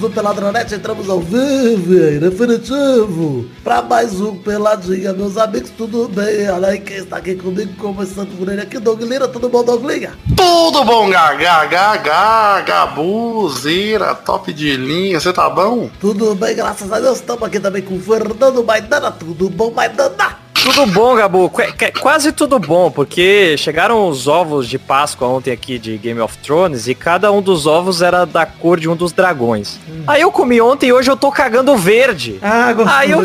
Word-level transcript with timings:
amigos 0.00 0.08
do 0.08 0.10
Peladronete, 0.10 0.74
entramos 0.74 1.08
ao 1.08 1.20
vivo 1.20 2.20
definitivo 2.20 3.46
para 3.62 3.82
mais 3.82 4.18
um 4.20 4.34
Peladinha. 4.34 5.12
Meus 5.12 5.36
amigos, 5.36 5.70
tudo 5.76 6.08
bem? 6.08 6.48
Olha 6.48 6.68
aí 6.68 6.80
quem 6.80 6.96
está 6.96 7.18
aqui 7.18 7.34
comigo, 7.34 7.72
começando 7.76 8.36
por 8.36 8.48
ele 8.48 8.62
aqui, 8.62 8.78
Doglina, 8.78 9.28
tudo 9.28 9.48
bom, 9.48 9.62
Doglinha? 9.62 10.12
Tudo 10.36 10.84
bom, 10.84 11.10
Gaga, 11.10 11.66
Gaga, 11.66 12.60
Gabu, 12.62 13.48
Zira, 13.50 14.14
top 14.14 14.52
de 14.52 14.76
linha, 14.76 15.20
você 15.20 15.32
tá 15.32 15.48
bom? 15.50 15.90
Tudo 16.00 16.34
bem, 16.34 16.56
graças 16.56 16.90
a 16.90 16.98
Deus, 16.98 17.18
estamos 17.18 17.42
aqui 17.42 17.60
também 17.60 17.82
com 17.82 17.96
o 17.96 18.00
Fernando 18.00 18.64
Maidana, 18.64 19.10
tudo 19.10 19.50
bom, 19.50 19.70
Maidana? 19.70 20.49
Tudo 20.62 20.84
bom, 20.86 21.14
Gabu? 21.14 21.48
Qu 21.48 21.62
quase 22.00 22.32
tudo 22.32 22.58
bom, 22.58 22.90
porque 22.90 23.56
chegaram 23.56 24.06
os 24.06 24.28
ovos 24.28 24.68
de 24.68 24.78
Páscoa 24.78 25.26
ontem 25.26 25.50
aqui 25.50 25.78
de 25.78 25.96
Game 25.96 26.20
of 26.20 26.36
Thrones 26.38 26.86
e 26.86 26.94
cada 26.94 27.32
um 27.32 27.40
dos 27.40 27.66
ovos 27.66 28.02
era 28.02 28.26
da 28.26 28.44
cor 28.44 28.78
de 28.78 28.86
um 28.86 28.94
dos 28.94 29.10
dragões. 29.10 29.80
Hum. 29.88 30.02
Aí 30.06 30.20
eu 30.20 30.30
comi 30.30 30.60
ontem 30.60 30.88
e 30.88 30.92
hoje 30.92 31.10
eu 31.10 31.16
tô 31.16 31.32
cagando 31.32 31.74
verde. 31.76 32.38
Ah, 32.42 32.72
gostoso. 32.74 32.96
Aí 32.96 33.10
eu, 33.10 33.20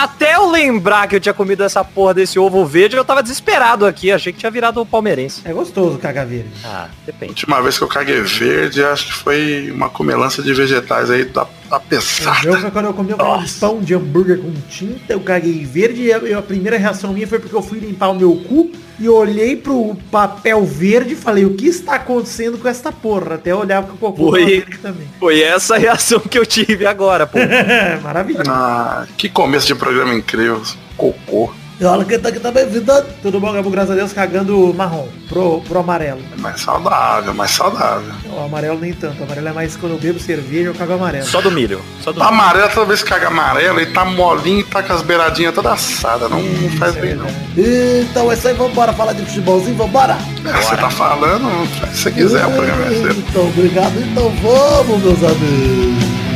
até 0.00 0.36
eu 0.36 0.48
lembrar 0.48 1.08
que 1.08 1.16
eu 1.16 1.20
tinha 1.20 1.34
comido 1.34 1.64
essa 1.64 1.82
porra 1.82 2.14
desse 2.14 2.38
ovo 2.38 2.64
verde, 2.64 2.96
eu 2.96 3.04
tava 3.04 3.22
desesperado 3.22 3.84
aqui. 3.84 4.12
Achei 4.12 4.32
que 4.32 4.38
tinha 4.38 4.50
virado 4.50 4.80
o 4.80 4.86
palmeirense. 4.86 5.42
É 5.44 5.52
gostoso 5.52 5.98
cagar 5.98 6.24
verde. 6.24 6.50
Ah, 6.64 6.86
depende. 7.04 7.32
A 7.32 7.34
última 7.34 7.62
vez 7.62 7.78
que 7.78 7.82
eu 7.82 7.88
caguei 7.88 8.20
verde, 8.20 8.84
acho 8.84 9.06
que 9.06 9.12
foi 9.12 9.72
uma 9.72 9.88
comelança 9.88 10.40
de 10.40 10.54
vegetais 10.54 11.10
aí 11.10 11.24
da 11.24 11.46
Tá 11.68 11.80
pesado. 11.80 12.48
Eu, 12.48 12.70
quando 12.70 12.84
eu 12.84 12.94
comi 12.94 13.12
um 13.12 13.16
pão 13.58 13.80
de 13.80 13.94
hambúrguer 13.94 14.38
com 14.38 14.52
tinta, 14.68 15.12
eu 15.12 15.20
caguei 15.20 15.64
verde 15.64 16.02
e 16.02 16.12
a, 16.12 16.38
a, 16.38 16.42
primeira 16.76 16.78
reação 16.78 17.12
minha 17.12 17.26
foi 17.26 17.38
porque 17.38 17.54
eu 17.54 17.62
fui 17.62 17.80
limpar 17.80 18.10
o 18.10 18.14
meu 18.14 18.36
cu 18.36 18.70
e 18.98 19.08
olhei 19.08 19.56
pro 19.56 19.96
papel 20.10 20.64
verde 20.64 21.12
e 21.14 21.16
falei, 21.16 21.44
o 21.44 21.54
que 21.54 21.66
está 21.66 21.96
acontecendo 21.96 22.58
com 22.58 22.68
esta 22.68 22.92
porra? 22.92 23.34
Até 23.34 23.54
olhar 23.54 23.82
pro 23.82 23.96
cocô 23.96 24.30
foi, 24.30 24.64
também. 24.80 25.08
Foi 25.18 25.42
essa 25.42 25.74
a 25.74 25.78
reação 25.78 26.20
que 26.20 26.38
eu 26.38 26.46
tive 26.46 26.86
agora, 26.86 27.26
pô. 27.26 27.38
Maravilhoso. 28.02 28.50
Ah, 28.50 29.06
que 29.16 29.28
começo 29.28 29.66
de 29.66 29.74
programa 29.74 30.14
incrível. 30.14 30.62
Cocô. 30.96 31.52
E 31.78 31.84
olha 31.84 32.06
quem 32.06 32.18
tá 32.18 32.30
aqui 32.30 32.40
também, 32.40 32.66
vida. 32.66 33.06
Tudo 33.20 33.38
bom, 33.38 33.52
Gabu? 33.52 33.68
Graças 33.68 33.90
a 33.90 33.94
Deus, 33.94 34.10
cagando 34.10 34.72
marrom 34.72 35.06
pro, 35.28 35.60
pro 35.60 35.80
amarelo. 35.80 36.20
É 36.32 36.40
mais 36.40 36.58
saudável, 36.58 37.34
mais 37.34 37.50
saudável. 37.50 38.14
O 38.32 38.44
amarelo 38.44 38.78
nem 38.80 38.94
tanto. 38.94 39.20
O 39.20 39.24
amarelo 39.24 39.48
é 39.48 39.52
mais 39.52 39.76
quando 39.76 39.92
eu 39.92 39.98
bebo 39.98 40.18
cerveja, 40.18 40.70
eu 40.70 40.74
cago 40.74 40.94
amarelo. 40.94 41.26
Só 41.26 41.42
do 41.42 41.50
milho. 41.50 41.82
Só 42.00 42.12
do 42.12 42.22
amarelo, 42.22 42.70
toda 42.72 42.86
vez 42.86 43.02
que 43.02 43.10
caga 43.10 43.26
amarelo, 43.26 43.78
ele 43.78 43.92
tá 43.92 44.06
molinho 44.06 44.60
e 44.60 44.64
tá 44.64 44.82
com 44.82 44.94
as 44.94 45.02
beiradinhas 45.02 45.54
toda 45.54 45.74
assada. 45.74 46.30
Não, 46.30 46.40
não 46.40 46.70
faz 46.78 46.96
é 46.96 47.00
bem, 47.00 47.14
não. 47.14 47.26
Então 47.54 48.30
é 48.30 48.34
isso 48.34 48.48
aí, 48.48 48.54
vambora 48.54 48.94
falar 48.94 49.12
de 49.12 49.26
futebolzinho, 49.26 49.76
vambora. 49.76 50.16
É, 50.46 50.62
você 50.62 50.76
tá 50.76 50.88
falando, 50.88 51.68
se 51.92 52.02
você 52.04 52.10
quiser, 52.10 52.46
o 52.46 52.52
programa 52.52 52.86
é 52.86 52.88
seu. 52.88 53.10
Então, 53.10 53.48
obrigado. 53.48 54.00
Então 54.00 54.30
vamos, 54.42 55.02
meus 55.02 55.22
amigos. 55.22 56.35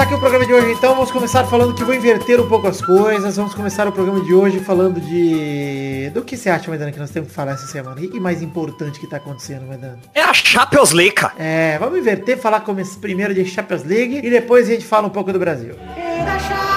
Começar 0.00 0.02
aqui 0.02 0.14
o 0.14 0.18
programa 0.18 0.46
de 0.46 0.52
hoje 0.52 0.72
então. 0.72 0.94
Vamos 0.94 1.10
começar 1.10 1.44
falando 1.44 1.74
que 1.74 1.84
vou 1.84 1.94
inverter 1.94 2.40
um 2.40 2.48
pouco 2.48 2.66
as 2.66 2.80
coisas. 2.80 3.36
Vamos 3.36 3.54
começar 3.54 3.86
o 3.86 3.92
programa 3.92 4.20
de 4.20 4.32
hoje 4.32 4.60
falando 4.60 5.00
de. 5.00 6.10
Do 6.14 6.22
que 6.22 6.36
você 6.36 6.48
acha, 6.48 6.68
Maidana, 6.68 6.92
que 6.92 6.98
nós 6.98 7.10
temos 7.10 7.28
que 7.28 7.34
falar 7.34 7.52
essa 7.52 7.66
semana? 7.66 8.00
E 8.00 8.20
mais 8.20 8.42
importante 8.42 8.98
que 8.98 9.06
tá 9.06 9.16
acontecendo, 9.16 9.66
Maidana? 9.66 9.98
É 10.14 10.22
a 10.22 10.32
Champions 10.32 10.92
League, 10.92 11.14
cara. 11.14 11.34
É, 11.38 11.76
vamos 11.78 11.98
inverter, 11.98 12.38
falar 12.38 12.60
primeiro 12.98 13.34
de 13.34 13.44
Champions 13.44 13.84
League 13.84 14.20
e 14.24 14.30
depois 14.30 14.68
a 14.68 14.72
gente 14.72 14.86
fala 14.86 15.06
um 15.06 15.10
pouco 15.10 15.32
do 15.32 15.38
Brasil. 15.38 15.74
É 15.96 16.69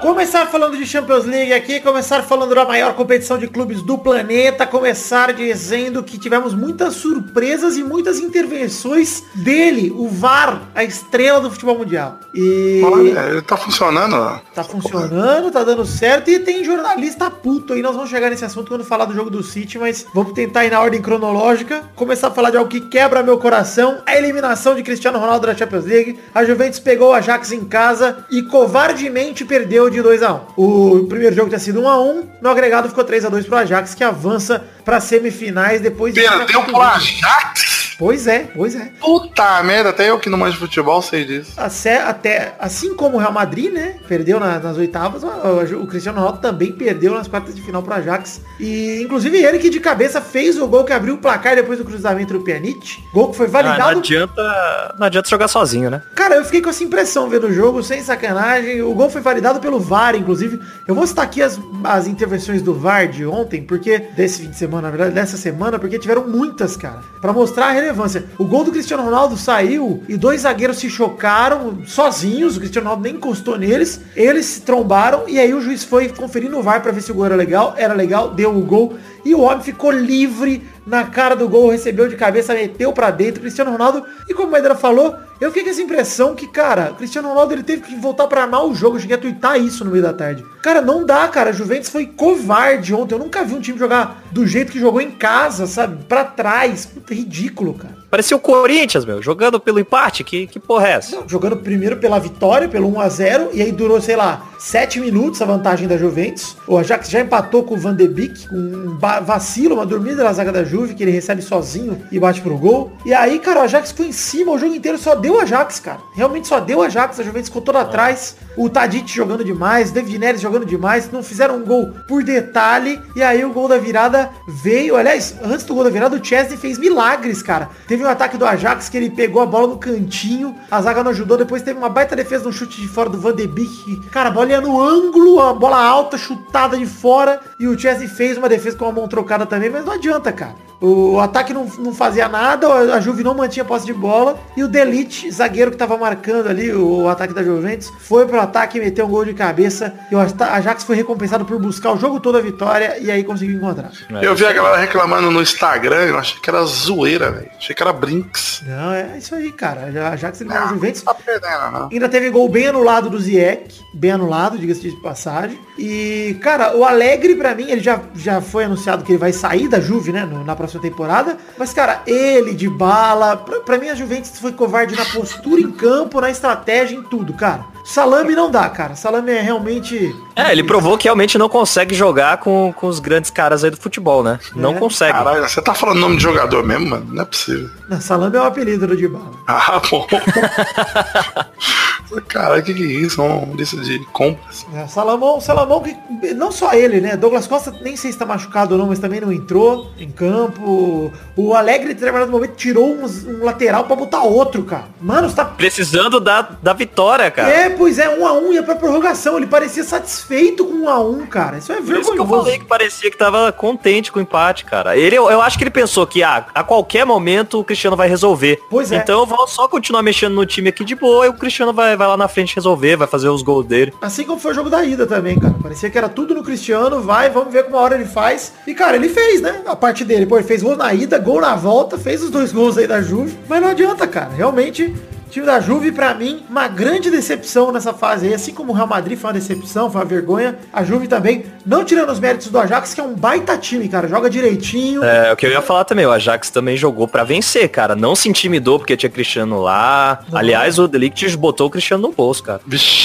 Começar 0.00 0.46
falando 0.46 0.78
de 0.78 0.86
Champions 0.86 1.26
League 1.26 1.52
aqui, 1.52 1.78
começar 1.78 2.22
falando 2.22 2.54
da 2.54 2.64
maior 2.64 2.94
competição 2.94 3.36
de 3.36 3.46
clubes 3.46 3.82
do 3.82 3.98
planeta, 3.98 4.66
começar 4.66 5.30
dizendo 5.34 6.02
que 6.02 6.16
tivemos 6.16 6.54
muitas 6.54 6.94
surpresas 6.94 7.76
e 7.76 7.84
muitas 7.84 8.18
intervenções 8.18 9.22
dele, 9.34 9.92
o 9.94 10.08
VAR, 10.08 10.62
a 10.74 10.82
estrela 10.82 11.38
do 11.38 11.50
futebol 11.50 11.76
mundial. 11.76 12.18
E 12.34 12.80
Olha, 12.82 13.20
ele 13.28 13.42
tá 13.42 13.58
funcionando. 13.58 14.40
Tá 14.54 14.64
funcionando, 14.64 15.50
tá 15.50 15.62
dando 15.62 15.84
certo 15.84 16.30
e 16.30 16.38
tem 16.38 16.64
jornalista 16.64 17.30
puto 17.30 17.74
aí, 17.74 17.82
nós 17.82 17.94
vamos 17.94 18.08
chegar 18.08 18.30
nesse 18.30 18.44
assunto 18.44 18.68
quando 18.68 18.84
falar 18.84 19.04
do 19.04 19.14
jogo 19.14 19.28
do 19.28 19.42
City, 19.42 19.78
mas 19.78 20.06
vamos 20.14 20.32
tentar 20.32 20.64
ir 20.64 20.70
na 20.70 20.80
ordem 20.80 21.02
cronológica, 21.02 21.82
começar 21.94 22.28
a 22.28 22.30
falar 22.30 22.50
de 22.50 22.56
algo 22.56 22.70
que 22.70 22.80
quebra 22.80 23.22
meu 23.22 23.36
coração, 23.36 23.98
a 24.06 24.16
eliminação 24.16 24.74
de 24.74 24.82
Cristiano 24.82 25.18
Ronaldo 25.18 25.46
da 25.46 25.54
Champions 25.54 25.84
League. 25.84 26.18
A 26.34 26.42
Juventus 26.42 26.78
pegou 26.78 27.10
o 27.10 27.12
Ajax 27.12 27.52
em 27.52 27.66
casa 27.66 28.24
e 28.30 28.42
covardemente 28.44 29.44
perdeu 29.44 29.89
de 29.90 30.02
2 30.02 30.22
a 30.22 30.34
1 30.34 30.40
O 30.56 31.06
primeiro 31.08 31.34
jogo 31.34 31.48
tinha 31.48 31.58
sido 31.58 31.80
1 31.80 31.88
a 31.88 32.00
1 32.00 32.28
no 32.40 32.48
agregado 32.48 32.88
ficou 32.88 33.04
3 33.04 33.24
a 33.24 33.28
2 33.28 33.46
pro 33.46 33.56
Ajax, 33.56 33.94
que 33.94 34.04
avança 34.04 34.64
para 34.84 35.00
semifinais 35.00 35.80
depois 35.80 36.14
de... 36.14 36.22
Perdeu 36.22 36.62
pro 36.62 36.80
Ajax? 36.80 37.79
Pois 38.00 38.26
é, 38.26 38.48
pois 38.54 38.74
é. 38.74 38.90
Puta 38.98 39.62
merda, 39.62 39.90
até 39.90 40.08
eu 40.08 40.18
que 40.18 40.30
não 40.30 40.38
manjo 40.38 40.58
futebol 40.58 41.02
sei 41.02 41.22
disso. 41.22 41.52
Até, 41.54 42.00
até, 42.00 42.54
assim 42.58 42.96
como 42.96 43.18
o 43.18 43.20
Real 43.20 43.30
Madrid, 43.30 43.70
né, 43.70 43.96
perdeu 44.08 44.40
na, 44.40 44.58
nas 44.58 44.78
oitavas, 44.78 45.22
o, 45.22 45.82
o, 45.82 45.86
Cristiano 45.86 46.16
Ronaldo 46.16 46.38
também 46.38 46.72
perdeu 46.72 47.12
nas 47.12 47.28
quartas 47.28 47.54
de 47.54 47.60
final 47.60 47.82
pro 47.82 47.92
Ajax. 47.92 48.40
E, 48.58 49.02
inclusive, 49.02 49.36
ele 49.44 49.58
que 49.58 49.68
de 49.68 49.78
cabeça 49.80 50.18
fez 50.22 50.58
o 50.58 50.66
gol 50.66 50.82
que 50.82 50.94
abriu 50.94 51.16
o 51.16 51.18
placar 51.18 51.54
depois 51.54 51.78
do 51.78 51.84
cruzamento 51.84 52.32
do 52.32 52.40
Pjanic. 52.40 53.04
Gol 53.12 53.32
que 53.32 53.36
foi 53.36 53.46
validado. 53.46 53.82
Ah, 53.82 53.92
não, 53.92 53.98
adianta, 53.98 54.94
não 54.98 55.06
adianta 55.06 55.28
jogar 55.28 55.48
sozinho, 55.48 55.90
né? 55.90 56.02
Cara, 56.14 56.36
eu 56.36 56.44
fiquei 56.46 56.62
com 56.62 56.70
essa 56.70 56.82
impressão 56.82 57.28
vendo 57.28 57.48
o 57.48 57.52
jogo, 57.52 57.82
sem 57.82 58.02
sacanagem. 58.02 58.80
O 58.80 58.94
gol 58.94 59.10
foi 59.10 59.20
validado 59.20 59.60
pelo 59.60 59.78
VAR, 59.78 60.16
inclusive. 60.16 60.58
Eu 60.88 60.94
vou 60.94 61.06
citar 61.06 61.26
aqui 61.26 61.42
as, 61.42 61.60
as 61.84 62.06
intervenções 62.06 62.62
do 62.62 62.72
VAR 62.72 63.08
de 63.08 63.26
ontem, 63.26 63.62
porque, 63.62 63.98
desse 64.16 64.40
fim 64.40 64.48
de 64.48 64.56
semana, 64.56 64.82
na 64.82 64.90
verdade, 64.90 65.14
dessa 65.14 65.36
semana, 65.36 65.78
porque 65.78 65.98
tiveram 65.98 66.26
muitas, 66.26 66.78
cara. 66.78 67.00
para 67.20 67.34
mostrar 67.34 67.66
a 67.66 67.89
relevância. 67.90 68.24
O 68.38 68.44
gol 68.44 68.64
do 68.64 68.70
Cristiano 68.70 69.04
Ronaldo 69.04 69.36
saiu 69.36 70.02
e 70.08 70.16
dois 70.16 70.42
zagueiros 70.42 70.78
se 70.78 70.88
chocaram 70.88 71.82
sozinhos, 71.86 72.56
o 72.56 72.60
Cristiano 72.60 72.88
Ronaldo 72.88 73.04
nem 73.04 73.16
encostou 73.16 73.58
neles, 73.58 74.00
eles 74.16 74.46
se 74.46 74.60
trombaram 74.62 75.28
e 75.28 75.38
aí 75.38 75.52
o 75.52 75.60
juiz 75.60 75.84
foi 75.84 76.08
conferir 76.08 76.50
no 76.50 76.62
VAR 76.62 76.82
para 76.82 76.92
ver 76.92 77.02
se 77.02 77.10
o 77.10 77.14
gol 77.14 77.26
era 77.26 77.36
legal, 77.36 77.74
era 77.76 77.94
legal, 77.94 78.32
deu 78.32 78.56
o 78.56 78.62
gol 78.62 78.94
e 79.24 79.34
o 79.34 79.40
homem 79.40 79.62
ficou 79.62 79.90
livre 79.90 80.62
na 80.90 81.04
cara 81.04 81.36
do 81.36 81.48
gol, 81.48 81.70
recebeu 81.70 82.08
de 82.08 82.16
cabeça, 82.16 82.52
meteu 82.52 82.92
para 82.92 83.10
dentro, 83.10 83.40
Cristiano 83.40 83.70
Ronaldo, 83.70 84.04
e 84.28 84.34
como 84.34 84.48
o 84.48 84.50
Maidana 84.50 84.74
falou, 84.74 85.16
eu 85.40 85.50
fiquei 85.50 85.62
com 85.62 85.70
essa 85.70 85.80
impressão 85.80 86.34
que, 86.34 86.48
cara, 86.48 86.92
Cristiano 86.98 87.28
Ronaldo 87.28 87.54
ele 87.54 87.62
teve 87.62 87.82
que 87.82 87.94
voltar 87.96 88.26
para 88.26 88.42
amar 88.42 88.66
o 88.66 88.74
jogo. 88.74 88.96
Eu 88.96 89.00
cheguei 89.00 89.16
a 89.16 89.20
twittar 89.20 89.58
isso 89.58 89.84
no 89.84 89.90
meio 89.90 90.02
da 90.02 90.12
tarde. 90.12 90.44
Cara, 90.62 90.82
não 90.82 91.06
dá, 91.06 91.26
cara. 91.28 91.50
Juventus 91.50 91.88
foi 91.88 92.04
covarde 92.04 92.92
ontem. 92.92 93.14
Eu 93.14 93.18
nunca 93.18 93.42
vi 93.42 93.54
um 93.54 93.60
time 93.60 93.78
jogar 93.78 94.22
do 94.30 94.46
jeito 94.46 94.70
que 94.70 94.78
jogou 94.78 95.00
em 95.00 95.12
casa, 95.12 95.66
sabe? 95.66 96.04
Para 96.04 96.24
trás. 96.24 96.84
Puta, 96.84 97.14
ridículo, 97.14 97.72
cara. 97.72 97.99
Parecia 98.10 98.36
o 98.36 98.40
Corinthians, 98.40 99.04
meu, 99.04 99.22
jogando 99.22 99.60
pelo 99.60 99.78
empate. 99.78 100.24
Que, 100.24 100.46
que 100.46 100.58
porra 100.58 100.88
é 100.88 100.90
essa? 100.92 101.16
Não, 101.16 101.28
jogando 101.28 101.56
primeiro 101.56 101.96
pela 101.96 102.18
vitória, 102.18 102.68
pelo 102.68 102.90
1x0. 102.90 103.50
E 103.52 103.62
aí 103.62 103.70
durou, 103.70 104.00
sei 104.00 104.16
lá, 104.16 104.48
7 104.58 104.98
minutos 104.98 105.40
a 105.40 105.44
vantagem 105.44 105.86
da 105.86 105.96
Juventus. 105.96 106.56
O 106.66 106.76
Ajax 106.76 107.08
já 107.08 107.20
empatou 107.20 107.62
com 107.62 107.74
o 107.74 107.78
Van 107.78 107.94
de 107.94 108.08
Beek, 108.08 108.48
um 108.52 108.98
vacilo, 108.98 109.76
uma 109.76 109.86
dormida 109.86 110.24
na 110.24 110.32
zaga 110.32 110.50
da 110.50 110.64
Juve, 110.64 110.94
que 110.94 111.04
ele 111.04 111.12
recebe 111.12 111.40
sozinho 111.40 112.02
e 112.10 112.18
bate 112.18 112.40
pro 112.40 112.58
gol. 112.58 112.92
E 113.06 113.14
aí, 113.14 113.38
cara, 113.38 113.60
o 113.60 113.62
Ajax 113.62 113.92
foi 113.92 114.06
em 114.06 114.12
cima 114.12 114.52
o 114.52 114.58
jogo 114.58 114.74
inteiro, 114.74 114.98
só 114.98 115.14
deu 115.14 115.34
o 115.34 115.40
Ajax, 115.40 115.78
cara. 115.78 116.00
Realmente 116.14 116.48
só 116.48 116.58
deu 116.58 116.78
o 116.78 116.82
Ajax, 116.82 117.20
a 117.20 117.22
Juventus 117.22 117.48
ficou 117.48 117.62
toda 117.62 117.80
atrás. 117.80 118.36
O 118.56 118.68
Tadic 118.68 119.08
jogando 119.14 119.44
demais, 119.44 119.92
David 119.92 120.18
Neres 120.18 120.40
jogando 120.40 120.66
demais, 120.66 121.10
não 121.10 121.22
fizeram 121.22 121.56
um 121.56 121.64
gol 121.64 121.94
por 122.08 122.24
detalhe. 122.24 123.00
E 123.14 123.22
aí 123.22 123.44
o 123.44 123.52
gol 123.52 123.68
da 123.68 123.78
virada 123.78 124.30
veio. 124.48 124.96
Aliás, 124.96 125.36
antes 125.42 125.64
do 125.64 125.74
gol 125.74 125.84
da 125.84 125.90
virada, 125.90 126.16
o 126.16 126.24
Chesney 126.24 126.56
fez 126.56 126.76
milagres, 126.76 127.42
cara. 127.42 127.70
Teve 127.86 127.99
um 128.04 128.08
ataque 128.08 128.36
do 128.36 128.46
Ajax 128.46 128.88
que 128.88 128.96
ele 128.96 129.10
pegou 129.10 129.42
a 129.42 129.46
bola 129.46 129.68
no 129.68 129.78
cantinho, 129.78 130.54
a 130.70 130.80
zaga 130.80 131.02
não 131.02 131.10
ajudou. 131.10 131.36
Depois 131.36 131.62
teve 131.62 131.78
uma 131.78 131.88
baita 131.88 132.16
defesa 132.16 132.44
no 132.44 132.52
chute 132.52 132.80
de 132.80 132.88
fora 132.88 133.08
do 133.08 133.20
Van 133.20 133.34
de 133.34 133.46
Beek. 133.46 134.08
Cara, 134.10 134.28
a 134.28 134.32
bola 134.32 134.50
ia 134.50 134.60
no 134.60 134.80
ângulo, 134.80 135.40
a 135.40 135.52
bola 135.52 135.82
alta, 135.82 136.16
chutada 136.16 136.76
de 136.76 136.86
fora. 136.86 137.40
E 137.58 137.66
o 137.66 137.78
Chesney 137.78 138.08
fez 138.08 138.38
uma 138.38 138.48
defesa 138.48 138.76
com 138.76 138.86
a 138.86 138.92
mão 138.92 139.08
trocada 139.08 139.46
também, 139.46 139.70
mas 139.70 139.84
não 139.84 139.92
adianta, 139.92 140.32
cara. 140.32 140.69
O 140.80 141.20
ataque 141.20 141.52
não, 141.52 141.66
não 141.78 141.94
fazia 141.94 142.26
nada, 142.26 142.66
a 142.94 143.00
Juve 143.00 143.22
não 143.22 143.34
mantinha 143.34 143.64
posse 143.64 143.84
de 143.84 143.92
bola. 143.92 144.38
E 144.56 144.64
o 144.64 144.68
Delite, 144.68 145.30
zagueiro 145.30 145.70
que 145.70 145.76
tava 145.76 145.98
marcando 145.98 146.48
ali 146.48 146.72
o 146.72 147.06
ataque 147.06 147.34
da 147.34 147.42
Juventus, 147.42 147.92
foi 148.00 148.26
pro 148.26 148.40
ataque 148.40 148.78
e 148.78 148.80
meteu 148.80 149.04
um 149.04 149.10
gol 149.10 149.24
de 149.24 149.34
cabeça. 149.34 149.92
E 150.10 150.14
o 150.14 150.18
Ajax 150.18 150.84
foi 150.84 150.96
recompensado 150.96 151.44
por 151.44 151.60
buscar 151.60 151.92
o 151.92 151.98
jogo 151.98 152.18
todo 152.18 152.38
a 152.38 152.40
vitória 152.40 152.98
e 152.98 153.10
aí 153.10 153.22
conseguiu 153.22 153.56
encontrar. 153.56 153.90
É, 154.10 154.26
eu 154.26 154.34
vi 154.34 154.46
a 154.46 154.52
galera 154.52 154.78
reclamando 154.78 155.30
no 155.30 155.42
Instagram, 155.42 156.04
eu 156.06 156.18
achei 156.18 156.40
que 156.40 156.48
era 156.48 156.64
zoeira, 156.64 157.30
velho. 157.30 157.50
Achei 157.58 157.76
que 157.76 157.82
era 157.82 157.92
Brinks. 157.92 158.62
Não, 158.66 158.92
é 158.92 159.18
isso 159.18 159.34
aí, 159.34 159.52
cara. 159.52 159.92
A 160.06 160.12
Ajax 160.14 160.40
eliminou 160.40 160.64
a 160.64 160.68
Juventus. 160.68 161.02
Tá 161.02 161.12
perdendo, 161.12 161.72
não. 161.72 161.88
Ainda 161.92 162.08
teve 162.08 162.30
gol 162.30 162.48
bem 162.48 162.68
anulado 162.68 163.10
do 163.10 163.18
Zieck, 163.18 163.80
bem 163.92 164.12
anulado, 164.12 164.58
diga-se 164.58 164.80
de 164.80 164.96
passagem. 165.02 165.58
E, 165.78 166.38
cara, 166.40 166.74
o 166.76 166.84
Alegre, 166.84 167.34
pra 167.34 167.54
mim, 167.54 167.70
ele 167.70 167.80
já, 167.82 168.00
já 168.14 168.40
foi 168.40 168.64
anunciado 168.64 169.04
que 169.04 169.12
ele 169.12 169.18
vai 169.18 169.32
sair 169.32 169.68
da 169.68 169.80
Juve, 169.80 170.12
né, 170.12 170.24
no, 170.24 170.44
na 170.44 170.56
próxima 170.56 170.69
temporada. 170.78 171.36
Mas, 171.58 171.72
cara, 171.72 172.02
ele 172.06 172.54
de 172.54 172.68
bala, 172.68 173.36
pra, 173.36 173.60
pra 173.60 173.78
mim 173.78 173.88
a 173.88 173.94
Juventus 173.94 174.38
foi 174.38 174.52
covarde 174.52 174.94
na 174.94 175.04
postura 175.06 175.60
em 175.60 175.70
campo, 175.70 176.20
na 176.20 176.30
estratégia, 176.30 176.96
em 176.96 177.02
tudo, 177.02 177.32
cara. 177.32 177.64
Salame 177.84 178.34
não 178.36 178.50
dá, 178.50 178.68
cara. 178.68 178.94
Salame 178.94 179.32
é 179.32 179.40
realmente. 179.40 180.14
É, 180.36 180.52
ele 180.52 180.62
provou 180.62 180.96
que 180.96 181.04
realmente 181.04 181.36
não 181.38 181.48
consegue 181.48 181.94
jogar 181.94 182.36
com, 182.36 182.72
com 182.76 182.86
os 182.86 183.00
grandes 183.00 183.30
caras 183.30 183.64
aí 183.64 183.70
do 183.70 183.76
futebol, 183.76 184.22
né? 184.22 184.38
É. 184.54 184.58
Não 184.58 184.74
consegue. 184.74 185.12
Caralho, 185.12 185.48
você 185.48 185.60
tá 185.60 185.74
falando 185.74 185.98
nome 185.98 186.16
de 186.16 186.22
jogador 186.22 186.62
mesmo, 186.64 186.90
mano? 186.90 187.06
Não 187.10 187.22
é 187.22 187.24
possível. 187.24 187.70
Não, 187.88 188.00
Salame 188.00 188.36
é 188.36 188.40
o 188.40 188.44
apelido 188.44 188.86
do 188.86 188.96
Dibala. 188.96 189.32
Ah, 189.46 189.80
bom. 189.90 190.06
Cara, 192.28 192.60
que 192.62 192.74
que 192.74 192.82
é 192.82 192.86
isso? 192.86 193.22
Uma 193.22 193.54
lista 193.54 193.76
de 193.76 193.98
compras. 194.06 194.66
É, 194.74 194.86
Salamão, 194.86 195.40
Salamão 195.40 195.80
que 195.82 195.96
não 196.34 196.50
só 196.50 196.72
ele, 196.72 197.00
né? 197.00 197.16
Douglas 197.16 197.46
Costa 197.46 197.70
nem 197.82 197.96
sei 197.96 198.10
se 198.10 198.16
está 198.16 198.26
machucado 198.26 198.74
ou 198.74 198.80
não, 198.80 198.86
mas 198.86 198.98
também 198.98 199.20
não 199.20 199.32
entrou 199.32 199.90
em 199.98 200.10
campo. 200.10 201.12
O 201.36 201.54
Alegre, 201.54 201.92
em 201.92 201.94
determinado 201.94 202.30
momento, 202.30 202.54
tirou 202.54 202.86
um, 202.86 203.04
um 203.04 203.44
lateral 203.44 203.84
para 203.84 203.96
botar 203.96 204.22
outro, 204.22 204.62
cara. 204.64 204.84
Mano, 205.00 205.28
você 205.28 205.36
tá 205.36 205.44
precisando 205.44 206.20
da, 206.20 206.42
da 206.62 206.72
vitória, 206.72 207.30
cara. 207.30 207.50
É, 207.50 207.70
pois 207.70 207.98
é, 207.98 208.08
um 208.08 208.26
a 208.26 208.32
um 208.32 208.52
ia 208.52 208.62
pra 208.62 208.74
prorrogação. 208.74 209.36
Ele 209.36 209.46
parecia 209.46 209.84
satisfeito 209.84 210.64
com 210.64 210.84
um 210.84 210.88
a 210.88 210.98
um, 211.00 211.26
cara. 211.26 211.58
Isso 211.58 211.72
é 211.72 211.76
vergonhoso. 211.76 212.00
Isso 212.00 212.12
que 212.12 212.20
eu 212.20 212.26
falei 212.26 212.58
que 212.58 212.64
parecia 212.64 213.10
que 213.10 213.16
tava 213.16 213.52
contente 213.52 214.10
com 214.10 214.18
o 214.18 214.22
empate, 214.22 214.64
cara. 214.64 214.96
Ele, 214.96 215.16
eu, 215.16 215.30
eu 215.30 215.40
acho 215.40 215.56
que 215.56 215.64
ele 215.64 215.70
pensou 215.70 216.06
que 216.06 216.22
ah, 216.22 216.46
a 216.54 216.62
qualquer 216.62 217.04
momento 217.04 217.60
o 217.60 217.64
Cristiano 217.64 217.96
vai 217.96 218.08
resolver. 218.08 218.60
Pois 218.70 218.92
é. 218.92 218.96
Então 218.96 219.20
eu 219.20 219.26
vou 219.26 219.46
só 219.46 219.68
continuar 219.68 220.02
mexendo 220.02 220.34
no 220.34 220.46
time 220.46 220.68
aqui 220.68 220.84
de 220.84 220.94
boa 220.94 221.26
e 221.26 221.28
o 221.28 221.34
Cristiano 221.34 221.72
vai, 221.72 221.96
vai 222.00 222.08
lá 222.08 222.16
na 222.16 222.28
frente 222.28 222.56
resolver, 222.56 222.96
vai 222.96 223.06
fazer 223.06 223.28
os 223.28 223.42
gols 223.42 223.66
dele. 223.66 223.92
Assim 224.00 224.24
como 224.24 224.40
foi 224.40 224.52
o 224.52 224.54
jogo 224.54 224.70
da 224.70 224.82
ida 224.82 225.06
também, 225.06 225.38
cara. 225.38 225.54
Parecia 225.62 225.90
que 225.90 225.98
era 225.98 226.08
tudo 226.08 226.34
no 226.34 226.42
Cristiano, 226.42 227.02
vai, 227.02 227.28
vamos 227.28 227.52
ver 227.52 227.64
como 227.64 227.76
a 227.76 227.80
hora 227.80 227.94
ele 227.94 228.06
faz. 228.06 228.54
E, 228.66 228.74
cara, 228.74 228.96
ele 228.96 229.10
fez, 229.10 229.42
né? 229.42 229.60
A 229.66 229.76
parte 229.76 230.02
dele. 230.02 230.24
Pô, 230.24 230.38
ele 230.38 230.46
fez 230.46 230.62
gol 230.62 230.76
na 230.76 230.94
ida, 230.94 231.18
gol 231.18 231.42
na 231.42 231.54
volta, 231.54 231.98
fez 231.98 232.22
os 232.22 232.30
dois 232.30 232.52
gols 232.52 232.78
aí 232.78 232.86
da 232.86 233.02
Juve. 233.02 233.36
Mas 233.46 233.60
não 233.60 233.68
adianta, 233.68 234.06
cara. 234.06 234.30
Realmente, 234.30 234.94
o 235.30 235.32
time 235.32 235.46
da 235.46 235.60
Juve, 235.60 235.92
para 235.92 236.12
mim, 236.12 236.42
uma 236.50 236.66
grande 236.66 237.08
decepção 237.08 237.70
nessa 237.70 237.94
fase 237.94 238.26
aí. 238.26 238.34
Assim 238.34 238.52
como 238.52 238.72
o 238.72 238.74
Real 238.74 238.88
Madrid 238.88 239.16
foi 239.16 239.28
uma 239.28 239.34
decepção, 239.34 239.88
foi 239.88 240.00
uma 240.00 240.04
vergonha. 240.04 240.58
A 240.72 240.82
Juve 240.82 241.06
também, 241.06 241.44
não 241.64 241.84
tirando 241.84 242.10
os 242.10 242.18
méritos 242.18 242.48
do 242.48 242.58
Ajax, 242.58 242.92
que 242.92 243.00
é 243.00 243.04
um 243.04 243.14
baita 243.14 243.56
time, 243.56 243.88
cara. 243.88 244.08
Joga 244.08 244.28
direitinho. 244.28 245.04
É, 245.04 245.32
o 245.32 245.36
que 245.36 245.46
eu 245.46 245.50
ia 245.52 245.62
falar 245.62 245.84
também. 245.84 246.04
O 246.04 246.10
Ajax 246.10 246.50
também 246.50 246.76
jogou 246.76 247.06
para 247.06 247.22
vencer, 247.22 247.68
cara. 247.68 247.94
Não 247.94 248.16
se 248.16 248.28
intimidou 248.28 248.80
porque 248.80 248.96
tinha 248.96 249.08
Cristiano 249.08 249.60
lá. 249.60 250.18
Não. 250.28 250.36
Aliás, 250.36 250.80
o 250.80 250.88
Delict 250.88 251.36
botou 251.36 251.68
o 251.68 251.70
Cristiano 251.70 252.08
no 252.08 252.12
bolso, 252.12 252.42
cara. 252.42 252.60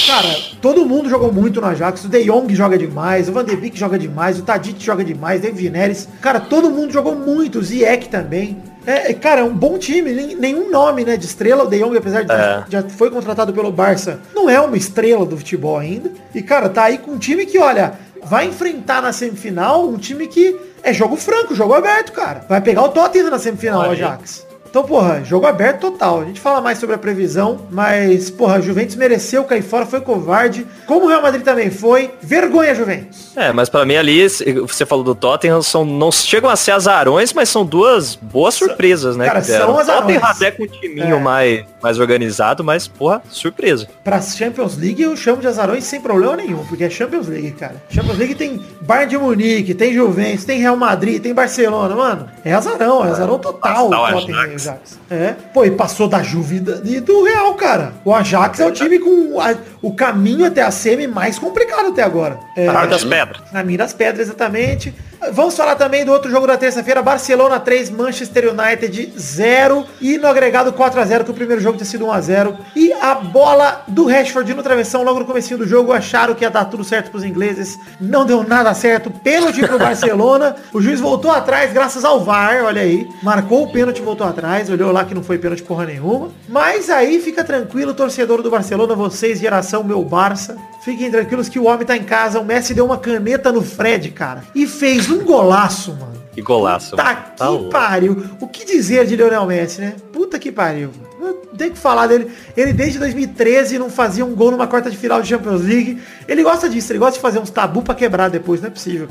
Cara, 0.08 0.36
todo 0.60 0.84
mundo 0.84 1.08
jogou 1.08 1.32
muito 1.32 1.62
no 1.62 1.68
Ajax. 1.68 2.06
O 2.06 2.10
De 2.10 2.24
Jong 2.24 2.56
joga 2.56 2.76
demais. 2.76 3.30
O 3.30 3.34
Van 3.34 3.46
de 3.46 3.56
Beek 3.56 3.78
joga 3.78 4.00
demais. 4.00 4.40
O 4.40 4.42
Tadic 4.42 4.84
joga 4.84 5.04
demais. 5.04 5.42
David 5.42 5.70
Neres. 5.70 6.10
Cara, 6.22 6.40
todo 6.40 6.72
mundo 6.72 6.92
jogou 6.92 7.16
muito. 7.16 7.60
O 7.60 7.62
Ziyech 7.62 8.10
também. 8.10 8.58
É, 8.86 9.14
cara, 9.14 9.42
é 9.42 9.44
um 9.44 9.56
bom 9.56 9.78
time, 9.78 10.36
nenhum 10.36 10.70
nome, 10.70 11.04
né, 11.04 11.18
de 11.18 11.26
estrela. 11.26 11.64
O 11.64 11.68
De 11.68 11.80
Jong, 11.80 11.98
apesar 11.98 12.24
de 12.24 12.32
é. 12.32 12.64
já 12.70 12.84
foi 12.84 13.10
contratado 13.10 13.54
pelo 13.54 13.72
Barça, 13.72 14.20
não 14.34 14.50
é 14.50 14.60
uma 14.60 14.78
estrela 14.78 15.26
do 15.26 15.38
futebol 15.38 15.78
ainda. 15.78 16.12
E, 16.34 16.42
cara, 16.42 16.70
tá 16.70 16.84
aí 16.84 16.98
com 16.98 17.12
um 17.12 17.18
time 17.18 17.46
que, 17.46 17.58
olha, 17.58 17.94
vai 18.24 18.46
enfrentar 18.46 19.02
na 19.02 19.12
semifinal 19.12 19.88
um 19.88 19.98
time 19.98 20.28
que 20.28 20.60
é 20.84 20.94
jogo 20.94 21.16
franco, 21.16 21.56
jogo 21.56 21.74
aberto, 21.74 22.12
cara. 22.12 22.46
Vai 22.48 22.62
pegar 22.62 22.84
o 22.84 22.90
Tottenham 22.90 23.30
na 23.30 23.40
semifinal, 23.40 23.88
o 23.88 23.92
Ajax. 23.92 24.46
Então, 24.76 24.84
porra, 24.84 25.24
jogo 25.24 25.46
aberto 25.46 25.80
total. 25.80 26.20
A 26.20 26.26
gente 26.26 26.42
fala 26.42 26.60
mais 26.60 26.78
sobre 26.78 26.96
a 26.96 26.98
previsão, 26.98 27.62
mas, 27.72 28.30
porra, 28.30 28.56
a 28.56 28.60
Juventus 28.60 28.98
mereceu 28.98 29.46
cair 29.46 29.62
fora, 29.62 29.86
foi 29.86 30.02
covarde. 30.02 30.68
Como 30.86 31.06
o 31.06 31.08
Real 31.08 31.22
Madrid 31.22 31.46
também 31.46 31.72
foi. 31.72 32.12
Vergonha, 32.22 32.76
Juventus. 32.76 33.32
É, 33.38 33.54
mas 33.54 33.70
para 33.70 33.86
mim 33.86 33.96
ali, 33.96 34.28
você 34.28 34.86
falou 34.86 35.06
do 35.06 35.16
Tottenham, 35.16 35.62
são, 35.62 35.86
não 35.86 36.12
chegam 36.12 36.50
a 36.50 36.58
ser 36.58 36.72
azarões, 36.72 37.32
mas 37.32 37.48
são 37.48 37.66
duas 37.66 38.16
boas 38.16 38.56
surpresas, 38.56 39.16
né? 39.16 39.28
Cara, 39.28 39.42
são 39.42 39.80
azarões. 39.80 40.02
Tottenham 40.02 40.26
até 40.26 40.52
com 40.52 40.64
um 40.64 40.68
timinho 40.68 41.16
é. 41.16 41.20
mais, 41.22 41.64
mais 41.86 42.00
organizado, 42.00 42.64
mas, 42.64 42.88
porra, 42.88 43.22
surpresa. 43.30 43.88
Pra 44.04 44.20
Champions 44.20 44.76
League 44.76 45.04
eu 45.04 45.16
chamo 45.16 45.40
de 45.40 45.48
azarões 45.48 45.84
sem 45.84 46.02
problema 46.02 46.36
nenhum, 46.36 46.66
porque 46.66 46.84
é 46.84 46.90
Champions 46.90 47.28
League, 47.28 47.52
cara. 47.52 47.76
Champions 47.90 48.18
League 48.18 48.34
tem 48.34 48.60
Bayern 48.82 49.12
de 49.12 49.18
Munique, 49.20 49.76
tem 49.76 49.94
Juventus, 49.94 50.46
tem 50.46 50.60
Real 50.60 50.76
Madrid, 50.76 51.22
tem 51.22 51.32
Barcelona, 51.32 51.96
mano. 51.96 52.28
É 52.44 52.54
azarão, 52.54 53.06
é 53.06 53.10
azarão 53.10 53.38
total. 53.38 53.88
o 53.88 53.92
Tottenham, 53.92 54.40
Ajax. 54.40 55.00
É. 55.12 55.36
Pô, 55.54 55.64
e 55.64 55.70
passou 55.70 56.08
da 56.08 56.24
Juve 56.24 56.56
e 56.86 57.00
do 57.00 57.24
Real, 57.24 57.54
cara. 57.54 57.94
O 58.04 58.12
Ajax 58.12 58.60
é 58.60 58.66
o 58.66 58.72
time 58.72 58.98
com 58.98 59.40
a, 59.40 59.54
o 59.80 59.94
caminho 59.94 60.44
até 60.44 60.64
a 60.64 60.72
semi 60.72 61.06
mais 61.06 61.38
complicado 61.38 61.90
até 61.90 62.02
agora. 62.02 62.40
É, 62.58 62.66
na 62.66 62.88
das 62.88 63.04
Pedras. 63.04 63.44
Na 63.52 63.64
Mira 63.64 63.84
das 63.84 63.94
Pedras, 63.94 64.28
exatamente. 64.28 64.92
Vamos 65.32 65.56
falar 65.56 65.76
também 65.76 66.06
do 66.06 66.12
outro 66.12 66.30
jogo 66.30 66.46
da 66.46 66.58
terça-feira, 66.58 67.02
Barcelona 67.02 67.60
3, 67.60 67.90
Manchester 67.90 68.54
United 68.54 69.14
0 69.18 69.86
e 70.00 70.18
no 70.18 70.28
agregado 70.28 70.72
4 70.74 71.00
a 71.00 71.06
0 71.06 71.24
que 71.24 71.32
o 71.32 71.34
primeiro 71.34 71.62
jogo 71.62 71.78
tinha 71.78 71.86
sido 71.86 72.06
1 72.06 72.12
a 72.12 72.22
0 72.22 72.58
e 72.76 72.94
a 72.94 73.16
bola 73.16 73.84
do 73.88 74.06
Rashford 74.06 74.54
no 74.54 74.64
travessão 74.64 75.04
logo 75.04 75.20
no 75.20 75.26
começo 75.26 75.58
do 75.58 75.68
jogo, 75.68 75.94
acharam 75.94 76.36
que 76.36 76.44
ia 76.44 76.50
dar 76.50 76.66
tudo 76.66 76.84
certo 76.84 77.12
pros 77.12 77.24
ingleses, 77.24 77.78
não 78.00 78.26
deu 78.26 78.44
nada 78.44 78.74
certo, 78.74 79.10
pênalti 79.10 79.66
pro 79.66 79.80
Barcelona, 79.80 80.56
o 80.74 80.82
juiz 80.82 81.00
voltou 81.00 81.32
atrás 81.32 81.72
graças 81.72 82.04
ao 82.04 82.24
VAR, 82.24 82.64
olha 82.64 82.82
aí, 82.82 83.08
marcou 83.24 83.64
o 83.64 83.72
pênalti, 83.72 84.02
voltou 84.02 84.28
atrás, 84.28 84.70
olhou 84.70 84.92
lá 84.92 85.06
que 85.06 85.14
não 85.14 85.24
foi 85.24 85.38
pênalti 85.38 85.64
porra 85.64 85.86
nenhuma, 85.86 86.30
mas 86.48 86.90
aí 86.90 87.20
fica 87.22 87.44
tranquilo, 87.44 87.94
torcedor 87.94 88.42
do 88.42 88.50
Barcelona, 88.50 88.96
vocês, 88.96 89.40
geração 89.40 89.84
meu 89.84 90.04
Barça, 90.04 90.58
fiquem 90.86 91.10
tranquilos 91.10 91.50
que 91.50 91.58
o 91.58 91.66
homem 91.66 91.84
tá 91.84 91.98
em 91.98 92.04
casa, 92.04 92.40
o 92.40 92.46
Messi 92.46 92.76
deu 92.76 92.86
uma 92.86 93.00
caneta 93.00 93.52
no 93.52 93.64
Fred, 93.64 94.12
cara, 94.12 94.44
e 94.54 94.68
fez 94.68 95.10
um 95.10 95.26
golaço, 95.26 95.92
mano. 95.96 96.14
Que 96.32 96.42
golaço. 96.44 96.96
Tá 96.96 97.16
que 97.16 97.70
pariu. 97.72 98.24
O 98.40 98.48
que 98.48 98.64
dizer 98.66 99.06
de 99.08 99.16
Lionel 99.16 99.46
Messi, 99.48 99.82
né? 99.82 99.96
Puta 100.14 100.38
que 100.38 100.52
pariu 100.52 100.92
tem 101.34 101.72
que 101.72 101.78
falar 101.78 102.08
dele. 102.08 102.32
Ele 102.56 102.74
desde 102.74 103.00
2013 103.00 103.78
não 103.80 103.90
fazia 103.90 104.26
um 104.26 104.36
gol 104.36 104.52
numa 104.52 104.68
quarta 104.68 104.90
de 104.90 104.98
final 104.98 105.22
de 105.22 105.28
Champions 105.28 105.62
League. 105.62 106.02
Ele 106.28 106.44
gosta 106.44 106.70
disso, 106.70 106.92
ele 106.92 107.00
gosta 107.00 107.16
de 107.16 107.22
fazer 107.22 107.40
uns 107.40 107.50
tabu 107.50 107.82
pra 107.82 107.96
quebrar 107.96 108.30
depois, 108.30 108.62
não 108.62 108.68
é 108.68 108.72
possível. 108.72 109.08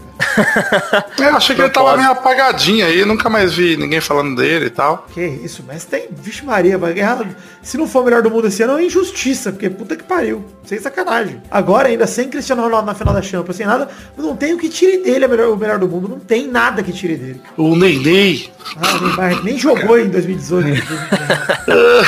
é, 1.20 1.24
achei 1.24 1.54
que 1.54 1.62
ele 1.62 1.70
tava 1.70 1.96
meio 1.96 2.10
apagadinho 2.10 2.84
aí, 2.84 3.04
nunca 3.04 3.28
mais 3.28 3.54
vi 3.54 3.76
ninguém 3.76 4.00
falando 4.00 4.36
dele 4.36 4.66
e 4.66 4.70
tal. 4.70 5.06
Que 5.12 5.24
isso, 5.24 5.64
mas 5.66 5.84
tem, 5.84 6.08
vixe 6.10 6.44
Maria, 6.44 6.76
vai 6.76 6.92
ganhar. 6.92 7.24
Se 7.62 7.76
não 7.76 7.86
for 7.86 8.02
o 8.02 8.04
melhor 8.04 8.22
do 8.22 8.30
mundo 8.30 8.48
esse 8.48 8.62
ano, 8.62 8.78
é 8.78 8.84
injustiça, 8.84 9.52
porque 9.52 9.70
puta 9.70 9.96
que 9.96 10.02
pariu. 10.02 10.44
Sem 10.64 10.78
sacanagem. 10.80 11.42
Agora, 11.50 11.88
ainda 11.88 12.06
sem 12.06 12.28
Cristiano 12.28 12.62
Ronaldo 12.62 12.86
na 12.86 12.94
final 12.94 13.12
da 13.12 13.22
Champions, 13.22 13.56
sem 13.56 13.66
nada, 13.66 13.88
não 14.16 14.34
tem 14.34 14.54
o 14.54 14.58
que 14.58 14.68
tire 14.68 14.98
dele 14.98 15.26
melhor, 15.28 15.50
o 15.50 15.56
melhor 15.56 15.78
do 15.78 15.88
mundo. 15.88 16.08
Não 16.08 16.18
tem 16.18 16.48
nada 16.48 16.82
que 16.82 16.92
tire 16.92 17.16
dele. 17.16 17.40
O 17.56 17.76
Ney 17.76 18.50
Ah, 18.76 18.98
Neymar 19.00 19.44
nem 19.44 19.58
jogou 19.58 19.98
em 19.98 20.08
2018. 20.08 20.82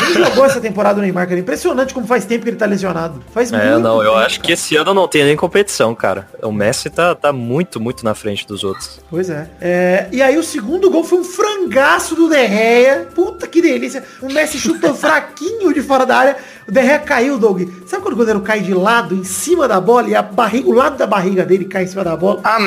nem 0.00 0.24
jogou 0.24 0.44
essa 0.44 0.60
temporada 0.60 0.98
o 0.98 1.02
Neymar, 1.02 1.28
cara. 1.28 1.40
Impressionante 1.40 1.94
como 1.94 2.06
faz 2.06 2.24
tempo 2.24 2.44
que 2.44 2.50
ele 2.50 2.56
tá 2.56 2.66
lesionado. 2.66 3.22
Faz 3.32 3.52
é, 3.52 3.56
muito 3.56 3.80
não, 3.80 4.02
eu 4.02 4.12
tempo, 4.12 4.24
acho 4.24 4.36
cara. 4.36 4.46
que 4.46 4.52
esse 4.52 4.76
ano 4.76 4.94
não 4.94 5.08
tem 5.08 5.24
nem 5.24 5.36
competição, 5.36 5.94
cara. 5.94 6.28
O 6.42 6.52
Messi 6.52 6.90
tá, 6.90 7.14
tá 7.14 7.32
muito, 7.32 7.80
muito 7.80 8.04
na 8.04 8.14
frente 8.14 8.46
dos 8.46 8.64
outros. 8.64 9.00
Pois 9.10 9.30
é. 9.30 9.48
é. 9.60 10.08
E 10.12 10.22
aí 10.22 10.36
o 10.36 10.42
segundo 10.42 10.90
gol 10.90 11.04
foi 11.04 11.18
um 11.18 11.24
frangaço 11.24 12.14
do 12.14 12.28
Derreia. 12.28 13.08
Puta 13.14 13.46
que 13.46 13.60
delícia. 13.60 14.02
O 14.20 14.32
Messi 14.32 14.58
chutou 14.58 14.94
fraquinho 14.96 15.72
de 15.72 15.82
fora 15.82 16.04
da 16.04 16.16
área. 16.16 16.36
O 16.68 16.72
Derreia 16.72 16.98
caiu, 16.98 17.38
Doug. 17.38 17.62
Sabe 17.86 18.02
quando 18.02 18.12
o 18.12 18.16
goleiro 18.16 18.40
cai 18.40 18.60
de 18.60 18.74
lado, 18.74 19.14
em 19.14 19.24
cima 19.24 19.66
da 19.66 19.80
bola, 19.80 20.08
e 20.08 20.14
a 20.14 20.20
barriga, 20.20 20.68
o 20.68 20.72
lado 20.72 20.98
da 20.98 21.06
barriga 21.06 21.44
dele 21.44 21.64
cai 21.64 21.84
em 21.84 21.86
cima 21.86 22.04
da 22.04 22.14
bola? 22.14 22.40
Ah, 22.44 22.58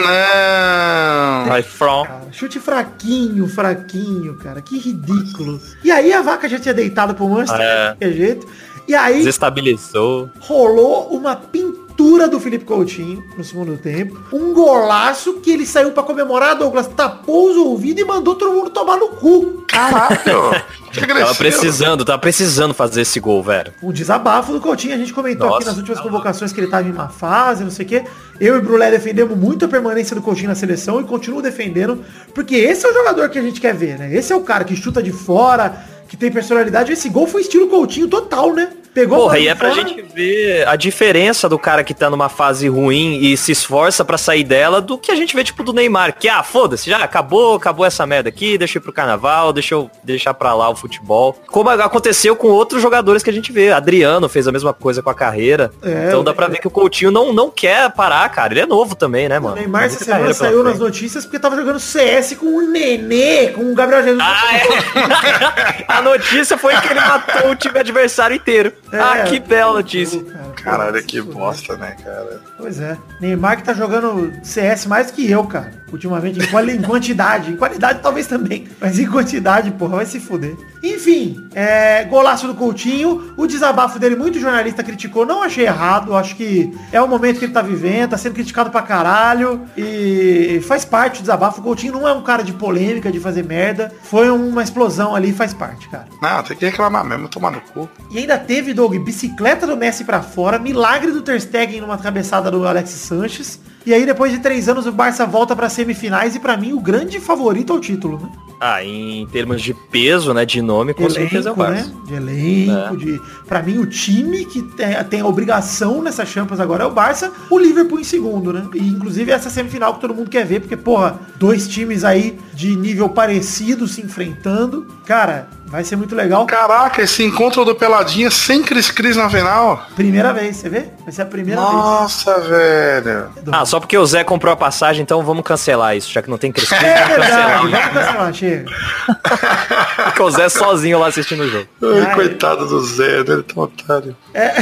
não! 1.43 1.49
Vai 1.49 1.61
from. 1.61 2.07
Chute 2.31 2.59
fraquinho, 2.59 3.47
fraquinho, 3.47 4.35
cara. 4.35 4.61
Que 4.61 4.79
ridículo. 4.79 5.61
E 5.83 5.91
aí 5.91 6.11
a 6.13 6.21
vaca 6.21 6.49
já 6.49 6.57
tinha 6.57 6.70
deitado 6.73 7.13
pro 7.13 7.27
Manchester, 7.27 7.61
é. 7.61 7.95
que 7.99 8.13
jeito. 8.13 8.47
E 8.87 8.95
aí... 8.95 9.19
Desestabilizou. 9.19 10.29
Rolou 10.39 11.07
uma 11.09 11.35
pintura 11.35 12.27
do 12.27 12.39
Felipe 12.39 12.65
Coutinho 12.65 13.23
no 13.37 13.43
segundo 13.43 13.77
tempo. 13.77 14.19
Um 14.33 14.53
golaço 14.53 15.35
que 15.35 15.51
ele 15.51 15.65
saiu 15.65 15.91
para 15.91 16.03
comemorar, 16.03 16.57
Douglas 16.57 16.87
tapou 16.87 17.51
os 17.51 17.57
ouvidos 17.57 18.01
e 18.01 18.05
mandou 18.05 18.35
todo 18.35 18.53
mundo 18.53 18.69
tomar 18.69 18.97
no 18.97 19.09
cu. 19.09 19.63
Caralho. 19.67 20.51
tava 20.91 21.35
precisando, 21.35 22.03
tava 22.03 22.19
precisando 22.19 22.73
fazer 22.73 23.01
esse 23.01 23.19
gol, 23.19 23.41
velho. 23.41 23.71
O 23.81 23.93
desabafo 23.93 24.51
do 24.51 24.59
Coutinho, 24.59 24.93
a 24.93 24.97
gente 24.97 25.13
comentou 25.13 25.47
Nossa, 25.47 25.59
aqui 25.59 25.65
nas 25.67 25.77
últimas 25.77 26.01
convocações 26.01 26.51
que 26.51 26.59
ele 26.59 26.67
tava 26.67 26.87
em 26.87 26.91
uma 26.91 27.07
fase, 27.07 27.63
não 27.63 27.71
sei 27.71 27.85
o 27.85 27.89
quê. 27.89 28.03
Eu 28.39 28.57
e 28.57 28.61
Brulé 28.61 28.91
defendemos 28.91 29.37
muito 29.37 29.63
a 29.63 29.67
permanência 29.67 30.15
do 30.15 30.21
Coutinho 30.21 30.49
na 30.49 30.55
seleção 30.55 30.99
e 30.99 31.03
continuo 31.03 31.41
defendendo, 31.41 32.03
porque 32.33 32.55
esse 32.55 32.85
é 32.85 32.89
o 32.89 32.93
jogador 32.93 33.29
que 33.29 33.39
a 33.39 33.41
gente 33.41 33.61
quer 33.61 33.73
ver, 33.73 33.97
né? 33.97 34.13
Esse 34.13 34.33
é 34.33 34.35
o 34.35 34.41
cara 34.41 34.63
que 34.63 34.75
chuta 34.75 35.01
de 35.01 35.11
fora, 35.11 35.85
que 36.11 36.17
tem 36.17 36.29
personalidade. 36.29 36.91
Esse 36.91 37.07
gol 37.07 37.25
foi 37.25 37.39
estilo 37.39 37.69
Coutinho 37.69 38.05
total, 38.05 38.53
né? 38.53 38.69
Pegou 38.93 39.19
Porra, 39.19 39.39
e 39.39 39.47
é 39.47 39.55
pra 39.55 39.69
fora. 39.69 39.87
gente 39.87 40.01
ver 40.01 40.67
a 40.67 40.75
diferença 40.75 41.47
do 41.47 41.57
cara 41.57 41.83
que 41.83 41.93
tá 41.93 42.09
numa 42.09 42.27
fase 42.27 42.67
ruim 42.67 43.19
e 43.21 43.37
se 43.37 43.53
esforça 43.53 44.03
para 44.03 44.17
sair 44.17 44.43
dela 44.43 44.81
do 44.81 44.97
que 44.97 45.11
a 45.11 45.15
gente 45.15 45.33
vê, 45.33 45.43
tipo, 45.43 45.63
do 45.63 45.71
Neymar. 45.71 46.13
Que, 46.17 46.27
ah, 46.27 46.43
foda-se, 46.43 46.89
já 46.89 46.97
acabou, 46.97 47.55
acabou 47.55 47.85
essa 47.85 48.05
merda 48.05 48.27
aqui, 48.27 48.57
deixa 48.57 48.77
eu 48.77 48.81
ir 48.81 48.83
pro 48.83 48.91
carnaval, 48.91 49.53
deixa 49.53 49.75
eu 49.75 49.89
deixar 50.03 50.33
pra 50.33 50.53
lá 50.53 50.69
o 50.69 50.75
futebol. 50.75 51.37
Como 51.47 51.69
aconteceu 51.69 52.35
com 52.35 52.47
outros 52.47 52.81
jogadores 52.81 53.23
que 53.23 53.29
a 53.29 53.33
gente 53.33 53.51
vê. 53.51 53.71
Adriano 53.71 54.27
fez 54.27 54.47
a 54.47 54.51
mesma 54.51 54.73
coisa 54.73 55.01
com 55.01 55.09
a 55.09 55.15
carreira. 55.15 55.71
É, 55.81 56.07
então 56.07 56.23
dá 56.23 56.33
pra 56.33 56.47
ver 56.47 56.59
que 56.59 56.67
o 56.67 56.71
Coutinho 56.71 57.11
não, 57.11 57.31
não 57.31 57.49
quer 57.49 57.89
parar, 57.91 58.27
cara. 58.29 58.53
Ele 58.53 58.61
é 58.61 58.65
novo 58.65 58.95
também, 58.95 59.29
né, 59.29 59.39
mano? 59.39 59.55
O 59.55 59.59
Neymar 59.59 59.85
essa 59.85 60.03
semana 60.03 60.33
saiu 60.33 60.63
nas 60.63 60.79
notícias 60.79 61.25
porque 61.25 61.39
tava 61.39 61.55
jogando 61.55 61.79
CS 61.79 62.35
com 62.37 62.45
o 62.45 62.61
Nenê, 62.61 63.49
com 63.49 63.71
o 63.71 63.73
Gabriel 63.73 64.03
Jesus. 64.03 64.21
Ah, 64.21 64.55
é. 64.57 65.85
a 65.87 66.01
notícia 66.01 66.57
foi 66.57 66.75
que 66.77 66.87
ele 66.87 66.99
matou 66.99 67.51
o 67.51 67.55
time 67.55 67.79
adversário 67.79 68.35
inteiro. 68.35 68.73
É, 68.91 68.99
ah, 68.99 69.23
que 69.23 69.39
bela 69.39 69.73
notícia. 69.73 70.21
Caralho, 70.61 71.03
que 71.03 71.21
bosta, 71.21 71.77
né, 71.77 71.95
cara? 72.03 72.41
Pois 72.57 72.79
é. 72.79 72.97
Neymar 73.19 73.57
que 73.57 73.63
tá 73.63 73.73
jogando 73.73 74.31
CS 74.43 74.85
mais 74.85 75.09
que 75.09 75.29
eu, 75.29 75.43
cara. 75.45 75.71
Ultimamente, 75.91 76.39
em, 76.39 76.47
quali 76.47 76.77
em 76.77 76.81
quantidade. 76.81 77.51
Em 77.51 77.57
qualidade 77.57 77.99
talvez 78.01 78.27
também. 78.27 78.67
Mas 78.79 78.99
em 78.99 79.07
quantidade, 79.07 79.71
porra, 79.71 79.97
vai 79.97 80.05
se 80.05 80.19
fuder. 80.19 80.55
Enfim, 80.83 81.49
é, 81.53 82.03
golaço 82.05 82.47
do 82.47 82.53
Coutinho. 82.53 83.33
O 83.37 83.47
desabafo 83.47 83.99
dele, 83.99 84.15
muito 84.15 84.39
jornalista 84.39 84.83
criticou. 84.83 85.25
Não 85.25 85.43
achei 85.43 85.65
errado. 85.65 86.15
Acho 86.15 86.35
que 86.35 86.71
é 86.91 87.01
o 87.01 87.07
momento 87.07 87.39
que 87.39 87.45
ele 87.45 87.53
tá 87.53 87.61
vivendo. 87.61 88.11
Tá 88.11 88.17
sendo 88.17 88.33
criticado 88.33 88.69
pra 88.69 88.81
caralho. 88.81 89.61
E 89.77 90.61
faz 90.67 90.85
parte 90.85 91.17
do 91.17 91.21
desabafo. 91.21 91.59
O 91.59 91.63
Coutinho 91.63 91.93
não 91.93 92.07
é 92.07 92.13
um 92.13 92.21
cara 92.21 92.43
de 92.43 92.53
polêmica, 92.53 93.11
de 93.11 93.19
fazer 93.19 93.43
merda. 93.43 93.91
Foi 94.03 94.29
uma 94.29 94.63
explosão 94.63 95.15
ali, 95.15 95.33
faz 95.33 95.53
parte, 95.53 95.89
cara. 95.89 96.07
Não, 96.21 96.43
tem 96.43 96.55
que 96.55 96.65
reclamar 96.65 97.03
mesmo, 97.03 97.27
tomar 97.27 97.51
no 97.51 97.61
cu. 97.61 97.89
E 98.09 98.19
ainda 98.19 98.37
teve, 98.37 98.73
Doug, 98.81 98.97
bicicleta 98.97 99.67
do 99.67 99.77
Messi 99.77 100.03
pra 100.03 100.23
fora. 100.23 100.57
Milagre 100.57 101.11
do 101.11 101.21
Ter 101.21 101.39
Stegen 101.39 101.81
numa 101.81 101.99
cabeçada 101.99 102.49
do 102.49 102.67
Alex 102.67 102.89
Sanches. 102.89 103.59
E 103.85 103.93
aí, 103.93 104.07
depois 104.07 104.31
de 104.31 104.39
três 104.39 104.67
anos, 104.67 104.87
o 104.87 104.91
Barça 104.91 105.23
volta 105.23 105.55
para 105.55 105.69
semifinais 105.69 106.35
e 106.35 106.39
para 106.39 106.57
mim 106.57 106.73
o 106.73 106.79
grande 106.79 107.19
favorito 107.19 107.73
ao 107.73 107.79
título, 107.79 108.19
né? 108.19 108.29
Ah, 108.59 108.83
em 108.83 109.27
termos 109.27 109.61
de 109.61 109.73
peso, 109.73 110.33
né, 110.33 110.45
de 110.45 110.61
nome, 110.61 110.93
com 110.93 111.01
elenco, 111.01 111.15
certeza 111.15 111.49
é 111.49 111.51
o 111.51 111.55
Barça. 111.55 111.89
Né? 111.89 111.93
De 112.07 112.13
elenco, 112.13 112.93
é. 112.93 112.97
de... 112.97 113.21
Pra 113.47 113.61
mim, 113.61 113.77
o 113.77 113.85
time 113.85 114.45
que 114.45 114.61
tem, 114.61 115.03
tem, 115.05 115.21
a 115.21 115.27
obrigação 115.27 116.01
nessa 116.01 116.25
Champions 116.25 116.59
agora 116.59 116.83
é 116.83 116.87
o 116.87 116.91
Barça, 116.91 117.31
o 117.49 117.59
Liverpool 117.59 117.99
em 117.99 118.03
segundo, 118.03 118.51
né? 118.51 118.67
E, 118.73 118.87
inclusive, 118.87 119.31
essa 119.31 119.49
semifinal 119.49 119.95
que 119.95 120.01
todo 120.01 120.13
mundo 120.13 120.29
quer 120.29 120.45
ver, 120.45 120.59
porque, 120.59 120.77
porra, 120.77 121.19
dois 121.37 121.67
times 121.67 122.03
aí 122.03 122.37
de 122.53 122.75
nível 122.75 123.09
parecido 123.09 123.87
se 123.87 124.01
enfrentando. 124.01 124.87
Cara, 125.05 125.47
Vai 125.71 125.85
ser 125.85 125.95
muito 125.95 126.13
legal. 126.13 126.45
Caraca, 126.45 127.01
esse 127.01 127.23
encontro 127.23 127.63
do 127.63 127.73
Peladinha 127.73 128.29
sem 128.29 128.61
Cris 128.61 128.91
Cris 128.91 129.15
na 129.15 129.29
final. 129.29 129.85
Primeira 129.95 130.33
vez, 130.33 130.57
você 130.57 130.67
vê? 130.67 130.87
Vai 131.05 131.13
ser 131.13 131.21
a 131.21 131.25
primeira 131.25 131.61
Nossa, 131.61 132.39
vez. 132.39 132.41
Nossa, 132.41 132.49
velho. 132.49 133.29
Ah, 133.53 133.65
só 133.65 133.79
porque 133.79 133.97
o 133.97 134.05
Zé 134.05 134.25
comprou 134.25 134.51
a 134.51 134.55
passagem, 134.57 135.01
então 135.01 135.23
vamos 135.23 135.45
cancelar 135.45 135.95
isso, 135.95 136.11
já 136.11 136.21
que 136.21 136.29
não 136.29 136.37
tem 136.37 136.51
Cris 136.51 136.67
Cris. 136.67 136.83
É 136.83 137.05
verdade, 137.05 137.57
vamos 137.57 137.71
cancelar, 137.71 138.33
chega. 138.33 138.65
Fica 140.11 140.23
o 140.23 140.31
Zé 140.31 140.49
sozinho 140.49 140.99
lá 140.99 141.07
assistindo 141.07 141.43
o 141.43 141.49
jogo. 141.49 141.67
Ai, 141.81 142.01
Ai, 142.01 142.15
coitado 142.15 142.67
do 142.67 142.83
Zé, 142.83 143.21
ele 143.21 143.39
é 143.39 143.41
tão 143.41 143.63
otário. 143.63 144.13
É. 144.33 144.51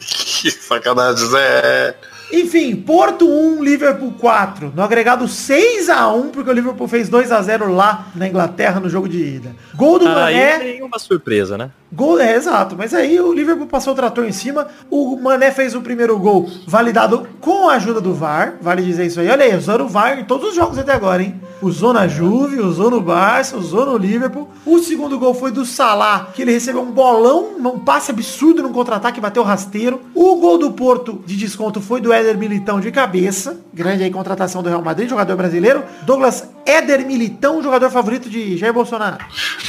que 0.00 0.50
sacanagem, 0.50 1.26
Zé. 1.26 1.94
Enfim, 2.32 2.76
Porto 2.76 3.26
1, 3.26 3.62
Liverpool 3.62 4.12
4. 4.18 4.72
No 4.74 4.82
agregado 4.82 5.26
6 5.26 5.88
a 5.88 6.08
1 6.12 6.28
porque 6.30 6.50
o 6.50 6.52
Liverpool 6.52 6.86
fez 6.86 7.08
2 7.08 7.32
a 7.32 7.40
0 7.40 7.72
lá 7.72 8.08
na 8.14 8.28
Inglaterra 8.28 8.80
no 8.80 8.88
jogo 8.88 9.08
de 9.08 9.18
ida. 9.18 9.54
Gol 9.74 9.98
do 9.98 10.06
ah, 10.06 10.14
Mané. 10.14 10.78
Uma 10.82 10.98
surpresa, 10.98 11.56
né? 11.56 11.70
Gol, 11.90 12.20
é, 12.20 12.34
exato. 12.34 12.76
Mas 12.76 12.92
aí 12.92 13.18
o 13.18 13.32
Liverpool 13.32 13.66
passou 13.66 13.94
o 13.94 13.96
trator 13.96 14.26
em 14.26 14.32
cima. 14.32 14.68
O 14.90 15.16
Mané 15.16 15.50
fez 15.50 15.74
o 15.74 15.80
primeiro 15.80 16.18
gol 16.18 16.50
validado 16.66 17.26
com 17.40 17.68
a 17.68 17.74
ajuda 17.74 18.00
do 18.00 18.12
VAR. 18.12 18.56
Vale 18.60 18.82
dizer 18.82 19.06
isso 19.06 19.20
aí. 19.20 19.28
Olha 19.28 19.44
aí, 19.44 19.56
usando 19.56 19.84
o 19.84 19.88
VAR 19.88 20.18
em 20.18 20.24
todos 20.24 20.50
os 20.50 20.54
jogos 20.54 20.76
até 20.78 20.92
agora, 20.92 21.22
hein? 21.22 21.40
Usou 21.60 21.92
na 21.92 22.06
Juve, 22.06 22.60
usou 22.60 22.90
no 22.90 23.00
Barça, 23.00 23.56
usou 23.56 23.86
no 23.86 23.96
Liverpool. 23.96 24.48
O 24.64 24.78
segundo 24.78 25.18
gol 25.18 25.34
foi 25.34 25.50
do 25.50 25.64
Salah, 25.64 26.30
que 26.34 26.42
ele 26.42 26.52
recebeu 26.52 26.82
um 26.82 26.92
bolão, 26.92 27.56
um 27.58 27.78
passe 27.80 28.10
absurdo 28.10 28.62
no 28.62 28.70
contra-ataque, 28.70 29.20
bateu 29.20 29.42
rasteiro. 29.42 30.00
O 30.14 30.36
gol 30.36 30.58
do 30.58 30.70
Porto 30.70 31.22
de 31.26 31.36
desconto 31.36 31.80
foi 31.80 32.00
do 32.00 32.12
Éder 32.18 32.36
Militão 32.36 32.80
de 32.80 32.90
cabeça. 32.90 33.60
Grande 33.72 34.02
aí 34.02 34.10
contratação 34.10 34.62
do 34.62 34.68
Real 34.68 34.82
Madrid, 34.82 35.08
jogador 35.08 35.36
brasileiro. 35.36 35.82
Douglas 36.02 36.48
Éder 36.66 37.06
Militão, 37.06 37.62
jogador 37.62 37.90
favorito 37.90 38.28
de 38.28 38.56
Jair 38.56 38.72
Bolsonaro. 38.72 39.18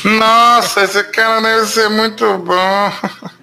Nossa, 0.03 0.83
esse 0.83 1.03
cara 1.05 1.41
deve 1.41 1.65
ser 1.67 1.89
muito 1.89 2.37
bom. 2.39 2.91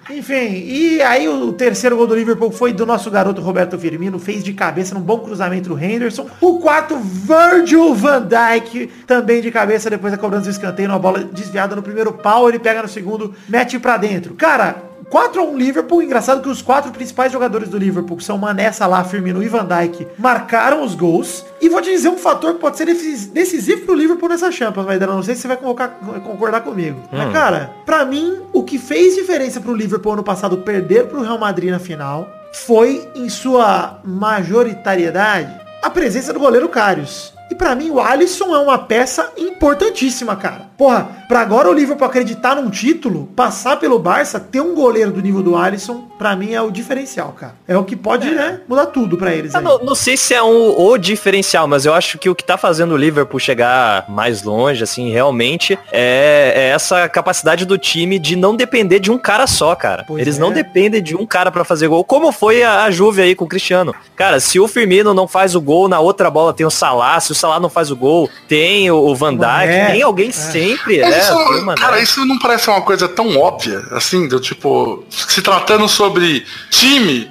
Enfim, 0.09 0.65
e 0.67 1.03
aí 1.03 1.29
o 1.29 1.53
terceiro 1.53 1.97
gol 1.97 2.07
do 2.07 2.15
Liverpool 2.15 2.53
foi 2.53 2.73
do 2.73 2.87
nosso 2.87 3.11
garoto 3.11 3.41
Roberto 3.41 3.77
Firmino, 3.77 4.21
fez 4.21 4.45
de 4.45 4.53
cabeça 4.53 4.95
num 4.95 5.01
bom 5.01 5.19
cruzamento 5.19 5.69
do 5.69 5.79
Henderson. 5.79 6.29
O 6.41 6.61
quarto, 6.61 6.97
Virgil 6.97 7.93
van 7.93 8.23
Dijk, 8.23 8.87
também 9.07 9.43
de 9.43 9.51
cabeça 9.51 9.91
depois 9.91 10.13
da 10.13 10.19
cobrança 10.19 10.45
do 10.45 10.51
escanteio, 10.51 10.89
uma 10.89 10.99
bola 10.99 11.25
desviada 11.25 11.75
no 11.75 11.83
primeiro 11.83 12.13
pau, 12.13 12.49
ele 12.49 12.61
pega 12.61 12.83
no 12.83 12.89
segundo, 12.89 13.35
mete 13.49 13.81
para 13.81 13.97
dentro. 13.97 14.35
Cara, 14.35 14.77
4 15.11 15.41
a 15.41 15.45
1 15.45 15.57
Liverpool, 15.57 16.03
engraçado 16.03 16.43
que 16.43 16.49
os 16.49 16.61
quatro 16.61 16.91
principais 16.91 17.33
jogadores 17.33 17.69
do 17.69 17.79
Liverpool, 17.79 18.17
que 18.17 18.25
são 18.25 18.37
Mané, 18.37 18.73
Salah, 18.73 19.05
Firmino 19.05 19.43
e 19.43 19.49
Van 19.49 19.65
Dijk, 19.65 20.09
marcaram 20.19 20.83
os 20.83 20.95
gols. 20.95 21.45
E 21.61 21.69
vou 21.69 21.81
te 21.81 21.91
dizer 21.91 22.09
um 22.09 22.19
fator 22.19 22.55
que 22.55 22.61
pode 22.61 22.77
ser 22.77 22.87
decisivo 22.87 23.83
pro 23.83 23.95
Liverpool 23.95 24.29
nessa 24.29 24.51
Champions, 24.51 24.85
mas 24.85 25.01
não 25.01 25.23
sei 25.23 25.35
se 25.35 25.43
você 25.43 25.49
vai 25.49 25.57
concordar 25.57 26.61
comigo. 26.63 27.01
Hum. 27.13 27.19
Mas, 27.19 27.33
cara, 27.33 27.71
pra 27.85 28.05
mim, 28.05 28.41
o 28.53 28.65
que 28.65 28.79
fez 28.79 29.15
diferença 29.15 29.61
pro 29.61 29.75
Liverpool 29.75 30.15
ano 30.15 30.25
passado 30.25 30.59
perder 30.59 31.07
pro 31.07 31.23
Real 31.23 31.39
Madrid 31.39 31.71
na 31.71 31.79
final 31.79 32.29
foi, 32.53 33.09
em 33.15 33.29
sua 33.29 34.01
majoritariedade, 34.05 35.61
a 35.83 35.91
presença 35.91 36.33
do 36.33 36.41
goleiro 36.41 36.69
Karius. 36.69 37.36
E 37.51 37.55
para 37.55 37.75
mim 37.75 37.91
o 37.91 38.01
Alisson 38.01 38.55
é 38.55 38.59
uma 38.59 38.79
peça 38.79 39.33
importantíssima, 39.37 40.35
cara. 40.37 40.67
Porra, 40.77 41.09
pra 41.27 41.41
agora 41.41 41.71
o 41.71 41.73
Liverpool 41.73 42.07
acreditar 42.07 42.57
num 42.57 42.69
título, 42.69 43.29
passar 43.35 43.79
pelo 43.79 43.99
Barça, 43.99 44.39
ter 44.39 44.61
um 44.61 44.75
goleiro 44.75 45.11
do 45.11 45.23
nível 45.23 45.43
do 45.43 45.57
Alisson, 45.57 46.07
pra 46.19 46.37
mim 46.37 46.53
é 46.53 46.61
o 46.61 46.71
diferencial, 46.71 47.33
cara. 47.33 47.55
É 47.67 47.77
o 47.79 47.85
que 47.85 47.97
pode, 47.97 48.29
é. 48.29 48.33
né, 48.33 48.61
mudar 48.69 48.87
tudo 48.87 49.17
pra 49.17 49.35
eles. 49.35 49.53
Não, 49.55 49.79
não, 49.79 49.95
sei 49.95 50.17
se 50.17 50.35
é 50.35 50.43
um, 50.43 50.79
o 50.79 50.99
diferencial, 50.99 51.67
mas 51.67 51.87
eu 51.87 51.95
acho 51.95 52.19
que 52.19 52.29
o 52.29 52.35
que 52.35 52.45
tá 52.45 52.59
fazendo 52.59 52.93
o 52.93 52.97
Liverpool 52.97 53.41
chegar 53.41 54.05
mais 54.09 54.43
longe, 54.43 54.83
assim, 54.83 55.11
realmente, 55.11 55.79
é, 55.91 56.53
é 56.55 56.69
essa 56.75 57.09
capacidade 57.09 57.65
do 57.65 57.79
time 57.79 58.19
de 58.19 58.37
não 58.37 58.55
depender 58.55 58.99
de 58.99 59.11
um 59.11 59.19
cara 59.19 59.47
só, 59.47 59.75
cara. 59.75 60.05
Pois 60.07 60.21
eles 60.21 60.37
é. 60.37 60.41
não 60.41 60.53
dependem 60.53 61.03
de 61.03 61.17
um 61.17 61.25
cara 61.25 61.51
para 61.51 61.65
fazer 61.65 61.89
gol, 61.89 62.05
como 62.05 62.31
foi 62.33 62.63
a, 62.63 62.85
a 62.85 62.91
Juve 62.91 63.23
aí 63.23 63.35
com 63.35 63.45
o 63.45 63.49
Cristiano. 63.49 63.95
Cara, 64.15 64.41
se 64.41 64.61
o 64.61 64.69
Firmino 64.69 65.15
não 65.15 65.27
faz 65.27 65.55
o 65.55 65.61
gol, 65.61 65.89
na 65.89 66.01
outra 66.01 66.31
bola 66.31 66.53
tem 66.53 66.67
o 66.67 66.71
Salah, 66.71 67.19
se 67.21 67.33
o 67.33 67.35
Salah 67.37 67.61
não 67.61 67.69
faz 67.69 67.91
o 67.91 67.97
gol, 67.97 68.29
tem 68.49 68.91
o, 68.91 69.15
Van 69.15 69.35
Dijk, 69.35 69.73
é. 69.73 69.87
tem 69.93 70.03
alguém 70.03 70.29
é. 70.29 70.33
sempre, 70.33 71.01
é, 71.01 71.19
isso, 71.19 71.75
Cara, 71.77 72.01
isso 72.01 72.25
não 72.25 72.39
parece 72.39 72.69
uma 72.69 72.83
coisa 72.83 73.09
tão 73.09 73.37
óbvia, 73.39 73.85
assim, 73.91 74.29
do 74.29 74.41
tipo, 74.41 75.05
se 75.11 75.43
tratando 75.43 75.89
sobre 75.89 76.45
time, 76.71 77.31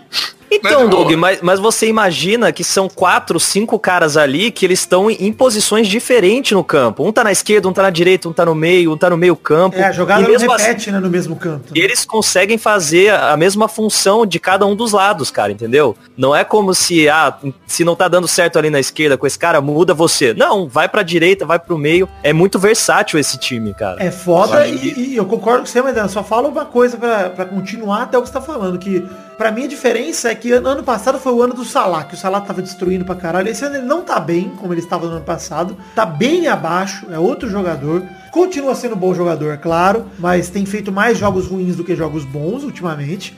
então, 0.55 0.83
né? 0.85 0.89
Doug, 0.89 1.11
mas, 1.13 1.39
mas 1.41 1.59
você 1.59 1.87
imagina 1.87 2.51
que 2.51 2.63
são 2.63 2.87
quatro, 2.87 3.39
cinco 3.39 3.79
caras 3.79 4.17
ali 4.17 4.51
que 4.51 4.65
eles 4.65 4.79
estão 4.79 5.09
em, 5.09 5.31
posições 5.31 5.87
diferentes 5.87 6.51
no 6.51 6.63
campo. 6.63 7.05
Um 7.05 7.11
tá 7.11 7.23
na 7.23 7.31
esquerda, 7.31 7.67
um 7.67 7.73
tá 7.73 7.83
na 7.83 7.89
direita, 7.89 8.29
um 8.29 8.33
tá 8.33 8.45
no 8.45 8.55
meio, 8.55 8.91
um 8.91 8.97
tá 8.97 9.09
no 9.09 9.17
meio 9.17 9.35
campo. 9.35 9.77
É, 9.77 9.83
a 9.83 9.91
jogada 9.91 10.27
não 10.27 10.37
repete, 10.37 10.61
assim, 10.63 10.91
né, 10.91 10.99
no 10.99 11.09
mesmo 11.09 11.35
campo. 11.35 11.65
E 11.73 11.79
eles 11.79 12.05
conseguem 12.05 12.57
fazer 12.57 13.13
a 13.13 13.35
mesma 13.37 13.67
função 13.67 14.25
de 14.25 14.39
cada 14.39 14.65
um 14.65 14.75
dos 14.75 14.91
lados, 14.91 15.29
cara, 15.31 15.51
entendeu? 15.51 15.95
Não 16.17 16.35
é 16.35 16.43
como 16.43 16.73
se, 16.73 17.09
ah, 17.09 17.37
se 17.67 17.83
não 17.83 17.95
tá 17.95 18.07
dando 18.07 18.27
certo 18.27 18.57
ali 18.57 18.69
na 18.69 18.79
esquerda 18.79 19.17
com 19.17 19.27
esse 19.27 19.37
cara, 19.37 19.59
muda 19.61 19.93
você. 19.93 20.33
Não, 20.33 20.67
vai 20.67 20.87
pra 20.87 21.03
direita, 21.03 21.45
vai 21.45 21.59
pro 21.59 21.77
meio. 21.77 22.07
É 22.23 22.33
muito 22.33 22.57
versátil 22.57 23.19
esse 23.19 23.37
time, 23.37 23.73
cara. 23.73 24.01
É 24.01 24.11
foda 24.11 24.65
e, 24.67 25.11
e, 25.11 25.15
eu 25.15 25.25
concordo 25.25 25.61
com 25.61 25.65
você, 25.65 25.81
mas 25.81 26.11
só 26.11 26.23
fala 26.23 26.47
uma 26.47 26.65
coisa 26.65 26.97
para 26.97 27.45
continuar 27.45 28.03
até 28.03 28.17
o 28.17 28.21
que 28.21 28.27
você 28.27 28.33
tá 28.33 28.41
falando, 28.41 28.77
que 28.77 29.05
Pra 29.37 29.51
mim 29.51 29.65
a 29.65 29.67
diferença 29.67 30.29
é 30.29 30.35
que 30.35 30.51
ano 30.51 30.83
passado 30.83 31.19
foi 31.19 31.33
o 31.33 31.41
ano 31.41 31.53
do 31.53 31.65
Salah, 31.65 32.05
que 32.05 32.13
o 32.13 32.17
Salah 32.17 32.39
tava 32.41 32.61
destruindo 32.61 33.03
pra 33.03 33.15
caralho. 33.15 33.49
Esse 33.49 33.65
ano 33.65 33.75
ele 33.75 33.85
não 33.85 34.01
tá 34.01 34.19
bem, 34.19 34.49
como 34.57 34.73
ele 34.73 34.79
estava 34.79 35.07
no 35.07 35.13
ano 35.13 35.25
passado. 35.25 35.77
Tá 35.93 36.05
bem 36.05 36.47
abaixo, 36.47 37.07
é 37.11 37.19
outro 37.19 37.49
jogador. 37.49 38.03
Continua 38.35 38.75
sendo 38.75 38.95
um 38.95 38.97
bom 38.97 39.13
jogador, 39.13 39.57
claro, 39.59 40.07
mas 40.19 40.49
tem 40.49 40.65
feito 40.65 40.91
mais 40.91 41.17
jogos 41.17 41.47
ruins 41.47 41.77
do 41.77 41.85
que 41.85 41.95
jogos 41.95 42.25
bons 42.25 42.65
ultimamente. 42.65 43.33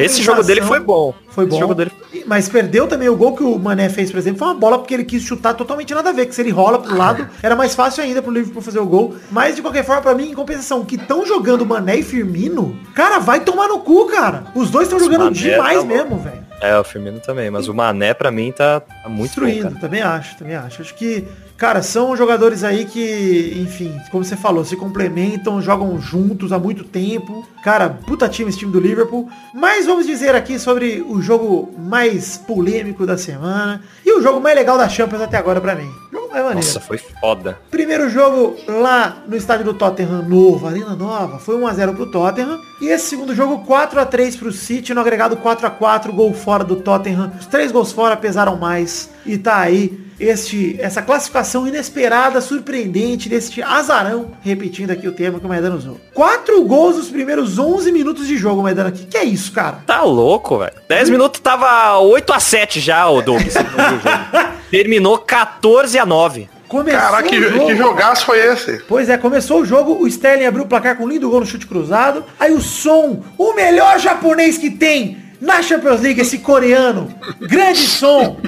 Esse 0.00 0.24
jogo 0.24 0.42
dele 0.42 0.60
foi 0.60 0.80
bom. 0.80 1.14
Foi 1.28 1.46
Esse 1.46 1.60
bom. 1.60 1.72
Dele... 1.72 1.92
Mas 2.26 2.48
perdeu 2.48 2.88
também 2.88 3.08
o 3.08 3.14
gol 3.14 3.36
que 3.36 3.44
o 3.44 3.56
Mané 3.56 3.88
fez, 3.88 4.10
por 4.10 4.18
exemplo. 4.18 4.40
Foi 4.40 4.48
uma 4.48 4.54
bola 4.54 4.76
porque 4.76 4.92
ele 4.92 5.04
quis 5.04 5.22
chutar 5.22 5.54
totalmente 5.54 5.94
nada 5.94 6.10
a 6.10 6.12
ver. 6.12 6.26
Que 6.26 6.34
se 6.34 6.40
ele 6.40 6.50
rola 6.50 6.80
pro 6.80 6.96
lado, 6.96 7.28
era 7.40 7.54
mais 7.54 7.76
fácil 7.76 8.02
ainda 8.02 8.20
pro 8.20 8.32
Liverpool 8.32 8.60
fazer 8.60 8.80
o 8.80 8.86
gol. 8.86 9.14
Mas 9.30 9.54
de 9.54 9.62
qualquer 9.62 9.84
forma, 9.84 10.02
pra 10.02 10.16
mim, 10.16 10.32
em 10.32 10.34
compensação, 10.34 10.84
que 10.84 10.96
estão 10.96 11.24
jogando 11.24 11.64
Mané 11.64 11.98
e 11.98 12.02
Firmino, 12.02 12.76
cara, 12.92 13.20
vai 13.20 13.38
tomar 13.38 13.68
no 13.68 13.78
cu, 13.78 14.06
cara. 14.06 14.46
Os 14.56 14.68
dois 14.68 14.88
estão 14.88 14.98
jogando 14.98 15.32
demais 15.32 15.78
tá 15.78 15.84
mesmo, 15.84 16.18
velho. 16.18 16.50
É, 16.60 16.78
o 16.78 16.84
Firmino 16.84 17.18
também, 17.20 17.50
mas 17.50 17.68
o 17.68 17.74
Mané 17.74 18.12
pra 18.12 18.30
mim 18.30 18.52
tá, 18.52 18.80
tá 18.80 19.08
muito 19.08 19.28
Destruindo, 19.28 19.70
bom, 19.70 19.80
também 19.80 20.02
acho, 20.02 20.36
também 20.36 20.54
acho. 20.54 20.82
Acho 20.82 20.94
que, 20.94 21.26
cara, 21.60 21.82
são 21.82 22.16
jogadores 22.16 22.64
aí 22.64 22.86
que, 22.86 23.52
enfim, 23.60 23.94
como 24.10 24.24
você 24.24 24.34
falou, 24.34 24.64
se 24.64 24.76
complementam, 24.76 25.60
jogam 25.60 26.00
juntos 26.00 26.52
há 26.52 26.58
muito 26.58 26.84
tempo. 26.84 27.46
Cara, 27.62 27.90
puta 27.90 28.26
time 28.30 28.48
esse 28.48 28.58
time 28.58 28.72
do 28.72 28.80
Liverpool. 28.80 29.28
Mas 29.52 29.84
vamos 29.84 30.06
dizer 30.06 30.34
aqui 30.34 30.58
sobre 30.58 31.04
o 31.06 31.20
jogo 31.20 31.74
mais 31.78 32.38
polêmico 32.38 33.04
da 33.04 33.18
semana 33.18 33.82
e 34.06 34.10
o 34.18 34.22
jogo 34.22 34.40
mais 34.40 34.56
legal 34.56 34.78
da 34.78 34.88
Champions 34.88 35.20
até 35.20 35.36
agora 35.36 35.60
pra 35.60 35.74
mim. 35.74 35.90
Mais 36.30 36.44
maneiro. 36.44 36.66
Nossa, 36.66 36.80
foi 36.80 36.98
foda. 36.98 37.58
Primeiro 37.70 38.08
jogo 38.08 38.56
lá 38.68 39.22
no 39.26 39.36
estádio 39.36 39.64
do 39.64 39.74
Tottenham 39.74 40.22
novo, 40.22 40.66
Arena 40.66 40.94
Nova, 40.94 41.38
foi 41.38 41.56
1x0 41.56 41.94
pro 41.94 42.10
Tottenham. 42.10 42.60
E 42.80 42.88
esse 42.88 43.06
segundo 43.10 43.34
jogo 43.34 43.66
4x3 43.66 44.38
pro 44.38 44.52
City, 44.52 44.94
no 44.94 45.00
agregado 45.00 45.36
4x4, 45.36 46.12
gol 46.12 46.32
fora 46.32 46.62
do 46.62 46.76
Tottenham. 46.76 47.32
Os 47.38 47.46
três 47.46 47.72
gols 47.72 47.92
fora 47.92 48.16
pesaram 48.16 48.56
mais. 48.56 49.10
E 49.26 49.36
tá 49.36 49.58
aí 49.58 50.10
este, 50.20 50.76
essa 50.78 51.02
classificação 51.02 51.66
inesperada, 51.66 52.40
surpreendente, 52.40 53.28
deste 53.28 53.62
azarão, 53.62 54.32
repetindo 54.42 54.90
aqui 54.90 55.08
o 55.08 55.12
termo 55.12 55.40
que 55.40 55.46
o 55.46 55.48
Maidana 55.48 55.74
usou. 55.74 55.98
Quatro 56.14 56.62
gols 56.64 56.96
nos 56.96 57.08
primeiros 57.08 57.58
11 57.58 57.90
minutos 57.90 58.26
de 58.26 58.36
jogo, 58.36 58.62
Maidana. 58.62 58.92
Que 58.92 59.04
que 59.06 59.16
é 59.16 59.24
isso, 59.24 59.50
cara? 59.52 59.78
Tá 59.86 60.02
louco, 60.02 60.58
velho. 60.58 60.74
10 60.88 61.10
minutos 61.10 61.40
tava 61.40 61.98
8 61.98 62.32
a 62.32 62.38
7 62.38 62.80
já, 62.80 63.08
o 63.08 63.20
Doug. 63.22 63.40
Terminou 64.70 65.18
14 65.18 65.98
a 65.98 66.06
9. 66.06 66.48
Começou 66.68 67.00
Caraca, 67.00 67.28
que, 67.28 67.42
jogo- 67.42 67.66
que 67.66 67.76
jogaço 67.76 68.24
foi 68.24 68.38
esse? 68.38 68.78
Pois 68.88 69.08
é, 69.08 69.18
começou 69.18 69.60
o 69.60 69.64
jogo, 69.66 69.94
o 70.00 70.06
Sterling 70.06 70.44
abriu 70.46 70.64
o 70.64 70.68
placar 70.68 70.96
com 70.96 71.04
um 71.04 71.08
lindo 71.08 71.28
gol 71.28 71.40
no 71.40 71.46
chute 71.46 71.66
cruzado. 71.66 72.24
Aí 72.38 72.52
o 72.52 72.60
Som, 72.60 73.24
o 73.36 73.54
melhor 73.54 73.98
japonês 73.98 74.56
que 74.56 74.70
tem 74.70 75.18
na 75.40 75.62
Champions 75.62 76.00
League, 76.00 76.20
esse 76.20 76.38
coreano, 76.38 77.12
grande 77.40 77.80
Som. 77.80 78.38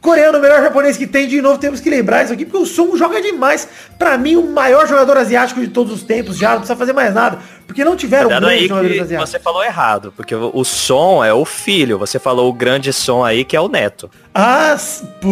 Coreano, 0.00 0.38
o 0.38 0.40
melhor 0.40 0.62
japonês 0.62 0.96
que 0.96 1.06
tem, 1.06 1.28
de 1.28 1.42
novo 1.42 1.58
temos 1.58 1.78
que 1.78 1.90
lembrar 1.90 2.24
isso 2.24 2.32
aqui, 2.32 2.46
porque 2.46 2.62
o 2.62 2.66
Som 2.66 2.96
joga 2.96 3.20
demais. 3.20 3.68
Pra 3.98 4.16
mim, 4.16 4.36
o 4.36 4.50
maior 4.50 4.86
jogador 4.86 5.18
asiático 5.18 5.60
de 5.60 5.68
todos 5.68 5.92
os 5.92 6.02
tempos, 6.02 6.38
já 6.38 6.50
não 6.50 6.58
precisa 6.58 6.76
fazer 6.76 6.92
mais 6.94 7.12
nada. 7.12 7.38
Porque 7.66 7.84
não 7.84 7.94
tiveram 7.94 8.24
Cuidado 8.30 8.46
grandes 8.46 8.68
jogadores 8.68 9.00
asiáticos. 9.02 9.30
você 9.30 9.38
falou 9.38 9.62
errado, 9.62 10.12
porque 10.16 10.34
o 10.34 10.64
som 10.64 11.22
é 11.22 11.32
o 11.32 11.44
filho. 11.44 11.98
Você 11.98 12.18
falou 12.18 12.48
o 12.48 12.52
grande 12.52 12.92
som 12.92 13.22
aí 13.24 13.44
que 13.44 13.54
é 13.56 13.60
o 13.60 13.68
neto. 13.68 14.10
Ah, 14.34 14.76
pô, 15.20 15.28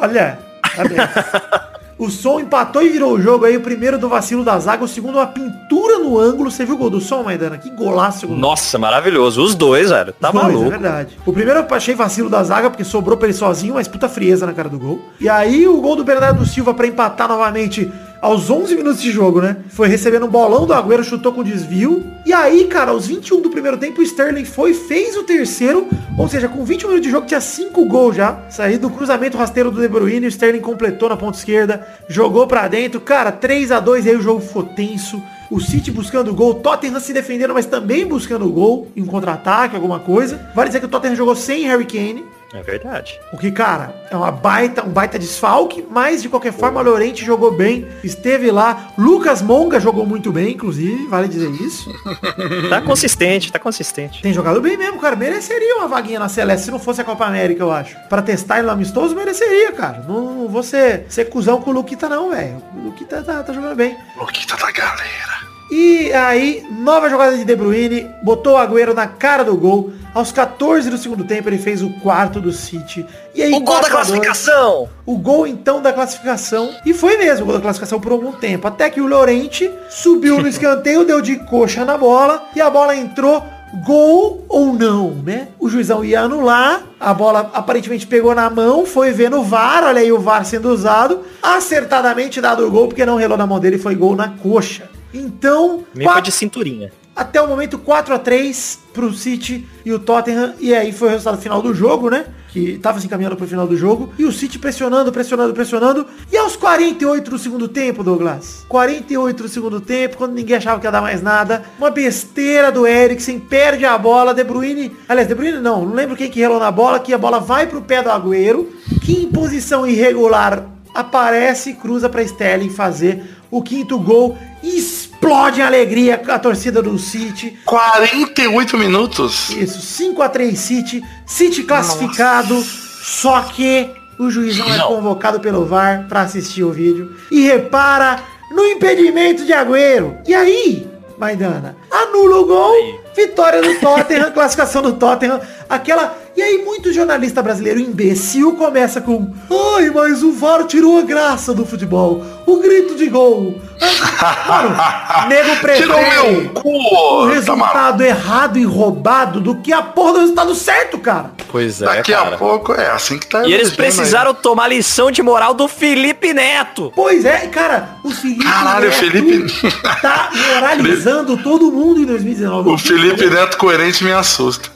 olha. 0.00 0.38
O 1.98 2.08
som 2.08 2.38
empatou 2.38 2.80
e 2.80 2.88
virou 2.88 3.14
o 3.14 3.20
jogo 3.20 3.44
aí. 3.44 3.56
O 3.56 3.60
primeiro 3.60 3.98
do 3.98 4.08
vacilo 4.08 4.44
da 4.44 4.56
zaga, 4.60 4.84
o 4.84 4.88
segundo 4.88 5.16
uma 5.16 5.26
pintura 5.26 5.98
no 5.98 6.16
ângulo. 6.18 6.48
Você 6.48 6.64
viu 6.64 6.76
o 6.76 6.78
gol 6.78 6.90
do 6.90 7.00
som, 7.00 7.24
Maidana? 7.24 7.58
Que 7.58 7.70
golaço. 7.70 8.28
gol 8.28 8.36
Nossa, 8.36 8.78
maravilhoso. 8.78 9.42
Os 9.42 9.56
dois, 9.56 9.90
velho. 9.90 10.12
Tá 10.12 10.30
Dois, 10.30 10.44
maluco. 10.44 10.66
É 10.66 10.70
verdade. 10.70 11.18
O 11.26 11.32
primeiro 11.32 11.60
eu 11.60 11.74
achei 11.74 11.96
vacilo 11.96 12.30
da 12.30 12.44
zaga, 12.44 12.70
porque 12.70 12.84
sobrou 12.84 13.16
pra 13.18 13.26
ele 13.26 13.36
sozinho, 13.36 13.74
mas 13.74 13.88
puta 13.88 14.08
frieza 14.08 14.46
na 14.46 14.52
cara 14.52 14.68
do 14.68 14.78
gol. 14.78 15.02
E 15.20 15.28
aí 15.28 15.66
o 15.66 15.80
gol 15.80 15.96
do 15.96 16.04
Bernardo 16.04 16.46
Silva 16.46 16.72
pra 16.72 16.86
empatar 16.86 17.26
novamente 17.28 17.90
aos 18.20 18.50
11 18.50 18.74
minutos 18.76 19.00
de 19.00 19.10
jogo, 19.10 19.40
né? 19.40 19.56
Foi 19.70 19.88
recebendo 19.88 20.26
um 20.26 20.30
bolão 20.30 20.66
do 20.66 20.72
Agüero, 20.72 21.04
chutou 21.04 21.32
com 21.32 21.42
desvio. 21.42 22.04
E 22.26 22.32
aí, 22.32 22.64
cara, 22.66 22.90
aos 22.90 23.06
21 23.06 23.40
do 23.40 23.50
primeiro 23.50 23.76
tempo, 23.76 24.00
o 24.00 24.04
Sterling 24.04 24.44
foi, 24.44 24.74
fez 24.74 25.16
o 25.16 25.22
terceiro. 25.22 25.86
Ou 26.18 26.28
seja, 26.28 26.48
com 26.48 26.64
21 26.64 26.88
minutos 26.88 27.06
de 27.06 27.12
jogo, 27.12 27.26
tinha 27.26 27.40
5 27.40 27.84
gols 27.86 28.16
já. 28.16 28.38
Saído 28.50 28.88
do 28.88 28.94
cruzamento 28.94 29.38
rasteiro 29.38 29.70
do 29.70 29.80
De 29.80 29.88
Bruyne, 29.88 30.26
o 30.26 30.28
Sterling 30.28 30.60
completou 30.60 31.08
na 31.08 31.16
ponta 31.16 31.38
esquerda, 31.38 31.86
jogou 32.08 32.46
pra 32.46 32.68
dentro. 32.68 33.00
Cara, 33.00 33.32
3 33.32 33.72
a 33.72 33.80
2 33.80 34.06
aí 34.06 34.16
o 34.16 34.22
jogo 34.22 34.40
ficou 34.40 34.64
tenso. 34.64 35.22
O 35.50 35.60
City 35.60 35.90
buscando 35.90 36.34
gol, 36.34 36.54
Tottenham 36.54 37.00
se 37.00 37.12
defendendo, 37.12 37.54
mas 37.54 37.64
também 37.64 38.04
buscando 38.04 38.46
gol 38.50 38.88
em 38.94 39.04
contra-ataque, 39.06 39.74
alguma 39.74 39.98
coisa. 39.98 40.50
Vale 40.54 40.68
dizer 40.68 40.80
que 40.80 40.86
o 40.86 40.90
Tottenham 40.90 41.16
jogou 41.16 41.34
sem 41.34 41.66
Harry 41.66 41.86
Kane. 41.86 42.24
É 42.52 42.62
verdade. 42.62 43.20
O 43.32 43.36
que, 43.36 43.50
cara, 43.50 43.94
é 44.10 44.16
uma 44.16 44.30
baita, 44.30 44.82
um 44.82 44.88
baita 44.88 45.18
desfalque, 45.18 45.86
mas 45.90 46.22
de 46.22 46.28
qualquer 46.28 46.52
forma, 46.52 46.80
o 46.80 46.82
Llorente 46.82 47.24
jogou 47.24 47.52
bem, 47.52 47.86
esteve 48.02 48.50
lá. 48.50 48.92
Lucas 48.96 49.42
Monga 49.42 49.78
jogou 49.78 50.06
muito 50.06 50.32
bem, 50.32 50.52
inclusive, 50.52 51.06
vale 51.08 51.28
dizer 51.28 51.50
isso. 51.50 51.88
Tá 52.68 52.80
consistente, 52.82 53.50
tá 53.50 53.58
consistente. 53.58 54.22
Tem 54.22 54.32
jogado 54.32 54.60
bem 54.60 54.76
mesmo, 54.76 54.98
cara. 54.98 55.16
Mereceria 55.16 55.76
uma 55.76 55.88
vaguinha 55.88 56.18
na 56.18 56.28
Celeste 56.28 56.66
se 56.66 56.70
não 56.70 56.78
fosse 56.78 57.00
a 57.00 57.04
Copa 57.04 57.24
América, 57.24 57.62
eu 57.62 57.70
acho. 57.70 57.96
Pra 58.08 58.20
testar 58.20 58.58
ele 58.58 58.66
no 58.66 58.72
amistoso, 58.72 59.14
mereceria, 59.14 59.72
cara. 59.72 60.04
Não, 60.06 60.34
não 60.34 60.48
vou 60.48 60.62
ser, 60.62 61.06
ser 61.08 61.26
cuzão 61.26 61.60
com 61.60 61.70
o 61.70 61.72
Luquita, 61.72 62.08
não, 62.08 62.30
velho. 62.30 62.62
O 62.74 62.84
Luquita 62.86 63.22
tá, 63.22 63.42
tá 63.42 63.52
jogando 63.52 63.74
bem. 63.76 63.96
Luquita 64.16 64.56
da 64.56 64.70
galera. 64.70 65.37
E 65.70 66.10
aí, 66.14 66.64
nova 66.70 67.10
jogada 67.10 67.36
de 67.36 67.44
De 67.44 67.54
Bruyne, 67.54 68.06
botou 68.22 68.54
o 68.54 68.56
Agüero 68.56 68.94
na 68.94 69.06
cara 69.06 69.44
do 69.44 69.54
gol. 69.56 69.90
Aos 70.14 70.32
14 70.32 70.88
do 70.88 70.96
segundo 70.96 71.24
tempo, 71.24 71.48
ele 71.48 71.58
fez 71.58 71.82
o 71.82 71.90
quarto 72.00 72.40
do 72.40 72.50
City. 72.50 73.04
E 73.34 73.42
aí, 73.42 73.52
O 73.52 73.60
gol 73.60 73.74
da 73.80 73.82
4 73.82 73.86
a 73.86 73.90
2. 73.90 74.06
classificação! 74.20 74.88
O 75.04 75.18
gol, 75.18 75.46
então, 75.46 75.82
da 75.82 75.92
classificação. 75.92 76.70
E 76.86 76.94
foi 76.94 77.18
mesmo 77.18 77.42
o 77.42 77.46
gol 77.46 77.56
da 77.56 77.60
classificação 77.60 78.00
por 78.00 78.12
algum 78.12 78.32
tempo. 78.32 78.66
Até 78.66 78.88
que 78.88 79.00
o 79.00 79.06
Lorente 79.06 79.70
subiu 79.90 80.40
no 80.40 80.48
escanteio, 80.48 81.04
deu 81.04 81.20
de 81.20 81.36
coxa 81.36 81.84
na 81.84 81.98
bola. 81.98 82.44
E 82.56 82.60
a 82.60 82.70
bola 82.70 82.96
entrou. 82.96 83.44
Gol 83.84 84.46
ou 84.48 84.72
não, 84.72 85.10
né? 85.10 85.48
O 85.60 85.68
juizão 85.68 86.02
ia 86.02 86.22
anular. 86.22 86.84
A 86.98 87.12
bola 87.12 87.50
aparentemente 87.52 88.06
pegou 88.06 88.34
na 88.34 88.48
mão. 88.48 88.86
Foi 88.86 89.12
ver 89.12 89.30
no 89.30 89.42
VAR. 89.44 89.84
Olha 89.84 90.00
aí 90.00 90.10
o 90.10 90.18
VAR 90.18 90.42
sendo 90.46 90.70
usado. 90.72 91.20
Acertadamente 91.42 92.40
dado 92.40 92.66
o 92.66 92.70
gol, 92.70 92.88
porque 92.88 93.04
não 93.04 93.16
relou 93.16 93.36
na 93.36 93.46
mão 93.46 93.60
dele. 93.60 93.76
Foi 93.78 93.94
gol 93.94 94.16
na 94.16 94.28
coxa. 94.30 94.88
Então, 95.12 95.78
Me 95.94 96.04
foi 96.04 96.04
quatro- 96.04 96.22
de 96.22 96.32
cinturinha. 96.32 96.92
até 97.16 97.40
o 97.40 97.48
momento 97.48 97.78
4 97.78 98.14
a 98.14 98.18
3 98.18 98.78
pro 98.92 99.12
City 99.12 99.66
e 99.84 99.92
o 99.92 99.98
Tottenham. 99.98 100.54
E 100.60 100.74
aí 100.74 100.92
foi 100.92 101.08
o 101.08 101.10
resultado 101.10 101.40
final 101.40 101.60
do 101.62 101.74
jogo, 101.74 102.10
né? 102.10 102.26
Que 102.50 102.78
tava 102.78 102.98
se 102.98 103.06
encaminhando 103.06 103.36
pro 103.36 103.46
final 103.46 103.66
do 103.66 103.76
jogo. 103.76 104.10
E 104.18 104.24
o 104.24 104.32
City 104.32 104.58
pressionando, 104.58 105.12
pressionando, 105.12 105.52
pressionando. 105.52 106.06
E 106.32 106.36
aos 106.36 106.56
48 106.56 107.30
do 107.30 107.38
segundo 107.38 107.68
tempo, 107.68 108.02
Douglas. 108.02 108.64
48 108.68 109.42
do 109.42 109.48
segundo 109.50 109.80
tempo, 109.80 110.16
quando 110.16 110.32
ninguém 110.32 110.56
achava 110.56 110.80
que 110.80 110.86
ia 110.86 110.90
dar 110.90 111.02
mais 111.02 111.20
nada. 111.20 111.62
Uma 111.78 111.90
besteira 111.90 112.72
do 112.72 112.86
Eriksen, 112.86 113.38
perde 113.38 113.84
a 113.84 113.98
bola. 113.98 114.32
De 114.32 114.42
Bruyne. 114.44 114.96
Aliás, 115.08 115.28
De 115.28 115.34
Bruyne 115.34 115.58
não, 115.58 115.84
não 115.84 115.92
lembro 115.94 116.16
quem 116.16 116.30
que 116.30 116.40
relou 116.40 116.58
na 116.58 116.70
bola. 116.70 116.98
Que 117.00 117.12
a 117.12 117.18
bola 117.18 117.38
vai 117.38 117.66
pro 117.66 117.82
pé 117.82 118.02
do 118.02 118.10
Agüero. 118.10 118.72
Que 119.02 119.12
em 119.24 119.26
posição 119.30 119.86
irregular 119.86 120.64
aparece 120.94 121.70
e 121.70 121.74
cruza 121.74 122.08
pra 122.08 122.22
Sterling 122.22 122.70
fazer 122.70 123.22
o 123.50 123.62
quinto 123.62 123.98
gol. 123.98 124.38
Explode 124.62 125.60
em 125.60 125.64
alegria 125.64 126.20
a 126.28 126.38
torcida 126.38 126.82
do 126.82 126.98
City. 126.98 127.58
48 127.64 128.76
minutos? 128.76 129.50
Isso, 129.50 129.80
5 129.80 130.22
a 130.22 130.28
3 130.28 130.58
City, 130.58 131.02
City 131.26 131.62
classificado, 131.62 132.60
só 132.62 133.40
que 133.42 133.90
o 134.18 134.30
juizão 134.30 134.66
é 134.72 134.78
Não. 134.78 134.88
convocado 134.88 135.40
pelo 135.40 135.64
VAR 135.64 136.06
pra 136.08 136.22
assistir 136.22 136.64
o 136.64 136.72
vídeo 136.72 137.14
e 137.30 137.40
repara 137.42 138.20
no 138.50 138.64
impedimento 138.66 139.44
de 139.44 139.52
Agüero. 139.52 140.18
E 140.26 140.34
aí, 140.34 140.88
Maidana, 141.16 141.76
anula 141.90 142.38
o 142.38 142.46
gol, 142.46 143.00
vitória 143.14 143.60
do 143.62 143.74
Tottenham, 143.80 144.30
classificação 144.32 144.82
do 144.82 144.92
Tottenham, 144.94 145.40
aquela... 145.68 146.16
E 146.38 146.42
aí 146.42 146.58
muito 146.64 146.92
jornalista 146.92 147.42
brasileiro 147.42 147.80
imbecil 147.80 148.52
começa 148.52 149.00
com 149.00 149.34
Ai, 149.76 149.90
mas 149.90 150.22
o 150.22 150.30
VAR 150.30 150.62
tirou 150.68 150.96
a 150.96 151.02
graça 151.02 151.52
do 151.52 151.66
futebol. 151.66 152.24
O 152.46 152.60
grito 152.60 152.94
de 152.94 153.08
gol. 153.08 153.60
Ah, 153.80 154.44
Mano, 154.48 154.76
nego 155.28 155.48
Tirou 155.48 155.96
prefere 155.96 156.10
meu 156.10 156.44
o 156.44 156.48
cu! 156.50 156.62
Tá 156.62 156.70
maluco? 156.70 157.26
resultado 157.26 158.02
errado 158.04 158.56
e 158.56 158.62
roubado 158.64 159.40
do 159.40 159.56
que 159.56 159.72
a 159.72 159.82
porra 159.82 160.12
do 160.12 160.20
resultado 160.20 160.54
certo, 160.54 160.98
cara. 160.98 161.32
Pois 161.50 161.82
é, 161.82 161.86
Daqui 161.86 162.12
cara. 162.12 162.36
a 162.36 162.38
pouco 162.38 162.72
é 162.72 162.88
assim 162.88 163.18
que 163.18 163.26
tá 163.26 163.40
E 163.40 163.52
eles 163.52 163.68
elegendo 163.68 163.70
aí. 163.70 163.76
precisaram 163.76 164.32
tomar 164.32 164.68
lição 164.68 165.10
de 165.10 165.20
moral 165.22 165.54
do 165.54 165.66
Felipe 165.66 166.32
Neto. 166.32 166.92
Pois 166.94 167.24
é, 167.24 167.48
cara, 167.48 167.96
o 168.04 168.10
Felipe 168.12 168.44
Caralho, 168.44 168.86
o 168.86 168.90
Neto 168.90 169.00
Felipe- 169.00 169.70
tá 170.00 170.30
moralizando 170.54 171.36
todo 171.38 171.72
mundo 171.72 172.00
em 172.00 172.04
2019. 172.06 172.70
O 172.70 172.78
Felipe 172.78 173.26
Neto 173.28 173.56
coerente 173.58 174.04
me 174.04 174.12
assusta. 174.12 174.68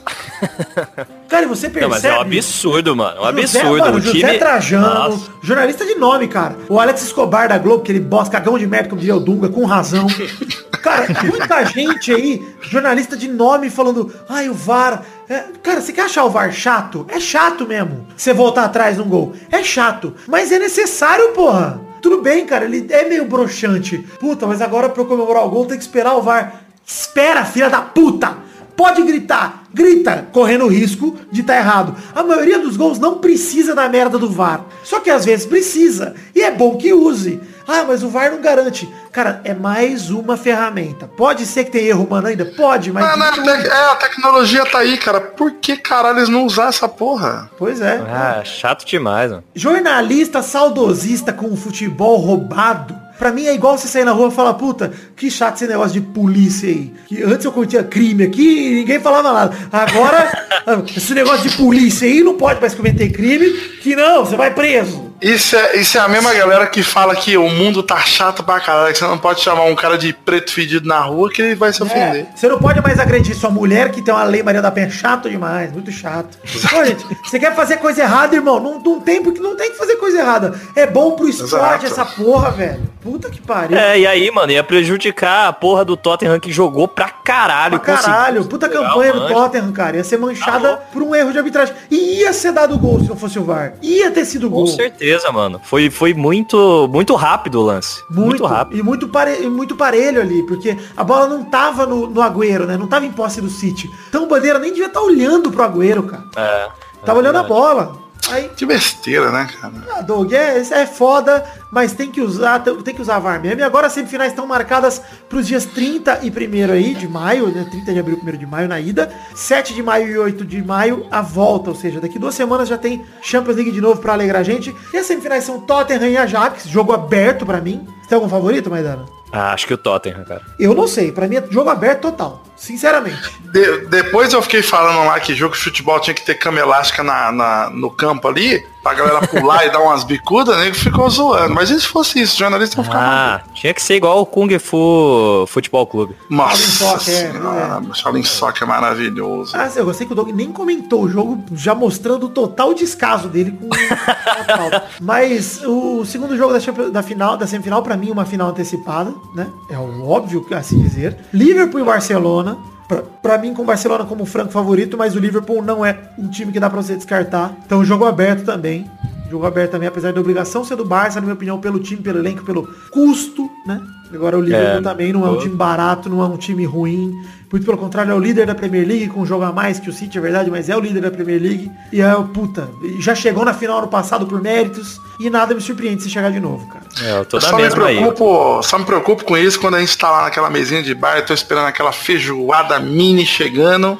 Cara, 1.33 1.45
e 1.45 1.47
você 1.47 1.67
percebe... 1.67 1.81
Não, 1.81 1.89
mas 1.89 2.05
é 2.05 2.15
um 2.15 2.21
absurdo, 2.21 2.95
mano. 2.95 3.19
Um 3.19 3.41
José, 3.41 3.59
absurdo. 3.61 3.85
mano, 3.85 3.97
o 3.97 4.01
José 4.01 4.19
time. 4.19 4.37
Trajano, 4.37 5.09
Nossa. 5.09 5.31
jornalista 5.41 5.83
de 5.83 5.95
nome, 5.95 6.27
cara. 6.27 6.55
O 6.69 6.79
Alex 6.79 7.01
Escobar 7.01 7.49
da 7.49 7.57
Globo, 7.57 7.81
aquele 7.81 7.99
boss 7.99 8.29
cagão 8.29 8.55
de 8.55 8.67
merda, 8.67 8.89
como 8.89 9.01
diria 9.01 9.15
o 9.15 9.19
Dunga, 9.19 9.49
com 9.49 9.65
razão. 9.65 10.05
Cara, 10.83 11.07
muita 11.23 11.63
gente 11.65 12.13
aí, 12.13 12.45
jornalista 12.61 13.17
de 13.17 13.27
nome, 13.27 13.71
falando, 13.71 14.13
ai, 14.29 14.47
o 14.47 14.53
VAR. 14.53 15.01
é, 15.29 15.45
cara, 15.63 15.79
você 15.81 15.93
quer 15.93 16.01
achar 16.03 16.25
o 16.25 16.29
VAR 16.29 16.51
chato? 16.51 17.07
É 17.07 17.21
chato 17.21 17.65
mesmo. 17.65 18.05
Você 18.17 18.33
voltar 18.33 18.65
atrás 18.65 18.97
num 18.97 19.07
gol. 19.07 19.33
É 19.49 19.63
chato. 19.63 20.13
Mas 20.27 20.51
é 20.51 20.59
necessário, 20.59 21.29
porra. 21.29 21.79
Tudo 22.01 22.21
bem, 22.21 22.45
cara, 22.45 22.65
ele 22.65 22.85
é 22.89 23.07
meio 23.07 23.25
broxante. 23.25 23.97
Puta, 24.19 24.45
mas 24.45 24.61
agora 24.61 24.89
pra 24.89 25.01
eu 25.01 25.07
comemorar 25.07 25.45
o 25.45 25.49
gol 25.49 25.65
tem 25.65 25.77
que 25.77 25.83
esperar 25.83 26.15
o 26.15 26.21
VAR. 26.21 26.61
Espera, 26.85 27.45
filha 27.45 27.69
da 27.69 27.81
puta! 27.81 28.43
Pode 28.75 29.01
gritar, 29.03 29.63
grita, 29.73 30.27
correndo 30.31 30.65
o 30.65 30.67
risco 30.67 31.15
de 31.31 31.41
estar 31.41 31.57
errado. 31.57 31.95
A 32.15 32.23
maioria 32.23 32.57
dos 32.59 32.75
gols 32.75 32.97
não 32.97 33.19
precisa 33.19 33.75
da 33.75 33.87
merda 33.87 34.17
do 34.17 34.29
VAR. 34.29 34.65
Só 34.83 34.99
que 34.99 35.09
às 35.11 35.25
vezes 35.25 35.45
precisa. 35.45 36.15
E 36.35 36.41
é 36.41 36.49
bom 36.51 36.75
que 36.77 36.91
use. 36.93 37.39
Ah, 37.67 37.85
mas 37.87 38.03
o 38.03 38.09
VAR 38.09 38.31
não 38.31 38.41
garante. 38.41 38.91
Cara, 39.11 39.39
é 39.45 39.53
mais 39.53 40.09
uma 40.09 40.35
ferramenta. 40.35 41.07
Pode 41.07 41.45
ser 41.45 41.63
que 41.65 41.71
tenha 41.71 41.89
erro 41.89 42.03
humano 42.03 42.27
ainda? 42.27 42.45
Pode, 42.45 42.91
mas... 42.91 43.05
Mas, 43.17 43.37
né, 43.37 43.61
te- 43.61 43.67
é, 43.67 43.71
a 43.91 43.95
tecnologia 43.95 44.65
tá 44.65 44.79
aí, 44.79 44.97
cara. 44.97 45.21
Por 45.21 45.51
que 45.53 45.77
caralho 45.77 46.17
eles 46.19 46.29
não 46.29 46.45
usar 46.45 46.69
essa 46.69 46.89
porra? 46.89 47.49
Pois 47.57 47.79
é. 47.79 48.01
Ah, 48.09 48.41
chato 48.43 48.85
demais, 48.85 49.29
mano. 49.31 49.43
Jornalista 49.55 50.41
saudosista 50.41 51.31
com 51.31 51.45
o 51.45 51.55
futebol 51.55 52.17
roubado. 52.17 53.02
Pra 53.17 53.31
mim 53.31 53.45
é 53.45 53.53
igual 53.53 53.77
você 53.77 53.87
sair 53.87 54.05
na 54.05 54.11
rua 54.11 54.29
e 54.29 54.31
falar, 54.31 54.55
puta, 54.55 54.91
que 55.15 55.29
chato 55.29 55.55
esse 55.55 55.67
negócio 55.67 55.93
de 55.93 56.01
polícia 56.01 56.67
aí. 56.67 56.93
Que 57.07 57.23
antes 57.23 57.45
eu 57.45 57.51
curtia 57.51 57.83
crime 57.83 58.23
aqui 58.23 58.41
e 58.41 58.75
ninguém 58.75 58.99
falava 58.99 59.31
nada. 59.31 59.55
Agora, 59.71 60.31
esse 60.95 61.13
negócio 61.13 61.49
de 61.49 61.55
polícia 61.55 62.07
aí 62.07 62.23
não 62.23 62.35
pode 62.35 62.59
mais 62.59 62.73
cometer 62.73 63.09
crime, 63.11 63.49
que 63.81 63.95
não, 63.95 64.25
você 64.25 64.35
vai 64.35 64.53
preso. 64.53 65.02
Isso 65.23 65.55
é, 65.55 65.77
isso 65.77 65.97
é 65.97 66.01
a 66.01 66.07
mesma 66.07 66.33
galera 66.33 66.67
que 66.67 66.83
fala 66.83 67.15
que 67.15 67.37
o 67.37 67.49
mundo 67.49 67.81
tá 67.81 67.97
chato 67.99 68.43
pra 68.43 68.59
caralho, 68.59 68.91
que 68.91 68.99
você 68.99 69.05
não 69.05 69.17
pode 69.17 69.39
chamar 69.39 69.63
um 69.63 69.75
cara 69.75 69.97
de 69.97 70.11
preto 70.11 70.51
fedido 70.51 70.87
na 70.87 70.99
rua 70.99 71.31
que 71.31 71.41
ele 71.41 71.55
vai 71.55 71.71
se 71.71 71.81
ofender. 71.81 72.25
É, 72.25 72.35
você 72.35 72.47
não 72.49 72.59
pode 72.59 72.81
mais 72.81 72.99
agredir 72.99 73.33
sua 73.35 73.49
mulher 73.49 73.89
que 73.89 74.01
tem 74.01 74.13
uma 74.13 74.23
lei 74.25 74.43
Maria 74.43 74.61
da 74.61 74.69
Penha 74.69 74.89
chato 74.89 75.29
demais, 75.29 75.71
muito 75.71 75.91
chato. 75.91 76.37
Ô, 76.77 76.85
gente, 76.85 77.05
você 77.23 77.39
quer 77.39 77.55
fazer 77.55 77.77
coisa 77.77 78.01
errada, 78.01 78.35
irmão? 78.35 78.59
Não, 78.59 78.79
não 78.79 78.99
tem 78.99 79.23
porque 79.23 79.39
não 79.39 79.55
tem 79.55 79.71
que 79.71 79.77
fazer 79.77 79.95
coisa 79.95 80.19
errada. 80.19 80.59
É 80.75 80.85
bom 80.85 81.11
pro 81.11 81.29
esporte 81.29 81.85
Exato. 81.85 81.85
essa 81.85 82.05
porra, 82.05 82.51
velho. 82.51 82.93
Puta 83.01 83.29
que 83.29 83.41
pariu. 83.41 83.77
É, 83.77 83.99
e 83.99 84.07
aí, 84.07 84.31
mano, 84.31 84.51
ia 84.51 84.63
prejudicar 84.63 85.49
a 85.49 85.53
porra 85.53 85.83
do 85.83 85.97
Tottenham 85.97 86.39
que 86.39 86.51
jogou 86.53 86.87
pra 86.87 87.09
caralho. 87.09 87.77
Pra 87.79 87.97
caralho, 87.97 88.45
puta 88.45 88.69
campanha 88.69 89.11
do. 89.11 89.27
Tottenham, 89.27 89.71
cara. 89.73 89.97
Ia 89.97 90.03
ser 90.05 90.17
manchada 90.17 90.69
louco. 90.69 90.83
por 90.93 91.03
um 91.03 91.13
erro 91.13 91.31
de 91.33 91.37
arbitragem. 91.37 91.75
E 91.91 92.21
ia 92.21 92.31
ser 92.31 92.53
dado 92.53 92.77
gol 92.77 93.01
se 93.01 93.09
não 93.09 93.17
fosse 93.17 93.37
o 93.37 93.43
VAR. 93.43 93.73
Ia 93.81 94.09
ter 94.09 94.23
sido 94.23 94.49
Com 94.49 94.55
gol. 94.55 94.67
certeza, 94.67 95.12
mano. 95.31 95.61
Foi, 95.63 95.89
foi 95.89 96.13
muito, 96.13 96.87
muito 96.91 97.15
rápido 97.15 97.59
o 97.59 97.63
lance. 97.63 98.03
Muito, 98.09 98.45
rápido. 98.45 98.79
E 98.79 98.83
muito, 98.83 99.07
pare... 99.07 99.43
e 99.43 99.47
muito 99.47 99.75
parelho 99.75 100.21
ali, 100.21 100.43
porque 100.43 100.77
a 100.95 101.03
bola 101.03 101.27
não 101.27 101.43
tava 101.43 101.85
no, 101.85 102.07
no 102.07 102.21
Agüero, 102.21 102.65
né? 102.65 102.77
Não 102.77 102.87
tava 102.87 103.05
em 103.05 103.11
posse 103.11 103.41
do 103.41 103.49
City. 103.49 103.91
Então 104.09 104.23
o 104.23 104.27
Bandeira 104.27 104.59
nem 104.59 104.71
devia 104.71 104.87
estar 104.87 105.01
olhando 105.01 105.51
pro 105.51 105.63
Agüero, 105.63 106.03
cara. 106.03 106.23
É. 106.35 106.69
Tava 107.05 107.19
é 107.19 107.21
olhando 107.21 107.37
a 107.37 107.43
bola. 107.43 108.03
Aí, 108.29 108.49
Que 108.55 108.65
besteira, 108.65 109.31
né, 109.31 109.49
cara? 109.59 109.73
ah, 109.95 110.01
Doug, 110.01 110.31
é, 110.31 110.59
isso 110.59 110.73
é 110.73 110.85
foda, 110.85 111.43
mas 111.73 111.91
tem 111.93 112.11
que 112.11 112.21
usar, 112.21 112.59
tem 112.59 112.93
que 112.93 113.01
usar 113.01 113.17
VAR 113.19 113.41
mesmo. 113.41 113.59
E 113.59 113.63
agora 113.63 113.87
as 113.87 113.93
semifinais 113.93 114.31
estão 114.31 114.45
marcadas 114.45 115.01
para 115.27 115.39
os 115.39 115.47
dias 115.47 115.65
30 115.65 116.19
e 116.21 116.29
1 116.29 116.71
aí 116.71 116.93
de 116.93 117.07
maio, 117.07 117.47
né? 117.47 117.65
30 117.69 117.93
de 117.93 117.99
abril, 117.99 118.19
1 118.23 118.37
de 118.37 118.45
maio 118.45 118.67
na 118.69 118.79
ida, 118.79 119.11
7 119.33 119.73
de 119.73 119.81
maio 119.81 120.07
e 120.07 120.17
8 120.17 120.45
de 120.45 120.63
maio 120.63 121.07
a 121.09 121.21
volta, 121.21 121.71
ou 121.71 121.75
seja, 121.75 121.99
daqui 121.99 122.19
duas 122.19 122.35
semanas 122.35 122.69
já 122.69 122.77
tem 122.77 123.03
Champions 123.21 123.55
League 123.55 123.71
de 123.71 123.81
novo 123.81 123.99
para 123.99 124.13
alegrar 124.13 124.41
a 124.41 124.43
gente. 124.43 124.73
E 124.93 124.97
as 124.97 125.05
semifinais 125.07 125.43
são 125.43 125.59
Tottenham 125.61 126.09
e 126.09 126.17
Ajax, 126.17 126.67
jogo 126.69 126.93
aberto 126.93 127.45
para 127.45 127.59
mim. 127.59 127.87
Você 128.01 128.09
tem 128.09 128.15
algum 128.15 128.29
favorito, 128.29 128.69
Maidana? 128.69 129.05
Ah, 129.31 129.51
acho 129.51 129.65
que 129.65 129.73
o 129.73 129.77
Tottenham, 129.79 130.23
cara. 130.25 130.41
Eu 130.59 130.75
não 130.75 130.87
sei, 130.87 131.11
para 131.11 131.27
mim 131.27 131.37
é 131.37 131.43
jogo 131.49 131.67
aberto 131.71 132.01
total, 132.01 132.43
sinceramente. 132.55 133.31
De- 133.51 133.87
depois 133.87 134.31
eu 134.31 134.41
fiquei 134.43 134.61
falando 134.61 135.07
lá 135.07 135.19
que 135.19 135.33
jogo 135.33 135.55
de 135.55 135.61
futebol 135.61 135.99
tinha 135.99 136.13
que 136.13 136.23
ter 136.23 136.35
cama 136.35 136.59
elástica 136.59 137.01
na, 137.01 137.31
na- 137.31 137.69
no 137.71 137.89
campo 137.89 138.27
ali, 138.27 138.63
pra 138.83 138.93
galera 138.93 139.25
pular 139.25 139.65
e 139.65 139.71
dar 139.71 139.79
umas 139.79 140.03
bicudas, 140.03 140.57
né? 140.57 140.65
Ele 140.65 140.75
ficou 140.75 141.09
zoando. 141.09 141.53
Mas 141.53 141.69
e 141.69 141.79
se 141.79 141.87
fosse 141.87 142.21
isso, 142.21 142.33
os 142.33 142.37
jornalistas 142.37 142.75
iam 142.75 142.83
ficar 142.83 142.99
Ah, 142.99 143.41
tinha 143.53 143.73
que 143.73 143.81
ser 143.81 143.95
igual 143.95 144.21
o 144.21 144.25
Kung 144.25 144.59
Fu 144.59 145.45
Futebol 145.47 145.87
Clube. 145.87 146.15
Nossa 146.29 147.11
é, 147.11 147.31
senhora, 147.31 147.81
Shaolin 147.93 148.23
Soccer 148.23 148.63
é 148.63 148.65
maravilhoso. 148.65 149.55
Ah, 149.55 149.69
eu 149.73 149.85
gostei 149.85 150.05
que 150.05 150.13
o 150.13 150.15
Doug 150.15 150.29
nem 150.29 150.51
comentou 150.51 151.03
o 151.03 151.09
jogo, 151.09 151.43
já 151.53 151.73
mostrando 151.73 152.25
o 152.25 152.29
total 152.29 152.73
descaso 152.73 153.29
dele 153.29 153.51
com. 153.51 153.69
Mas 155.01 155.63
o 155.63 156.03
segundo 156.05 156.35
jogo 156.35 156.53
da, 156.53 156.89
da 156.89 157.03
final, 157.03 157.37
da 157.37 157.47
semifinal, 157.47 157.81
pra 157.81 157.95
mim, 157.95 158.11
uma 158.11 158.25
final 158.25 158.49
antecipada, 158.49 159.13
né? 159.33 159.47
É 159.69 159.77
o 159.77 160.07
óbvio, 160.07 160.45
assim 160.51 160.81
dizer. 160.81 161.17
Liverpool 161.33 161.79
e 161.79 161.83
Barcelona. 161.83 162.57
Pra, 162.87 163.01
pra 163.21 163.37
mim, 163.37 163.53
com 163.53 163.61
o 163.61 163.65
Barcelona 163.65 164.05
como 164.05 164.25
franco 164.25 164.51
favorito, 164.51 164.97
mas 164.97 165.15
o 165.15 165.19
Liverpool 165.19 165.61
não 165.61 165.85
é 165.85 165.97
um 166.17 166.27
time 166.27 166.51
que 166.51 166.59
dá 166.59 166.69
pra 166.69 166.81
você 166.81 166.95
descartar. 166.95 167.55
Então, 167.65 167.83
jogo 167.83 168.05
aberto 168.05 168.43
também. 168.43 168.89
Jogo 169.29 169.45
aberto 169.45 169.71
também, 169.71 169.87
apesar 169.87 170.13
da 170.13 170.19
obrigação 170.21 170.63
ser 170.63 170.75
do 170.75 170.85
Barça, 170.85 171.19
na 171.19 171.25
minha 171.25 171.33
opinião, 171.33 171.59
pelo 171.59 171.79
time, 171.79 172.01
pelo 172.01 172.19
elenco, 172.19 172.43
pelo 172.43 172.67
custo, 172.91 173.49
né? 173.65 173.81
Agora 174.13 174.37
o 174.37 174.41
Liverpool 174.41 174.77
É, 174.77 174.81
também 174.81 175.11
não 175.11 175.25
é 175.25 175.29
um 175.31 175.39
time 175.39 175.55
barato, 175.55 176.07
não 176.07 176.21
é 176.21 176.25
um 176.27 176.37
time 176.37 176.65
ruim. 176.65 177.11
Muito 177.53 177.67
pelo 177.67 177.77
contrário, 177.77 178.11
é 178.11 178.15
o 178.15 178.19
líder 178.19 178.47
da 178.47 178.55
Premier 178.55 178.87
League, 178.87 179.09
com 179.09 179.19
um 179.21 179.25
jogo 179.27 179.43
a 179.43 179.51
mais 179.51 179.79
que 179.79 179.87
o 179.87 179.93
City, 179.93 180.17
é 180.17 180.21
verdade, 180.21 180.49
mas 180.49 180.69
é 180.69 180.75
o 180.75 180.79
líder 180.79 181.01
da 181.03 181.11
Premier 181.11 181.39
League. 181.39 181.71
E 181.91 182.01
é 182.01 182.15
o 182.15 182.23
puta, 182.23 182.67
já 182.97 183.13
chegou 183.13 183.45
na 183.45 183.53
final 183.53 183.77
ano 183.77 183.87
passado 183.87 184.25
por 184.25 184.41
méritos. 184.41 184.99
E 185.19 185.29
nada 185.29 185.53
me 185.53 185.61
surpreende 185.61 186.01
se 186.01 186.09
chegar 186.09 186.31
de 186.31 186.39
novo, 186.39 186.67
cara. 186.67 186.83
É, 186.99 187.19
eu 187.19 187.25
tô 187.25 187.37
Eu 187.37 187.41
só 187.41 187.55
me, 187.55 187.61
mesma 187.61 187.85
aí. 187.85 187.97
preocupo, 187.97 188.63
só 188.63 188.79
me 188.79 188.85
preocupo 188.85 189.23
com 189.23 189.37
isso 189.37 189.59
quando 189.59 189.75
a 189.75 189.79
gente 189.79 189.95
tá 189.95 190.09
lá 190.09 190.23
naquela 190.23 190.49
mesinha 190.49 190.81
de 190.81 190.95
bar, 190.95 191.17
eu 191.17 191.25
tô 191.25 191.33
esperando 191.35 191.67
aquela 191.67 191.91
feijoada 191.91 192.79
mini 192.79 193.23
chegando. 193.23 193.99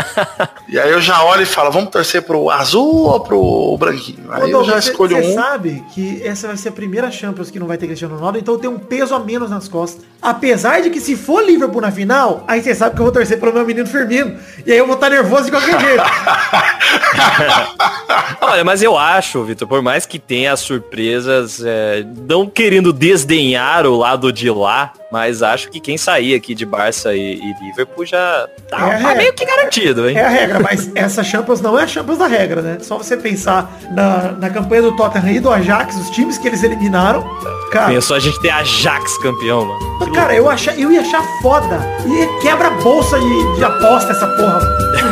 e 0.68 0.78
aí 0.78 0.90
eu 0.90 1.00
já 1.00 1.24
olho 1.24 1.42
e 1.42 1.46
falo, 1.46 1.70
vamos 1.72 1.90
torcer 1.90 2.20
pro 2.22 2.50
azul 2.50 3.06
ou 3.06 3.20
pro 3.20 3.76
branquinho? 3.78 4.30
Aí 4.30 4.50
eu 4.50 4.62
já 4.62 4.78
escolho 4.78 5.16
Você 5.16 5.30
um. 5.30 5.34
sabe 5.34 5.82
que 5.94 6.22
essa 6.22 6.48
vai 6.48 6.56
ser 6.58 6.68
a 6.68 6.72
primeira 6.72 7.10
Champions 7.10 7.50
que 7.50 7.58
não 7.58 7.66
vai 7.66 7.78
ter 7.78 7.86
Cristiano 7.86 8.16
Ronaldo, 8.16 8.38
então 8.38 8.58
tem 8.58 8.68
um 8.68 8.78
peso 8.78 9.14
a 9.14 9.18
menos 9.18 9.48
nas 9.48 9.66
costas. 9.66 10.04
Apesar 10.20 10.82
de 10.82 10.90
que 10.90 11.00
se 11.00 11.16
for 11.16 11.42
Liverpool 11.42 11.80
na 11.80 11.90
final, 11.90 12.44
aí 12.46 12.62
você 12.62 12.74
sabe 12.82 12.96
que 12.96 13.00
eu 13.00 13.04
vou 13.04 13.12
torcer 13.12 13.38
pelo 13.38 13.52
meu 13.52 13.64
menino 13.64 13.86
Firmino. 13.86 14.36
E 14.66 14.72
aí 14.72 14.78
eu 14.78 14.86
vou 14.86 14.96
estar 14.96 15.08
nervoso 15.08 15.44
de 15.44 15.50
qualquer 15.52 15.80
jeito. 15.80 16.02
Olha, 18.40 18.64
mas 18.64 18.82
eu 18.82 18.98
acho, 18.98 19.42
Vitor, 19.44 19.68
por 19.68 19.80
mais 19.80 20.04
que 20.04 20.18
tenha 20.18 20.52
as 20.52 20.60
surpresas, 20.60 21.62
é, 21.64 22.04
não 22.28 22.48
querendo 22.48 22.92
desdenhar 22.92 23.86
o 23.86 23.96
lado 23.96 24.32
de 24.32 24.50
lá, 24.50 24.92
mas 25.12 25.42
acho 25.42 25.70
que 25.70 25.78
quem 25.78 25.96
sair 25.96 26.34
aqui 26.34 26.54
de 26.54 26.66
Barça 26.66 27.14
e, 27.14 27.34
e 27.34 27.54
Liverpool 27.68 28.04
já 28.04 28.48
tá, 28.68 28.90
É, 28.90 28.98
tá 29.00 29.14
meio 29.14 29.32
que 29.32 29.44
garantido, 29.44 30.08
hein? 30.08 30.16
É 30.16 30.24
a 30.24 30.28
regra, 30.28 30.60
mas 30.60 30.90
essa 30.94 31.22
Champions 31.22 31.60
não 31.60 31.78
é 31.78 31.84
a 31.84 31.86
Champions 31.86 32.18
da 32.18 32.26
regra, 32.26 32.62
né? 32.62 32.78
Só 32.80 32.98
você 32.98 33.16
pensar 33.16 33.70
na, 33.92 34.32
na 34.32 34.50
campanha 34.50 34.82
do 34.82 34.96
Tottenham 34.96 35.30
e 35.30 35.40
do 35.40 35.50
Ajax, 35.50 35.96
os 35.96 36.10
times 36.10 36.38
que 36.38 36.48
eles 36.48 36.62
eliminaram. 36.62 37.24
Cara, 37.70 37.90
Pensou 37.90 38.16
a 38.16 38.20
gente 38.20 38.40
ter 38.42 38.50
Ajax 38.50 39.16
campeão, 39.18 39.64
mano. 39.64 40.12
cara 40.12 40.34
eu, 40.34 40.48
achar, 40.48 40.78
eu 40.78 40.92
ia 40.92 41.00
achar 41.00 41.22
foda. 41.40 41.80
E 42.06 42.42
quebra 42.42 42.61
a 42.66 42.70
bolsa 42.82 43.18
de, 43.18 43.56
de 43.56 43.64
aposta 43.64 44.12
essa 44.12 44.26
porra. 44.26 44.60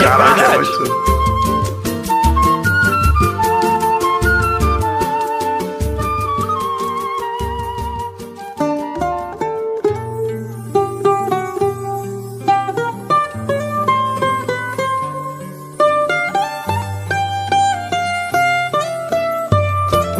Caralho, 0.00 0.64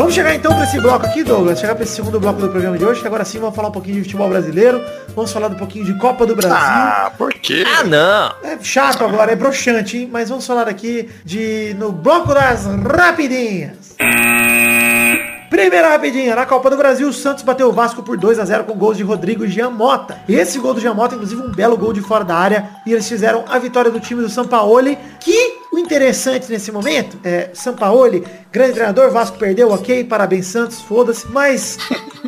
Vamos 0.00 0.14
chegar 0.14 0.34
então 0.34 0.54
para 0.54 0.64
esse 0.64 0.80
bloco 0.80 1.04
aqui, 1.04 1.22
Douglas. 1.22 1.60
Chegar 1.60 1.74
para 1.74 1.84
esse 1.84 1.92
segundo 1.92 2.18
bloco 2.18 2.40
do 2.40 2.48
programa 2.48 2.78
de 2.78 2.82
hoje, 2.86 3.02
que 3.02 3.06
agora 3.06 3.22
sim 3.22 3.38
vamos 3.38 3.54
falar 3.54 3.68
um 3.68 3.72
pouquinho 3.72 3.96
de 3.96 4.04
futebol 4.04 4.30
brasileiro. 4.30 4.82
Vamos 5.14 5.30
falar 5.30 5.48
um 5.48 5.56
pouquinho 5.56 5.84
de 5.84 5.92
Copa 5.98 6.24
do 6.24 6.34
Brasil. 6.34 6.56
Ah, 6.58 7.12
por 7.18 7.34
quê? 7.34 7.64
Ah, 7.66 7.84
não. 7.84 8.34
É 8.42 8.56
chato 8.62 9.04
agora, 9.04 9.30
é 9.30 9.36
broxante, 9.36 9.98
hein? 9.98 10.08
Mas 10.10 10.30
vamos 10.30 10.46
falar 10.46 10.68
aqui 10.68 11.10
de 11.22 11.76
no 11.78 11.92
bloco 11.92 12.32
das 12.32 12.64
rapidinhas. 12.64 13.94
Primeira 15.50 15.90
rapidinha, 15.90 16.34
na 16.34 16.46
Copa 16.46 16.70
do 16.70 16.78
Brasil, 16.78 17.06
o 17.06 17.12
Santos 17.12 17.44
bateu 17.44 17.68
o 17.68 17.72
Vasco 17.72 18.02
por 18.02 18.16
2 18.16 18.38
a 18.38 18.44
0 18.46 18.64
com 18.64 18.72
gols 18.72 18.96
de 18.96 19.02
Rodrigo 19.02 19.44
e 19.44 19.50
Jean 19.50 19.68
Mota. 19.68 20.18
Esse 20.26 20.58
gol 20.58 20.72
do 20.72 20.80
Jean 20.80 20.94
Mota, 20.94 21.14
inclusive 21.14 21.42
um 21.42 21.50
belo 21.50 21.76
gol 21.76 21.92
de 21.92 22.00
fora 22.00 22.24
da 22.24 22.36
área, 22.36 22.70
e 22.86 22.92
eles 22.92 23.06
fizeram 23.06 23.44
a 23.46 23.58
vitória 23.58 23.90
do 23.90 24.00
time 24.00 24.22
do 24.22 24.30
Sampaoli, 24.30 24.96
que 25.20 25.59
o 25.72 25.78
interessante 25.78 26.50
nesse 26.50 26.72
momento 26.72 27.18
é 27.24 27.50
Sampaoli, 27.54 28.24
grande 28.50 28.74
treinador, 28.74 29.10
Vasco 29.10 29.38
perdeu, 29.38 29.70
ok, 29.70 30.04
parabéns 30.04 30.46
Santos, 30.46 30.80
foda-se, 30.80 31.26
mas 31.28 31.78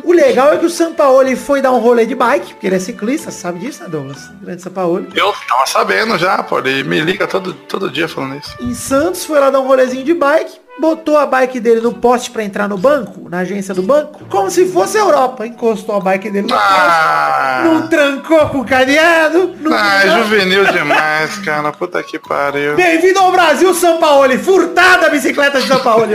o 0.03 0.13
legal 0.13 0.53
é 0.53 0.57
que 0.57 0.65
o 0.65 0.69
Sampaoli 0.69 1.35
foi 1.35 1.61
dar 1.61 1.71
um 1.71 1.79
rolê 1.79 2.05
de 2.05 2.15
bike, 2.15 2.53
porque 2.53 2.67
ele 2.67 2.75
é 2.75 2.79
ciclista, 2.79 3.31
sabe 3.31 3.59
disso, 3.59 3.83
né, 3.83 3.89
Douglas? 3.89 4.29
Grande 4.41 4.61
Sampaoli. 4.61 5.09
Eu 5.15 5.33
tava 5.47 5.65
sabendo 5.65 6.17
já, 6.17 6.41
pô. 6.41 6.59
Ele 6.59 6.83
me 6.83 7.01
liga 7.01 7.27
todo, 7.27 7.53
todo 7.53 7.89
dia 7.89 8.07
falando 8.07 8.37
isso. 8.37 8.55
em 8.61 8.73
Santos, 8.73 9.25
foi 9.25 9.39
lá 9.39 9.49
dar 9.49 9.59
um 9.59 9.67
rolezinho 9.67 10.03
de 10.03 10.13
bike, 10.13 10.59
botou 10.79 11.17
a 11.17 11.25
bike 11.25 11.59
dele 11.59 11.81
no 11.81 11.93
poste 11.93 12.31
pra 12.31 12.43
entrar 12.43 12.67
no 12.67 12.77
banco, 12.77 13.29
na 13.29 13.39
agência 13.39 13.73
do 13.73 13.81
banco, 13.83 14.25
como 14.29 14.49
se 14.49 14.65
fosse 14.71 14.97
a 14.97 15.01
Europa. 15.01 15.45
Encostou 15.45 15.95
a 15.95 15.99
bike 15.99 16.29
dele 16.29 16.47
no 16.47 16.53
Ah. 16.55 17.61
poste, 17.63 17.73
não 17.79 17.87
trancou 17.87 18.49
com 18.49 18.59
o 18.59 18.65
cadeado. 18.65 19.55
Não 19.61 19.71
Ah, 19.73 20.03
é 20.03 20.09
juvenil 20.23 20.65
demais, 20.65 21.37
cara. 21.39 21.71
Puta 21.71 22.01
que 22.03 22.17
pariu. 22.19 22.75
Bem-vindo 22.75 23.19
ao 23.19 23.31
Brasil, 23.31 23.73
São 23.73 23.97
Paulo. 23.99 24.37
Furtada 24.39 25.07
a 25.07 25.09
bicicleta 25.09 25.61
de 25.61 25.67
São 25.67 25.79
Paulo. 25.79 26.07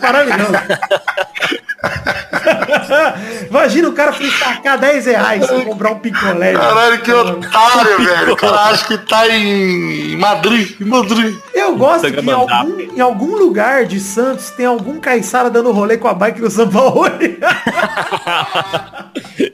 Maravilhoso. 0.00 0.52
Imagina 3.50 3.88
o 3.88 3.92
cara 3.92 4.12
fristacar 4.12 4.78
10 4.78 5.06
reais 5.06 5.46
pra 5.46 5.60
comprar 5.62 5.90
um 5.92 5.98
picolé. 5.98 6.52
Caralho, 6.54 6.98
que 7.00 7.12
otário, 7.12 7.98
velho. 8.04 8.32
O 8.32 8.36
cara 8.36 8.56
acha 8.70 8.86
que 8.86 8.98
tá 8.98 9.28
em 9.28 10.16
Madrid, 10.16 10.80
em 10.80 10.84
Madrid. 10.84 11.34
Eu 11.52 11.76
gosto 11.76 12.10
que 12.10 12.20
em 12.20 12.30
algum, 12.32 12.80
em 12.96 13.00
algum 13.00 13.36
lugar 13.36 13.84
de 13.86 14.00
Santos 14.04 14.50
tem 14.50 14.66
algum 14.66 15.00
caiçara 15.00 15.50
dando 15.50 15.72
rolê 15.72 15.96
com 15.96 16.06
a 16.06 16.14
bike 16.14 16.40
do 16.40 16.50
São 16.50 16.68
Paulo. 16.68 17.06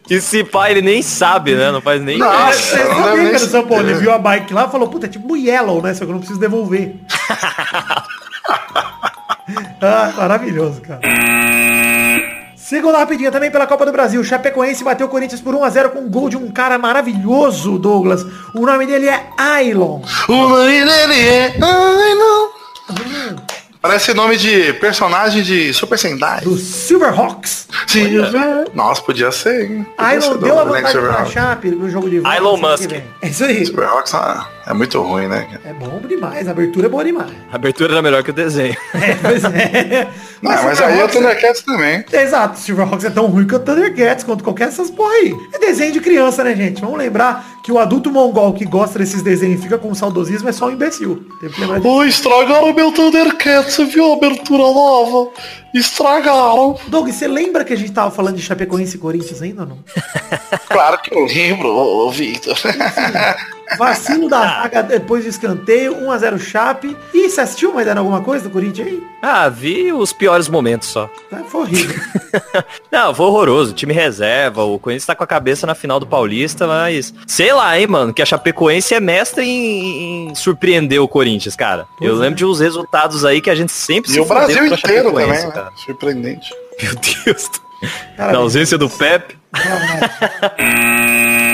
e 0.08 0.20
se 0.20 0.44
pá, 0.44 0.70
ele 0.70 0.82
nem 0.82 1.02
sabe, 1.02 1.54
né? 1.54 1.70
Não 1.70 1.80
faz 1.80 2.02
nem 2.02 2.18
Nossa, 2.18 2.52
Você 2.52 2.84
não 2.84 3.16
nem... 3.16 3.32
do 3.32 3.38
São 3.38 3.66
Paulo. 3.66 3.88
Ele 3.88 3.98
viu 3.98 4.12
a 4.12 4.18
bike 4.18 4.52
lá 4.52 4.66
e 4.66 4.70
falou, 4.70 4.88
puta, 4.88 5.06
é 5.06 5.08
tipo 5.08 5.36
Yellow, 5.36 5.82
né? 5.82 5.94
Só 5.94 6.04
que 6.04 6.10
eu 6.10 6.14
não 6.14 6.18
preciso 6.18 6.40
devolver. 6.40 6.96
ah, 9.80 10.12
maravilhoso, 10.16 10.82
cara. 10.82 11.00
Segunda 12.70 12.98
rapidinha 12.98 13.32
também 13.32 13.50
pela 13.50 13.66
Copa 13.66 13.84
do 13.84 13.90
Brasil. 13.90 14.22
Chapecoense 14.22 14.84
bateu 14.84 15.06
o 15.06 15.10
Corinthians 15.10 15.40
por 15.40 15.54
1x0 15.54 15.88
com 15.88 16.00
um 16.00 16.08
gol 16.08 16.28
de 16.28 16.36
um 16.36 16.50
cara 16.50 16.78
maravilhoso, 16.78 17.78
Douglas. 17.78 18.24
O 18.54 18.64
nome 18.64 18.86
dele 18.86 19.08
é 19.08 19.26
Ailon. 19.36 20.00
O 20.28 20.48
nome 20.48 20.84
dele 20.84 21.14
é 21.14 21.56
Ailon. 21.60 22.48
Parece 23.80 24.12
nome 24.12 24.36
de 24.36 24.74
personagem 24.74 25.42
de 25.42 25.72
Super 25.72 25.98
Sentai. 25.98 26.42
Do 26.42 26.58
Silverhawks. 26.58 27.66
Silver. 27.86 28.68
Nossa, 28.74 29.00
podia 29.00 29.32
ser, 29.32 29.70
hein? 29.70 29.86
Ailon 29.96 30.36
deu 30.36 30.58
a 30.58 30.64
vantagem 30.64 31.00
pra 31.00 31.24
Chape 31.24 31.70
no 31.70 31.88
jogo 31.88 32.10
de 32.10 32.20
volta. 32.20 32.36
Elon 32.36 32.56
Musk. 32.58 32.92
É 32.92 33.28
isso 33.28 33.42
aí. 33.42 33.64
Silverhawks 33.64 34.14
ah, 34.14 34.46
é 34.66 34.74
muito 34.74 35.00
ruim, 35.00 35.26
né? 35.26 35.48
É 35.64 35.72
bom 35.72 36.00
demais. 36.06 36.46
A 36.46 36.50
abertura 36.50 36.86
é 36.86 36.90
boa 36.90 37.04
demais. 37.04 37.30
A 37.50 37.56
abertura 37.56 37.92
era 37.92 38.02
melhor 38.02 38.22
que 38.22 38.30
o 38.30 38.34
desenho. 38.34 38.76
É, 39.00 39.14
pois 39.14 39.42
é. 39.44 40.08
Mas, 40.42 40.56
Não, 40.56 40.64
mas 40.64 40.80
aí 40.80 41.00
é 41.00 41.04
o 41.04 41.08
Thundercats 41.08 41.62
também. 41.62 42.04
Exato. 42.12 42.58
Silverhawks 42.58 43.04
é 43.04 43.10
tão 43.10 43.26
ruim 43.26 43.46
que 43.46 43.54
o 43.54 43.58
Thundercats, 43.58 44.24
quanto 44.24 44.44
qualquer 44.44 44.66
dessas 44.66 44.90
porra 44.90 45.12
aí. 45.14 45.34
É 45.54 45.58
desenho 45.58 45.92
de 45.92 46.00
criança, 46.00 46.44
né, 46.44 46.54
gente? 46.54 46.80
Vamos 46.80 46.98
lembrar 46.98 47.60
que 47.62 47.72
o 47.72 47.78
adulto 47.78 48.10
mongol 48.10 48.52
que 48.52 48.64
gosta 48.64 48.98
desses 48.98 49.22
desenhos 49.22 49.60
e 49.60 49.62
fica 49.62 49.78
com 49.78 49.94
saudosismo 49.94 50.48
é 50.48 50.52
só 50.52 50.66
um 50.66 50.72
imbecil. 50.72 51.26
Oi, 51.82 52.08
estragaram 52.08 52.72
meu 52.74 52.92
Thundercats, 52.92 53.74
você 53.74 53.84
viu 53.84 54.12
a 54.12 54.16
abertura 54.16 54.62
nova? 54.62 55.30
Estragaram. 55.74 56.78
Doug, 56.88 57.08
você 57.08 57.28
lembra 57.28 57.64
que 57.64 57.72
a 57.72 57.76
gente 57.76 57.92
tava 57.92 58.10
falando 58.10 58.36
de 58.36 58.42
Chapecoense 58.42 58.96
e 58.96 58.98
Corinthians 58.98 59.40
ainda 59.42 59.62
ou 59.62 59.68
não? 59.68 59.78
claro 60.68 60.98
que 60.98 61.14
eu 61.14 61.24
lembro, 61.24 61.68
ô, 61.68 62.10
Victor. 62.10 62.56
Vacilo 63.78 64.28
da 64.28 64.38
ah. 64.38 64.62
zaga 64.62 64.82
depois 64.82 65.24
do 65.24 65.30
escanteio, 65.30 65.96
1x0 65.96 66.38
Chape. 66.38 66.96
E 67.12 67.28
você 67.28 67.40
assistiu 67.40 67.72
mais 67.72 67.88
alguma 67.88 68.20
coisa 68.20 68.44
do 68.44 68.50
Corinthians 68.50 68.88
aí? 68.88 69.02
Ah, 69.22 69.48
vi 69.48 69.92
os 69.92 70.12
piores 70.12 70.48
momentos 70.48 70.88
só. 70.88 71.10
Ah, 71.30 71.42
foi 71.46 71.60
horrível. 71.62 72.00
Não, 72.90 73.14
foi 73.14 73.26
horroroso. 73.26 73.72
time 73.74 73.92
reserva, 73.92 74.64
o 74.64 74.78
Corinthians 74.78 75.06
tá 75.06 75.14
com 75.14 75.24
a 75.24 75.26
cabeça 75.26 75.66
na 75.66 75.74
final 75.74 76.00
do 76.00 76.06
Paulista, 76.06 76.66
mas 76.66 77.12
sei 77.26 77.52
lá, 77.52 77.78
hein, 77.78 77.86
mano, 77.86 78.12
que 78.12 78.22
a 78.22 78.26
Chapecoense 78.26 78.94
é 78.94 79.00
mestre 79.00 79.44
em, 79.44 80.30
em 80.30 80.34
surpreender 80.34 81.02
o 81.02 81.08
Corinthians, 81.08 81.54
cara. 81.54 81.86
Pois 81.98 82.10
Eu 82.10 82.16
é. 82.16 82.20
lembro 82.20 82.36
de 82.36 82.44
uns 82.44 82.60
resultados 82.60 83.24
aí 83.24 83.40
que 83.40 83.50
a 83.50 83.54
gente 83.54 83.72
sempre 83.72 84.10
e 84.10 84.14
se 84.14 84.20
o 84.20 84.24
Brasil 84.24 84.66
inteiro 84.66 85.10
também, 85.10 85.26
né? 85.26 85.50
cara. 85.50 85.70
Surpreendente. 85.76 86.50
Meu 86.82 86.94
Deus. 86.94 87.48
Cara, 88.16 88.32
Na 88.32 88.38
ausência 88.38 88.76
do 88.76 88.88
Pepe. 88.88 89.38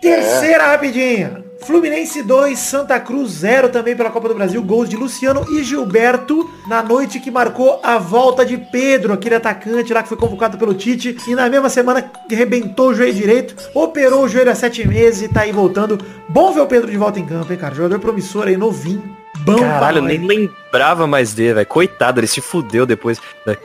Terceira 0.00 0.68
rapidinha. 0.68 1.44
Fluminense 1.60 2.22
2, 2.22 2.56
Santa 2.58 3.00
Cruz 3.00 3.30
0 3.32 3.68
também 3.68 3.96
pela 3.96 4.10
Copa 4.10 4.28
do 4.28 4.34
Brasil. 4.34 4.62
Gols 4.62 4.88
de 4.88 4.96
Luciano 4.96 5.44
e 5.50 5.62
Gilberto 5.64 6.48
na 6.68 6.82
noite 6.82 7.18
que 7.18 7.30
marcou 7.30 7.80
a 7.82 7.98
volta 7.98 8.46
de 8.46 8.56
Pedro, 8.56 9.12
aquele 9.12 9.34
atacante 9.34 9.92
lá 9.92 10.02
que 10.02 10.08
foi 10.08 10.16
convocado 10.16 10.56
pelo 10.56 10.72
Tite. 10.72 11.16
E 11.26 11.34
na 11.34 11.48
mesma 11.48 11.68
semana 11.68 12.10
arrebentou 12.30 12.90
o 12.90 12.94
joelho 12.94 13.12
direito, 13.12 13.56
operou 13.74 14.24
o 14.24 14.28
joelho 14.28 14.50
há 14.50 14.54
sete 14.54 14.86
meses 14.86 15.22
e 15.22 15.28
tá 15.28 15.40
aí 15.40 15.52
voltando. 15.52 15.98
Bom 16.28 16.52
ver 16.52 16.60
o 16.60 16.66
Pedro 16.66 16.90
de 16.90 16.96
volta 16.96 17.18
em 17.18 17.26
campo, 17.26 17.52
hein, 17.52 17.58
cara? 17.58 17.74
Jogador 17.74 17.98
promissor 17.98 18.46
aí, 18.46 18.56
novinho. 18.56 19.17
Bom 19.52 19.58
Caralho, 19.58 19.98
eu 19.98 20.02
nem 20.02 20.18
lembrava 20.18 21.06
mais 21.06 21.32
dele, 21.32 21.54
velho. 21.54 21.66
Coitado, 21.66 22.20
ele 22.20 22.26
se 22.26 22.40
fudeu 22.40 22.84
depois. 22.86 23.20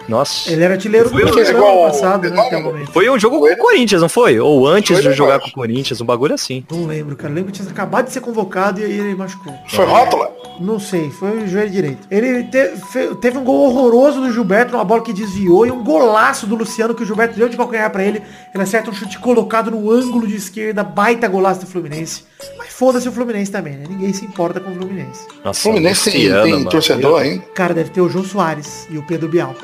Nossa. 0.08 0.52
Ele 0.52 0.64
era 0.64 0.74
artilheiro 0.76 1.10
do 1.10 1.18
ano 1.18 1.86
passado, 1.88 2.30
né? 2.30 2.86
Foi 2.92 3.10
um 3.10 3.20
jogo 3.20 3.40
com 3.40 3.52
o 3.52 3.58
Corinthians, 3.58 4.02
não 4.02 4.10
foi? 4.10 4.40
Ou 4.40 4.68
antes 4.68 4.98
foi 4.98 5.10
de 5.10 5.16
jogar 5.16 5.40
com 5.40 5.48
o 5.48 5.52
Corinthians, 5.52 6.00
um 6.02 6.06
bagulho 6.06 6.34
assim. 6.34 6.66
Não 6.72 6.86
lembro, 6.86 7.16
cara. 7.16 7.34
Lembro 7.34 7.52
que 7.52 7.60
tinha 7.60 7.70
acabado 7.70 8.06
de 8.06 8.14
ser 8.14 8.22
convocado 8.22 8.80
e 8.80 8.86
aí 8.86 9.00
ele 9.00 9.16
machucou. 9.16 9.54
Foi 9.68 9.86
rótula? 9.86 10.32
Não 10.60 10.80
sei, 10.80 11.10
foi 11.10 11.44
o 11.44 11.48
joelho 11.48 11.70
direito. 11.72 12.08
Ele 12.12 12.44
teve, 12.44 13.16
teve 13.16 13.38
um 13.38 13.44
gol 13.44 13.66
horroroso 13.66 14.22
do 14.22 14.32
Gilberto, 14.32 14.76
uma 14.76 14.86
bola 14.86 15.02
que 15.02 15.12
desviou, 15.12 15.66
e 15.66 15.72
um 15.72 15.84
golaço 15.84 16.46
do 16.46 16.56
Luciano 16.56 16.94
que 16.94 17.02
o 17.02 17.06
Gilberto 17.06 17.36
deu 17.36 17.50
de 17.50 17.58
calcanhar 17.58 17.90
pra 17.90 18.04
ele. 18.04 18.22
Ele 18.54 18.64
acerta 18.64 18.90
um 18.90 18.94
chute 18.94 19.18
colocado 19.20 19.72
no 19.72 19.92
ângulo 19.92 20.28
de 20.28 20.36
esquerda, 20.36 20.84
baita 20.84 21.28
golaço 21.28 21.62
do 21.62 21.66
Fluminense. 21.66 22.24
Mas 22.58 22.70
foda-se 22.70 23.10
o 23.10 23.12
Fluminense 23.12 23.52
também, 23.52 23.78
né? 23.78 23.86
Ninguém 23.90 24.14
se 24.14 24.26
importa 24.26 24.60
com 24.60 24.72
o 24.72 24.76
Fluminense. 24.76 25.26
Nossa, 25.44 25.62
Fluminense 25.74 26.12
tem, 26.12 26.32
tem 26.44 26.64
torcedor, 26.66 27.26
hein? 27.26 27.44
Cara, 27.56 27.74
deve 27.74 27.90
ter 27.90 28.02
o 28.02 28.10
João 28.10 28.24
Soares 28.24 28.88
e 28.90 28.98
o 28.98 29.04
Pedro 29.04 29.28
Bial. 29.28 29.56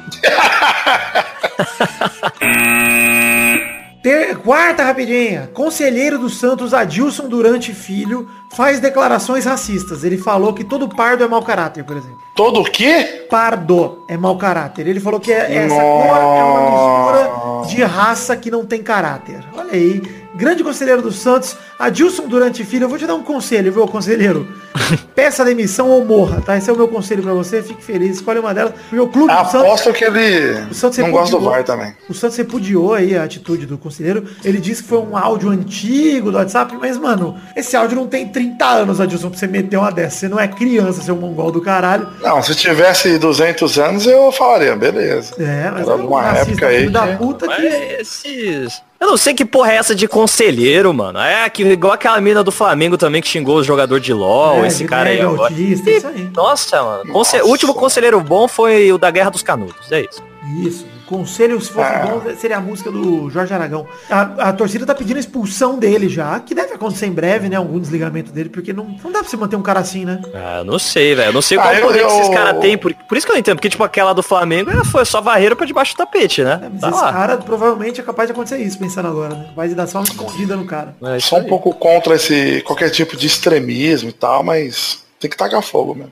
Ter... 4.01 4.37
Quarta 4.37 4.83
rapidinha. 4.83 5.49
Conselheiro 5.53 6.17
do 6.17 6.29
Santos, 6.29 6.73
Adilson 6.73 7.27
Durante 7.27 7.73
Filho, 7.73 8.29
faz 8.55 8.79
declarações 8.79 9.43
racistas. 9.45 10.05
Ele 10.05 10.17
falou 10.17 10.53
que 10.53 10.63
todo 10.63 10.87
pardo 10.87 11.23
é 11.23 11.27
mau 11.27 11.43
caráter, 11.43 11.83
por 11.83 11.97
exemplo. 11.97 12.17
Todo 12.33 12.61
o 12.61 12.63
quê? 12.63 13.27
Pardo 13.29 14.05
é 14.07 14.15
mau 14.15 14.37
caráter. 14.37 14.87
Ele 14.87 15.01
falou 15.01 15.19
que 15.19 15.33
é, 15.33 15.65
essa 15.65 15.75
cor 15.75 16.15
é 16.15 16.43
uma 16.43 16.61
mistura 16.71 17.67
de 17.67 17.83
raça 17.83 18.37
que 18.37 18.49
não 18.49 18.65
tem 18.65 18.81
caráter. 18.81 19.43
Olha 19.53 19.73
aí 19.73 20.01
grande 20.35 20.63
conselheiro 20.63 21.01
do 21.01 21.11
Santos, 21.11 21.55
Adilson 21.77 22.27
Durante 22.27 22.63
Filho. 22.63 22.85
Eu 22.85 22.89
vou 22.89 22.97
te 22.97 23.05
dar 23.05 23.15
um 23.15 23.23
conselho, 23.23 23.71
viu, 23.71 23.87
conselheiro? 23.87 24.47
Peça 25.15 25.43
demissão 25.43 25.89
ou 25.89 26.05
morra, 26.05 26.41
tá? 26.41 26.57
Esse 26.57 26.69
é 26.69 26.73
o 26.73 26.77
meu 26.77 26.87
conselho 26.87 27.23
pra 27.23 27.33
você. 27.33 27.61
Fique 27.61 27.83
feliz, 27.83 28.17
escolhe 28.17 28.39
uma 28.39 28.53
delas. 28.53 28.73
Meu 28.91 29.07
clube 29.07 29.31
Aposto 29.31 29.51
Santos, 29.51 29.67
Aposto 29.67 29.93
que 29.93 30.05
ele 30.05 30.61
o 30.69 30.73
Santos 30.73 30.97
não 30.99 31.11
gosta 31.11 31.37
do 31.37 31.43
VAR 31.43 31.63
também. 31.63 31.93
O 32.07 32.13
Santos 32.13 32.37
repudiou 32.37 32.93
aí 32.93 33.17
a 33.17 33.23
atitude 33.23 33.65
do 33.65 33.77
conselheiro. 33.77 34.25
Ele 34.43 34.59
disse 34.59 34.83
que 34.83 34.89
foi 34.89 34.99
um 34.99 35.17
áudio 35.17 35.49
antigo 35.49 36.31
do 36.31 36.37
WhatsApp, 36.37 36.75
mas, 36.79 36.97
mano, 36.97 37.37
esse 37.55 37.75
áudio 37.75 37.97
não 37.97 38.07
tem 38.07 38.27
30 38.27 38.65
anos, 38.65 39.01
Adilson, 39.01 39.29
pra 39.29 39.39
você 39.39 39.47
meter 39.47 39.77
uma 39.77 39.91
dessa. 39.91 40.17
Você 40.19 40.27
não 40.27 40.39
é 40.39 40.47
criança, 40.47 41.01
seu 41.01 41.15
mongol 41.15 41.51
do 41.51 41.61
caralho. 41.61 42.07
Não, 42.21 42.41
se 42.41 42.55
tivesse 42.55 43.17
200 43.17 43.79
anos, 43.79 44.05
eu 44.05 44.31
falaria, 44.31 44.75
beleza. 44.75 45.33
É, 45.39 45.71
mas 45.71 45.87
Era 45.87 45.91
é 45.91 46.03
uma 46.03 46.37
época 46.37 46.67
aí. 46.67 46.89
Da 46.89 47.07
puta 47.17 47.47
que... 47.47 47.65
esses 47.65 48.81
eu 48.99 49.07
não 49.07 49.17
sei 49.17 49.33
que 49.33 49.45
porra 49.45 49.71
é 49.71 49.75
essa 49.75 49.95
de 49.95 50.07
conselheiro, 50.07 50.93
mano. 50.93 51.19
É 51.19 51.49
que, 51.49 51.63
igual 51.63 51.93
aquela 51.93 52.19
mina 52.19 52.43
do 52.43 52.51
Flamengo 52.51 52.97
também 52.97 53.21
que 53.21 53.27
xingou 53.27 53.57
o 53.57 53.63
jogador 53.63 53.99
de 53.99 54.13
LOL, 54.13 54.63
é, 54.63 54.67
esse 54.67 54.85
cara 54.85 55.09
aí, 55.09 55.21
agora. 55.21 55.53
Autista, 55.53 55.89
e, 55.89 56.05
aí. 56.05 56.29
Nossa, 56.35 56.83
mano. 56.83 57.13
Nossa. 57.13 57.43
O 57.43 57.47
último 57.47 57.73
conselheiro 57.73 58.19
bom 58.21 58.47
foi 58.47 58.91
o 58.91 58.97
da 58.97 59.09
Guerra 59.09 59.29
dos 59.29 59.41
Canudos. 59.41 59.91
É 59.91 60.01
isso. 60.01 60.23
Isso. 60.61 60.85
Conselho, 61.09 61.59
se 61.59 61.71
fosse 61.71 61.91
ah. 61.91 62.05
bom, 62.05 62.21
seria 62.35 62.57
a 62.57 62.61
música 62.61 62.91
do 62.91 63.31
Jorge 63.31 63.51
Aragão. 63.51 63.87
A, 64.07 64.49
a, 64.49 64.53
torcida 64.53 64.85
tá 64.85 64.93
pedindo 64.93 65.17
a 65.17 65.19
expulsão 65.19 65.79
dele 65.79 66.07
já, 66.07 66.39
que 66.39 66.53
deve 66.53 66.73
acontecer 66.73 67.07
em 67.07 67.11
breve, 67.11 67.49
né? 67.49 67.55
Algum 67.55 67.79
desligamento 67.79 68.31
dele, 68.31 68.49
porque 68.49 68.71
não, 68.71 68.95
não 69.03 69.11
dá 69.11 69.19
pra 69.19 69.27
você 69.27 69.35
manter 69.35 69.55
um 69.55 69.63
cara 69.63 69.79
assim, 69.79 70.05
né? 70.05 70.21
Ah, 70.35 70.63
não 70.63 70.77
sei, 70.77 71.15
velho. 71.15 71.33
Não 71.33 71.41
sei 71.41 71.57
qual 71.57 71.73
ah, 71.73 71.81
poder 71.81 72.01
eu, 72.01 72.07
que 72.07 72.13
esses 72.13 72.29
caras 72.29 72.61
têm. 72.61 72.77
Por, 72.77 72.93
por 72.93 73.17
isso 73.17 73.25
que 73.25 73.31
eu 73.31 73.33
não 73.33 73.39
entendo, 73.39 73.55
porque, 73.55 73.69
tipo, 73.69 73.83
aquela 73.83 74.13
do 74.13 74.21
Flamengo 74.21 74.69
foi 74.85 75.03
só 75.03 75.19
varreira 75.19 75.55
pra 75.55 75.65
debaixo 75.65 75.95
do 75.95 75.97
tapete, 75.97 76.43
né? 76.43 76.59
É, 76.61 76.69
mas 76.69 76.81
tá 76.81 76.89
esse 76.89 77.01
lá. 77.01 77.11
cara 77.11 77.37
provavelmente 77.37 77.99
é 77.99 78.03
capaz 78.03 78.27
de 78.27 78.33
acontecer 78.33 78.59
isso, 78.59 78.77
pensando 78.77 79.07
agora, 79.07 79.33
né? 79.33 79.49
Vai 79.55 79.67
dar 79.69 79.87
só 79.87 79.97
uma 79.97 80.03
escondida 80.03 80.55
no 80.55 80.65
cara. 80.65 80.95
É 81.01 81.19
só 81.19 81.37
um 81.37 81.45
pouco 81.45 81.73
contra 81.73 82.15
esse 82.15 82.61
qualquer 82.61 82.91
tipo 82.91 83.17
de 83.17 83.25
extremismo 83.25 84.09
e 84.09 84.13
tal, 84.13 84.43
mas 84.43 85.03
tem 85.19 85.27
que 85.27 85.35
tacar 85.35 85.63
fogo 85.63 85.95
mesmo. 85.95 86.11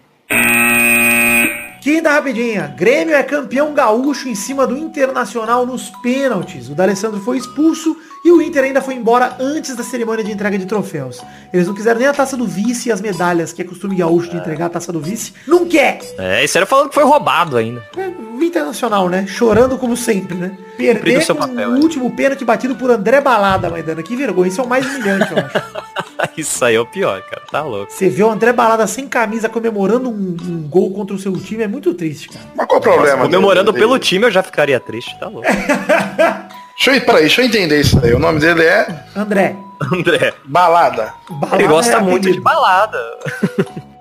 Quinta 1.87 2.11
rapidinha. 2.11 2.67
Grêmio 2.67 3.15
é 3.15 3.23
campeão 3.23 3.73
gaúcho 3.73 4.27
em 4.27 4.35
cima 4.35 4.67
do 4.67 4.77
Internacional 4.77 5.65
nos 5.65 5.89
pênaltis. 6.03 6.67
O 6.67 6.75
D'Alessandro 6.75 7.21
foi 7.21 7.37
expulso 7.37 7.95
e 8.27 8.31
o 8.31 8.41
Inter 8.41 8.65
ainda 8.65 8.81
foi 8.81 8.93
embora 8.93 9.37
antes 9.39 9.73
da 9.73 9.83
cerimônia 9.83 10.21
de 10.21 10.33
entrega 10.33 10.57
de 10.57 10.65
troféus. 10.65 11.23
Eles 11.53 11.65
não 11.65 11.73
quiseram 11.73 11.97
nem 11.97 12.09
a 12.09 12.13
taça 12.13 12.35
do 12.35 12.45
vice 12.45 12.89
e 12.89 12.91
as 12.91 12.99
medalhas, 12.99 13.53
que 13.53 13.61
é 13.61 13.65
costume 13.65 13.95
gaúcho 13.95 14.29
de 14.29 14.35
entregar 14.35 14.65
a 14.65 14.69
taça 14.69 14.91
do 14.91 14.99
vice. 14.99 15.31
Não 15.47 15.65
quer! 15.65 15.99
É, 16.17 16.43
isso 16.43 16.57
era 16.57 16.65
falando 16.65 16.89
que 16.89 16.95
foi 16.95 17.05
roubado 17.05 17.55
ainda. 17.55 17.81
É, 17.95 18.11
Internacional, 18.47 19.07
né? 19.07 19.25
Chorando 19.27 19.77
como 19.77 19.95
sempre, 19.95 20.35
né? 20.35 20.57
Perder 20.77 21.31
o 21.31 21.35
papel, 21.35 21.69
o 21.69 21.77
é. 21.77 21.79
último 21.79 22.11
pênalti 22.11 22.43
batido 22.43 22.75
por 22.75 22.89
André 22.89 23.21
Balada, 23.21 23.69
Maidana. 23.69 24.01
Que 24.03 24.15
vergonha. 24.15 24.47
Isso 24.47 24.61
é 24.61 24.63
o 24.63 24.67
mais 24.67 24.85
humilhante, 24.85 25.31
eu 25.31 25.37
acho. 25.37 26.31
isso 26.37 26.65
aí 26.65 26.75
é 26.75 26.79
o 26.79 26.85
pior, 26.85 27.21
cara. 27.21 27.43
Tá 27.51 27.61
louco. 27.61 27.91
Você 27.91 28.09
vê 28.09 28.23
o 28.23 28.29
André 28.29 28.51
Balada 28.53 28.85
sem 28.87 29.07
camisa 29.07 29.47
comemorando 29.47 30.09
um, 30.09 30.35
um 30.41 30.67
gol 30.67 30.91
contra 30.91 31.15
o 31.15 31.19
seu 31.19 31.33
time 31.33 31.63
é 31.63 31.67
muito 31.67 31.93
triste, 31.93 32.29
cara. 32.29 32.45
Mas 32.55 32.67
qual 32.67 32.79
o 32.79 32.83
problema? 32.83 33.17
Nossa, 33.17 33.29
comemorando 33.29 33.73
pelo 33.73 33.97
time 33.99 34.25
eu 34.25 34.31
já 34.31 34.43
ficaria 34.43 34.79
triste, 34.79 35.17
tá 35.19 35.27
louco. 35.27 35.47
Deixa 36.77 36.95
eu, 36.95 37.01
peraí, 37.01 37.21
deixa 37.21 37.41
eu 37.41 37.45
entender 37.45 37.81
isso 37.81 37.99
aí. 38.03 38.13
O 38.13 38.19
nome 38.19 38.39
dele 38.39 38.63
é. 38.63 38.87
André. 39.15 39.55
André. 39.91 40.33
Balada. 40.45 41.13
balada 41.29 41.55
Ele 41.57 41.67
gosta 41.67 41.97
é 41.97 42.01
muito 42.01 42.31
de 42.31 42.39
balada. 42.39 42.99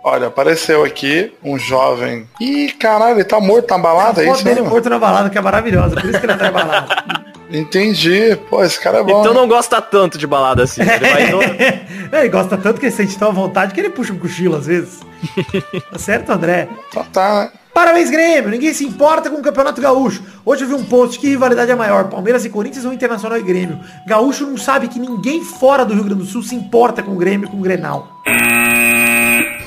Olha, 0.05 0.29
apareceu 0.29 0.85
aqui 0.85 1.33
um 1.43 1.59
jovem. 1.59 2.29
Ih, 2.41 2.71
caralho, 2.79 3.17
ele 3.17 3.25
tá 3.25 3.41
morto 3.41 3.69
na 3.71 3.79
balada, 3.79 4.23
é 4.23 4.31
isso? 4.31 4.45
dele 4.45 4.63
morto 4.63 4.89
na 4.89 4.99
balada, 4.99 5.29
que 5.31 5.37
é 5.37 5.41
maravilhosa. 5.41 5.97
Por 5.97 6.09
isso 6.09 6.21
que 6.21 6.27
ele 6.27 6.37
tá 6.37 6.45
na 6.45 6.53
balada. 6.53 7.25
Entendi. 7.51 8.37
Pô, 8.51 8.63
esse 8.63 8.79
cara 8.79 8.99
é 8.99 9.03
bom. 9.03 9.21
Então 9.21 9.33
né? 9.33 9.41
não 9.41 9.49
gosta 9.49 9.81
tanto 9.81 10.19
de 10.19 10.27
balada 10.27 10.65
assim. 10.65 10.83
Ele 10.83 11.11
vai 11.11 11.31
no- 11.31 11.43
ele 12.19 12.29
gosta 12.29 12.57
tanto 12.57 12.79
que 12.79 12.87
ele 12.87 12.93
sente 12.95 13.17
tão 13.19 13.29
à 13.29 13.33
vontade 13.33 13.73
que 13.73 13.81
ele 13.81 13.91
puxa 13.91 14.13
um 14.13 14.19
cochilo 14.19 14.57
às 14.57 14.67
vezes. 14.67 15.01
tá 15.91 15.99
certo, 15.99 16.31
André? 16.31 16.69
Então 16.89 17.05
tá, 17.05 17.35
né? 17.45 17.51
Parabéns, 17.77 18.09
Grêmio! 18.09 18.49
Ninguém 18.49 18.73
se 18.73 18.87
importa 18.87 19.29
com 19.29 19.37
o 19.37 19.43
Campeonato 19.43 19.83
Gaúcho. 19.83 20.23
Hoje 20.47 20.65
eu 20.65 20.69
vi 20.69 20.73
um 20.73 20.83
post, 20.83 21.19
que 21.19 21.29
rivalidade 21.29 21.71
é 21.71 21.75
maior? 21.75 22.09
Palmeiras 22.09 22.43
e 22.47 22.49
Corinthians 22.49 22.87
ou 22.87 22.93
Internacional 22.93 23.39
e 23.39 23.43
Grêmio? 23.43 23.79
Gaúcho 24.07 24.47
não 24.47 24.57
sabe 24.57 24.89
que 24.89 24.99
ninguém 24.99 25.45
fora 25.45 25.85
do 25.85 25.93
Rio 25.93 26.05
Grande 26.05 26.23
do 26.23 26.27
Sul 26.27 26.43
se 26.43 26.55
importa 26.55 27.03
com 27.03 27.11
o 27.11 27.17
Grêmio 27.17 27.47
e 27.47 27.51
com 27.51 27.59
o 27.59 27.61
Grenal. 27.61 28.09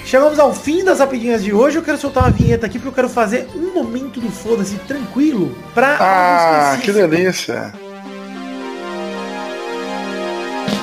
Chegamos 0.05 0.39
ao 0.39 0.55
fim 0.55 0.83
das 0.83 0.97
rapidinhas 0.97 1.43
de 1.43 1.53
hoje. 1.53 1.77
Eu 1.77 1.83
quero 1.83 1.99
soltar 1.99 2.23
uma 2.23 2.31
vinheta 2.31 2.65
aqui 2.65 2.79
porque 2.79 2.89
eu 2.89 2.93
quero 2.93 3.09
fazer 3.09 3.47
um 3.55 3.75
momento 3.75 4.19
do 4.19 4.31
foda-se 4.31 4.77
tranquilo 4.87 5.55
pra 5.75 5.97
Ah, 5.99 6.77
que 6.81 6.91
delícia. 6.91 7.71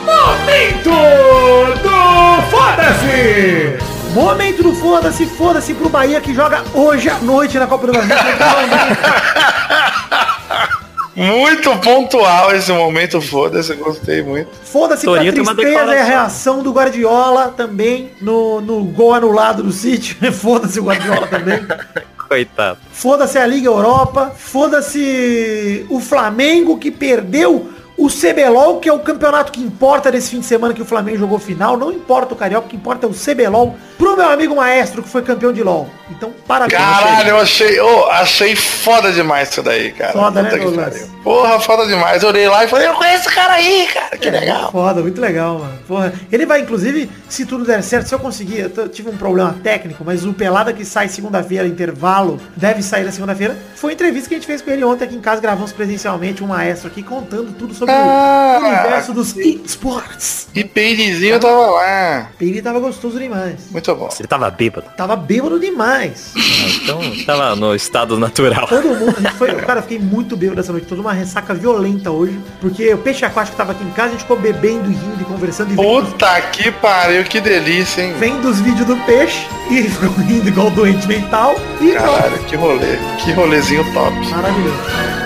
Momento 0.04 0.90
do 1.82 2.50
Foda-se! 2.52 3.95
Momento 4.14 4.62
do 4.62 4.74
Foda-se, 4.74 5.26
foda-se 5.26 5.74
pro 5.74 5.88
Bahia 5.88 6.20
que 6.20 6.34
joga 6.34 6.64
hoje 6.72 7.08
à 7.08 7.18
noite 7.18 7.58
na 7.58 7.66
Copa 7.66 7.86
do 7.86 7.92
Brasil. 7.92 8.16
Muito 11.14 11.74
pontual 11.78 12.54
esse 12.54 12.70
momento, 12.70 13.22
foda-se, 13.22 13.70
eu 13.70 13.78
gostei 13.78 14.22
muito. 14.22 14.50
Foda-se 14.64 15.06
pra 15.06 15.20
tristeza 15.20 15.42
e 15.42 15.48
a 15.48 15.54
declaração. 15.54 16.06
reação 16.06 16.62
do 16.62 16.70
Guardiola 16.72 17.54
também 17.56 18.10
no, 18.20 18.60
no 18.60 18.84
gol 18.84 19.14
anulado 19.14 19.62
do 19.62 19.72
City. 19.72 20.14
Foda-se 20.30 20.78
o 20.78 20.84
Guardiola 20.84 21.26
também. 21.26 21.66
Coitado. 22.28 22.78
Foda-se 22.92 23.38
a 23.38 23.46
Liga 23.46 23.66
Europa. 23.68 24.32
Foda-se 24.36 25.86
o 25.88 26.00
Flamengo 26.00 26.78
que 26.78 26.90
perdeu 26.90 27.70
o 27.96 28.08
CBLOL, 28.08 28.78
que 28.78 28.88
é 28.88 28.92
o 28.92 28.98
campeonato 28.98 29.50
que 29.50 29.60
importa 29.60 30.12
desse 30.12 30.30
fim 30.30 30.40
de 30.40 30.46
semana 30.46 30.74
que 30.74 30.82
o 30.82 30.84
Flamengo 30.84 31.18
jogou 31.18 31.38
final. 31.38 31.76
Não 31.76 31.90
importa 31.90 32.34
o 32.34 32.36
Carioca, 32.36 32.66
o 32.66 32.70
que 32.70 32.76
importa 32.76 33.06
é 33.06 33.08
o 33.08 33.12
CBLOL. 33.12 33.76
Pro 33.96 34.16
meu 34.16 34.28
amigo 34.28 34.54
maestro 34.54 35.02
que 35.02 35.08
foi 35.08 35.22
campeão 35.22 35.52
de 35.52 35.62
LOL. 35.62 35.88
Então, 36.10 36.32
parabéns. 36.46 36.78
Caralho, 36.78 37.30
eu 37.30 37.38
achei, 37.38 37.80
oh, 37.80 38.04
achei 38.10 38.54
foda 38.54 39.10
demais 39.10 39.50
isso 39.50 39.62
daí, 39.62 39.92
cara. 39.92 40.12
Foda, 40.12 40.42
né, 40.42 40.50
Puta 40.50 40.62
Douglas? 40.62 40.88
pariu. 40.92 41.16
Porra, 41.24 41.60
foda 41.60 41.86
demais. 41.86 42.22
Eu 42.22 42.28
olhei 42.28 42.46
lá 42.46 42.64
e 42.64 42.68
falei, 42.68 42.86
eu 42.86 42.94
conheço 42.94 43.26
esse 43.26 43.34
cara 43.34 43.54
aí, 43.54 43.88
cara. 43.92 44.16
Que 44.16 44.30
legal. 44.30 44.70
Foda, 44.70 45.00
muito 45.00 45.20
legal, 45.20 45.58
mano. 45.58 45.78
Porra, 45.88 46.12
ele 46.30 46.44
vai, 46.44 46.60
inclusive, 46.60 47.10
se 47.28 47.46
tudo 47.46 47.64
der 47.64 47.82
certo, 47.82 48.06
se 48.06 48.14
eu 48.14 48.18
conseguir, 48.18 48.70
eu 48.76 48.88
tive 48.88 49.08
um 49.08 49.16
problema 49.16 49.56
técnico, 49.62 50.04
mas 50.04 50.24
o 50.24 50.34
Pelada 50.34 50.72
que 50.72 50.84
sai 50.84 51.08
segunda-feira, 51.08 51.66
intervalo, 51.66 52.38
deve 52.54 52.82
sair 52.82 53.04
na 53.04 53.10
segunda-feira, 53.10 53.56
foi 53.74 53.90
a 53.90 53.94
entrevista 53.94 54.28
que 54.28 54.34
a 54.34 54.38
gente 54.38 54.46
fez 54.46 54.60
com 54.60 54.70
ele 54.70 54.84
ontem 54.84 55.04
aqui 55.04 55.16
em 55.16 55.20
casa, 55.20 55.40
gravamos 55.40 55.72
presencialmente, 55.72 56.44
um 56.44 56.48
maestro 56.48 56.88
aqui, 56.88 57.02
contando 57.02 57.52
tudo 57.52 57.74
sobre 57.74 57.85
Ah, 57.88 58.58
o 58.60 58.64
universo 58.66 59.12
dos 59.12 59.36
esportes. 59.36 60.48
E 60.54 60.64
Peirizinho 60.64 61.38
tava 61.38 61.54
lá. 61.70 62.30
Ele 62.40 62.62
tava 62.62 62.78
gostoso 62.80 63.18
demais. 63.18 63.70
Muito 63.70 63.94
bom. 63.94 64.08
Ele 64.18 64.28
tava 64.28 64.50
bêbado. 64.50 64.86
Tava 64.96 65.16
bêbado 65.16 65.58
demais. 65.60 66.32
Ah, 66.36 66.40
Então 66.82 67.00
tava 67.26 67.56
no 67.56 67.74
estado 67.74 68.18
natural. 68.18 68.66
Todo 68.68 68.88
mundo, 68.88 69.14
foi, 69.36 69.54
cara, 69.54 69.78
eu 69.80 69.82
fiquei 69.82 69.98
muito 69.98 70.36
bêbado 70.36 70.56
dessa 70.60 70.72
noite, 70.72 70.86
toda 70.86 71.00
uma 71.00 71.12
ressaca 71.12 71.54
violenta 71.54 72.10
hoje, 72.10 72.38
porque 72.60 72.92
o 72.94 72.98
peixe 72.98 73.24
aquático 73.24 73.56
tava 73.56 73.72
aqui 73.72 73.84
em 73.84 73.90
casa, 73.90 74.08
a 74.08 74.12
gente 74.12 74.20
ficou 74.22 74.38
bebendo 74.38 74.90
e 74.90 74.94
rindo 74.94 75.20
e 75.20 75.24
conversando 75.24 75.72
e 75.72 75.76
vendo, 75.76 75.86
Puta 76.06 76.40
que 76.52 76.70
pariu, 76.72 77.24
que 77.24 77.40
delícia, 77.40 78.02
hein? 78.02 78.14
vendo 78.18 78.48
os 78.48 78.60
vídeos 78.60 78.86
do 78.86 78.96
peixe 79.04 79.46
e 79.70 79.82
ficou 79.88 80.10
rindo 80.24 80.48
igual 80.48 80.70
doente 80.70 81.06
mental 81.06 81.54
e. 81.80 81.92
Caralho, 81.92 82.38
que 82.44 82.56
rolê. 82.56 82.96
Que 83.22 83.32
rolezinho 83.32 83.84
top. 83.92 84.12
Maravilhoso. 84.30 85.25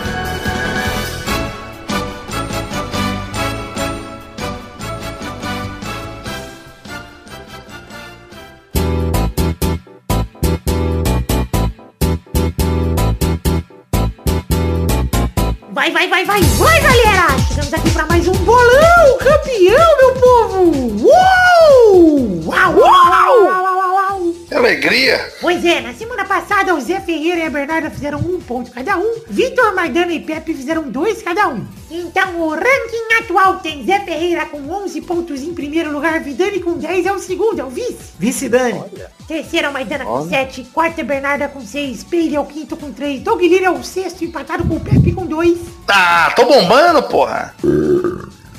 E 27.50 27.52
Bernarda 27.52 27.90
fizeram 27.90 28.18
um 28.20 28.40
ponto 28.40 28.70
cada 28.70 28.96
um, 28.96 29.22
Vitor, 29.28 29.74
Maidana 29.74 30.12
e 30.12 30.20
Pepe 30.20 30.54
fizeram 30.54 30.88
dois 30.88 31.20
cada 31.20 31.48
um. 31.48 31.66
Então 31.90 32.40
o 32.40 32.50
ranking 32.50 33.14
atual 33.20 33.56
tem 33.56 33.84
Zé 33.84 34.00
Ferreira 34.00 34.46
com 34.46 34.58
11 34.70 35.00
pontos 35.02 35.42
em 35.42 35.52
primeiro 35.52 35.90
lugar, 35.90 36.20
Vidani 36.22 36.60
com 36.60 36.74
10 36.78 37.06
é 37.06 37.12
o 37.12 37.18
segundo, 37.18 37.60
é 37.60 37.64
o 37.64 37.68
vice. 37.70 38.12
Vice 38.18 38.48
Dani. 38.48 38.82
Terceiro 39.26 39.66
é 39.66 39.70
o 39.70 39.72
Maidana 39.72 40.04
com 40.04 40.28
7, 40.28 40.64
quarto 40.72 41.00
é 41.00 41.04
Bernarda 41.04 41.48
com 41.48 41.60
6, 41.60 42.04
Peire 42.04 42.36
é 42.36 42.40
o 42.40 42.46
quinto 42.46 42.76
com 42.76 42.92
3, 42.92 43.20
Doug 43.20 43.40
Lira 43.40 43.66
é 43.66 43.70
o 43.70 43.82
sexto 43.82 44.24
empatado 44.24 44.64
com 44.64 44.76
o 44.76 44.80
Pepe 44.80 45.12
com 45.12 45.26
2, 45.26 45.58
Ah, 45.88 46.32
tô 46.36 46.44
bombando, 46.44 47.02
porra. 47.02 47.54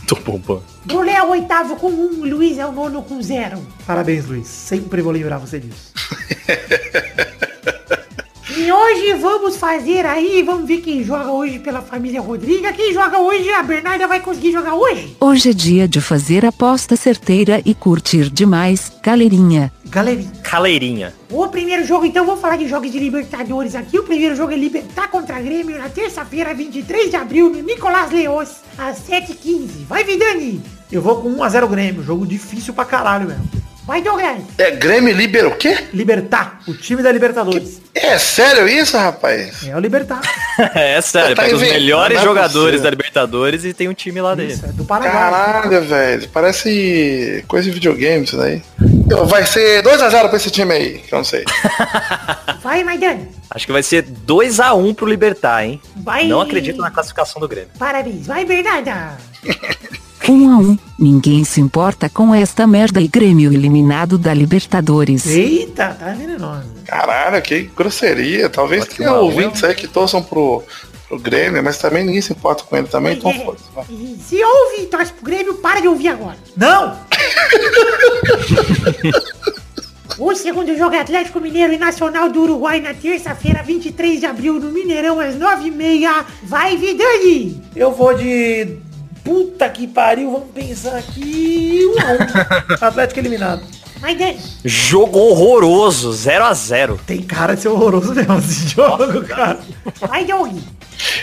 Tô 0.05 0.15
bombando. 0.15 0.63
Brulé 0.83 1.13
é 1.13 1.23
o 1.23 1.29
oitavo 1.29 1.77
com 1.77 1.87
1, 1.87 2.25
Luiz 2.25 2.57
é 2.57 2.65
o 2.65 2.71
nono 2.73 3.01
com 3.03 3.21
0. 3.21 3.65
Parabéns, 3.87 4.25
Luiz. 4.25 4.47
Sempre 4.47 5.01
vou 5.01 5.13
lembrar 5.13 5.37
você 5.37 5.59
disso. 5.59 5.93
E 8.71 8.73
hoje 8.73 9.13
vamos 9.15 9.57
fazer 9.57 10.05
aí, 10.05 10.41
vamos 10.43 10.65
ver 10.65 10.79
quem 10.79 11.03
joga 11.03 11.29
hoje 11.29 11.59
pela 11.59 11.81
família 11.81 12.21
Rodriga. 12.21 12.71
Quem 12.71 12.93
joga 12.93 13.19
hoje, 13.19 13.49
a 13.49 13.61
Bernarda 13.61 14.07
vai 14.07 14.21
conseguir 14.21 14.53
jogar 14.53 14.75
hoje? 14.75 15.13
Hoje 15.19 15.49
é 15.49 15.53
dia 15.53 15.89
de 15.89 15.99
fazer 15.99 16.45
aposta 16.45 16.95
certeira 16.95 17.61
e 17.65 17.75
curtir 17.75 18.29
demais, 18.29 18.89
galerinha. 19.03 19.73
Galerinha. 19.87 20.31
Caleirinha. 20.41 21.13
O 21.29 21.49
primeiro 21.49 21.85
jogo, 21.85 22.05
então, 22.05 22.25
vou 22.25 22.37
falar 22.37 22.55
de 22.55 22.69
jogos 22.69 22.89
de 22.89 22.97
Libertadores 22.97 23.75
aqui. 23.75 23.99
O 23.99 24.03
primeiro 24.03 24.37
jogo 24.37 24.53
é 24.53 24.55
Libertar 24.55 25.09
contra 25.09 25.41
Grêmio 25.41 25.77
na 25.77 25.89
terça-feira, 25.89 26.53
23 26.53 27.09
de 27.09 27.17
abril, 27.17 27.49
no 27.49 27.61
Nicolás 27.61 28.09
Leos, 28.09 28.51
às 28.77 28.99
7h15. 29.01 29.85
Vai, 29.85 30.05
Vidani! 30.05 30.61
Eu 30.89 31.01
vou 31.01 31.21
com 31.21 31.35
1x0 31.35 31.67
Grêmio. 31.67 32.03
Jogo 32.03 32.25
difícil 32.25 32.73
pra 32.73 32.85
caralho 32.85 33.27
mesmo. 33.27 33.49
Vai, 33.85 34.01
Douglas! 34.01 34.43
É 34.59 34.71
Grêmio 34.71 35.13
Libero 35.13 35.49
o 35.49 35.55
quê? 35.57 35.87
Libertar, 35.91 36.59
o 36.67 36.73
time 36.73 37.01
da 37.01 37.11
Libertadores. 37.11 37.81
É 37.95 38.17
sério 38.19 38.67
isso, 38.67 38.95
rapaz? 38.95 39.67
É 39.67 39.75
o 39.75 39.79
Libertar. 39.79 40.21
É 40.75 41.01
sério, 41.01 41.35
Tá 41.35 41.43
pega 41.43 41.55
os 41.55 41.61
melhores 41.61 42.19
é 42.19 42.21
jogadores 42.21 42.55
possível. 42.55 42.83
da 42.83 42.89
Libertadores 42.91 43.65
e 43.65 43.73
tem 43.73 43.89
um 43.89 43.93
time 43.93 44.21
lá 44.21 44.35
dentro. 44.35 44.53
Isso, 44.53 44.65
é 44.65 44.69
do 44.69 44.85
Paraguai. 44.85 45.11
Caralho, 45.11 45.81
velho. 45.83 46.29
Parece 46.29 47.43
coisa 47.47 47.65
de 47.67 47.71
videogame 47.71 48.25
isso 48.25 48.37
daí. 48.37 48.61
Vai 49.25 49.45
ser 49.45 49.81
2x0 49.83 50.27
pra 50.27 50.37
esse 50.37 50.51
time 50.51 50.73
aí, 50.73 50.99
que 50.99 51.13
eu 51.13 51.17
não 51.17 51.23
sei. 51.23 51.43
Vai, 52.61 52.83
Maidana! 52.83 53.27
Acho 53.49 53.65
que 53.65 53.71
vai 53.71 53.81
ser 53.83 54.03
2x1 54.03 54.93
pro 54.95 55.07
Libertar, 55.07 55.65
hein? 55.65 55.81
Vai! 55.95 56.27
Não 56.27 56.41
acredito 56.41 56.79
na 56.79 56.91
classificação 56.91 57.41
do 57.41 57.47
Grêmio. 57.47 57.69
Parabéns, 57.79 58.27
vai, 58.27 58.45
Bernarda! 58.45 59.17
Um 60.29 60.49
a 60.49 60.57
um, 60.57 60.77
ninguém 60.99 61.43
se 61.43 61.59
importa 61.59 62.07
com 62.07 62.33
esta 62.33 62.67
merda 62.67 63.01
e 63.01 63.07
Grêmio 63.07 63.51
eliminado 63.51 64.17
da 64.17 64.33
Libertadores. 64.33 65.25
Eita, 65.25 65.95
tá 65.99 66.13
venenosa. 66.13 66.65
Caralho, 66.85 67.41
que 67.41 67.63
grosseria. 67.75 68.47
Talvez 68.49 68.85
Pode 68.85 68.97
tenha 68.97 69.13
ouvintes 69.13 69.63
aí 69.63 69.73
que 69.73 69.87
torçam 69.87 70.21
pro, 70.21 70.63
pro 71.07 71.19
Grêmio, 71.19 71.63
mas 71.63 71.77
também 71.79 72.05
ninguém 72.05 72.21
se 72.21 72.31
importa 72.33 72.63
com 72.63 72.77
ele 72.77 72.87
também, 72.87 73.17
então 73.17 73.33
foda-se. 73.33 73.65
vai. 73.73 73.83
E 73.89 74.17
Se 74.23 74.43
ouve 74.43 74.83
e 74.83 74.85
torce 74.85 75.11
pro 75.11 75.25
Grêmio, 75.25 75.55
para 75.55 75.81
de 75.81 75.87
ouvir 75.87 76.09
agora. 76.09 76.37
Não! 76.55 76.97
o 80.19 80.35
segundo 80.35 80.77
jogo 80.77 80.95
é 80.95 80.99
Atlético 80.99 81.39
Mineiro 81.39 81.73
e 81.73 81.77
Nacional 81.77 82.29
do 82.29 82.43
Uruguai 82.43 82.79
na 82.79 82.93
terça-feira, 82.93 83.63
23 83.63 84.19
de 84.19 84.25
abril, 84.25 84.59
no 84.59 84.71
Mineirão, 84.71 85.19
às 85.19 85.35
9h30. 85.35 86.25
Vai, 86.43 86.77
Vidani! 86.77 87.61
Eu 87.75 87.91
vou 87.91 88.13
de... 88.13 88.77
Puta 89.23 89.69
que 89.69 89.87
pariu, 89.87 90.31
vamos 90.31 90.49
pensar 90.53 90.97
aqui... 90.97 91.79
Um 91.85 91.99
a 91.99 92.83
um. 92.83 92.85
Atlético 92.87 93.19
eliminado. 93.19 93.63
Jogo 94.65 95.19
horroroso, 95.19 96.09
0x0. 96.09 96.99
Tem 97.05 97.21
cara 97.21 97.55
de 97.55 97.61
ser 97.61 97.69
horroroso 97.69 98.13
mesmo 98.15 98.37
esse 98.39 98.69
jogo, 98.69 99.23
cara. 99.25 99.59
Vai, 99.99 100.25
Doug. 100.25 100.57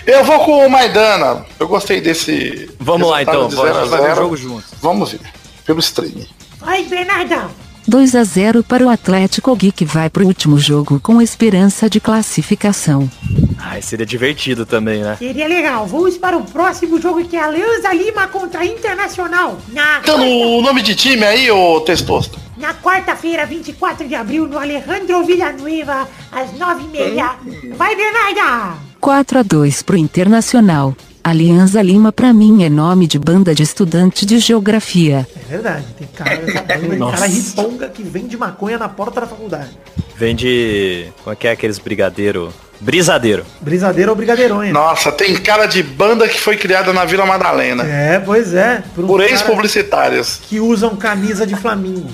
Eu 0.06 0.24
vou 0.24 0.44
com 0.44 0.66
o 0.66 0.70
Maidana. 0.70 1.44
Eu 1.58 1.66
gostei 1.66 2.00
desse. 2.00 2.70
Vamos 2.78 3.08
lá 3.10 3.22
então, 3.22 3.48
de 3.48 3.56
bora, 3.56 3.72
0 3.72 3.78
a 3.78 3.80
a 3.80 3.84
gente 3.84 3.90
vai 3.90 4.00
ver 4.00 4.06
o 4.06 4.14
0. 4.14 4.22
jogo 4.22 4.36
junto. 4.36 4.64
Vamos 4.80 5.12
ver. 5.12 5.20
Pelo 5.66 5.80
stream. 5.80 6.24
Vai, 6.60 6.84
Bernarda. 6.84 7.48
2 7.88 8.14
a 8.16 8.22
0 8.22 8.62
para 8.62 8.84
o 8.84 8.90
Atlético 8.90 9.56
Gui 9.56 9.72
que 9.72 9.84
vai 9.86 10.10
pro 10.10 10.26
último 10.26 10.58
jogo 10.58 11.00
com 11.00 11.22
esperança 11.22 11.88
de 11.88 11.98
classificação. 11.98 13.10
Ai, 13.58 13.80
seria 13.80 14.04
divertido 14.04 14.66
também, 14.66 15.02
né? 15.02 15.16
Seria 15.18 15.48
legal. 15.48 15.86
Vamos 15.86 16.18
para 16.18 16.36
o 16.36 16.44
próximo 16.44 17.00
jogo 17.00 17.24
que 17.24 17.34
é 17.34 17.42
Alianza 17.42 17.90
Lima 17.94 18.28
contra 18.28 18.62
Internacional. 18.66 19.58
Na, 19.72 20.00
Dando 20.00 20.22
o 20.24 20.60
nome 20.60 20.82
de 20.82 20.94
time 20.94 21.24
aí, 21.24 21.50
ô 21.50 21.80
Testosto. 21.80 22.38
na 22.58 22.74
quarta-feira, 22.74 23.46
24 23.46 24.06
de 24.06 24.14
abril, 24.14 24.46
no 24.46 24.58
Alejandro 24.58 25.24
Villanueva, 25.24 26.06
às 26.30 26.50
9h30. 26.50 27.74
Vai, 27.74 27.96
Bernarda! 27.96 28.76
4 29.00 29.38
a 29.38 29.42
2 29.42 29.82
pro 29.82 29.96
Internacional. 29.96 30.94
Aliança 31.28 31.80
Lima 31.82 32.10
pra 32.12 32.32
mim 32.32 32.64
é 32.64 32.68
nome 32.68 33.06
de 33.06 33.18
banda 33.18 33.54
de 33.54 33.62
estudante 33.62 34.24
de 34.26 34.38
geografia. 34.38 35.26
É 35.36 35.50
verdade, 35.50 35.84
tem 35.98 36.08
cara 36.08 36.36
tem 36.38 36.98
cara 36.98 37.26
riponga 37.26 37.88
que 37.88 38.02
vende 38.02 38.36
maconha 38.36 38.78
na 38.78 38.88
porta 38.88 39.20
da 39.20 39.26
faculdade. 39.26 39.70
Vende. 40.16 41.12
Como 41.22 41.32
é 41.32 41.36
que 41.36 41.46
é 41.46 41.52
aqueles 41.52 41.78
brigadeiro? 41.78 42.52
Brisadeiro. 42.80 43.44
Brisadeiro 43.60 44.10
ou 44.10 44.16
brigadeironha. 44.16 44.72
Nossa, 44.72 45.10
tem 45.12 45.36
cara 45.36 45.66
de 45.66 45.82
banda 45.82 46.28
que 46.28 46.40
foi 46.40 46.56
criada 46.56 46.92
na 46.92 47.04
Vila 47.04 47.26
Madalena. 47.26 47.84
É, 47.84 48.18
pois 48.20 48.54
é. 48.54 48.82
Por, 48.94 49.04
um 49.04 49.06
Por 49.08 49.20
ex-publicitários. 49.20 50.40
que 50.48 50.60
usam 50.60 50.94
camisa 50.96 51.46
de 51.46 51.56
Flamingo. 51.56 52.08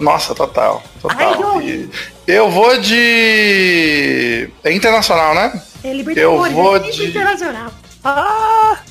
Nossa, 0.00 0.34
total. 0.34 0.82
Ai, 1.08 1.16
Total. 1.34 1.40
não. 1.40 1.62
E 1.62 1.88
Eu 2.26 2.50
vou 2.50 2.76
de. 2.80 4.48
É 4.62 4.72
internacional, 4.72 5.34
né? 5.34 5.60
É 5.82 5.92
Libertadores, 5.92 6.46
Eu 6.50 6.54
vou 6.54 6.76
é 6.76 6.80
de- 6.80 7.06
internacional. 7.08 7.72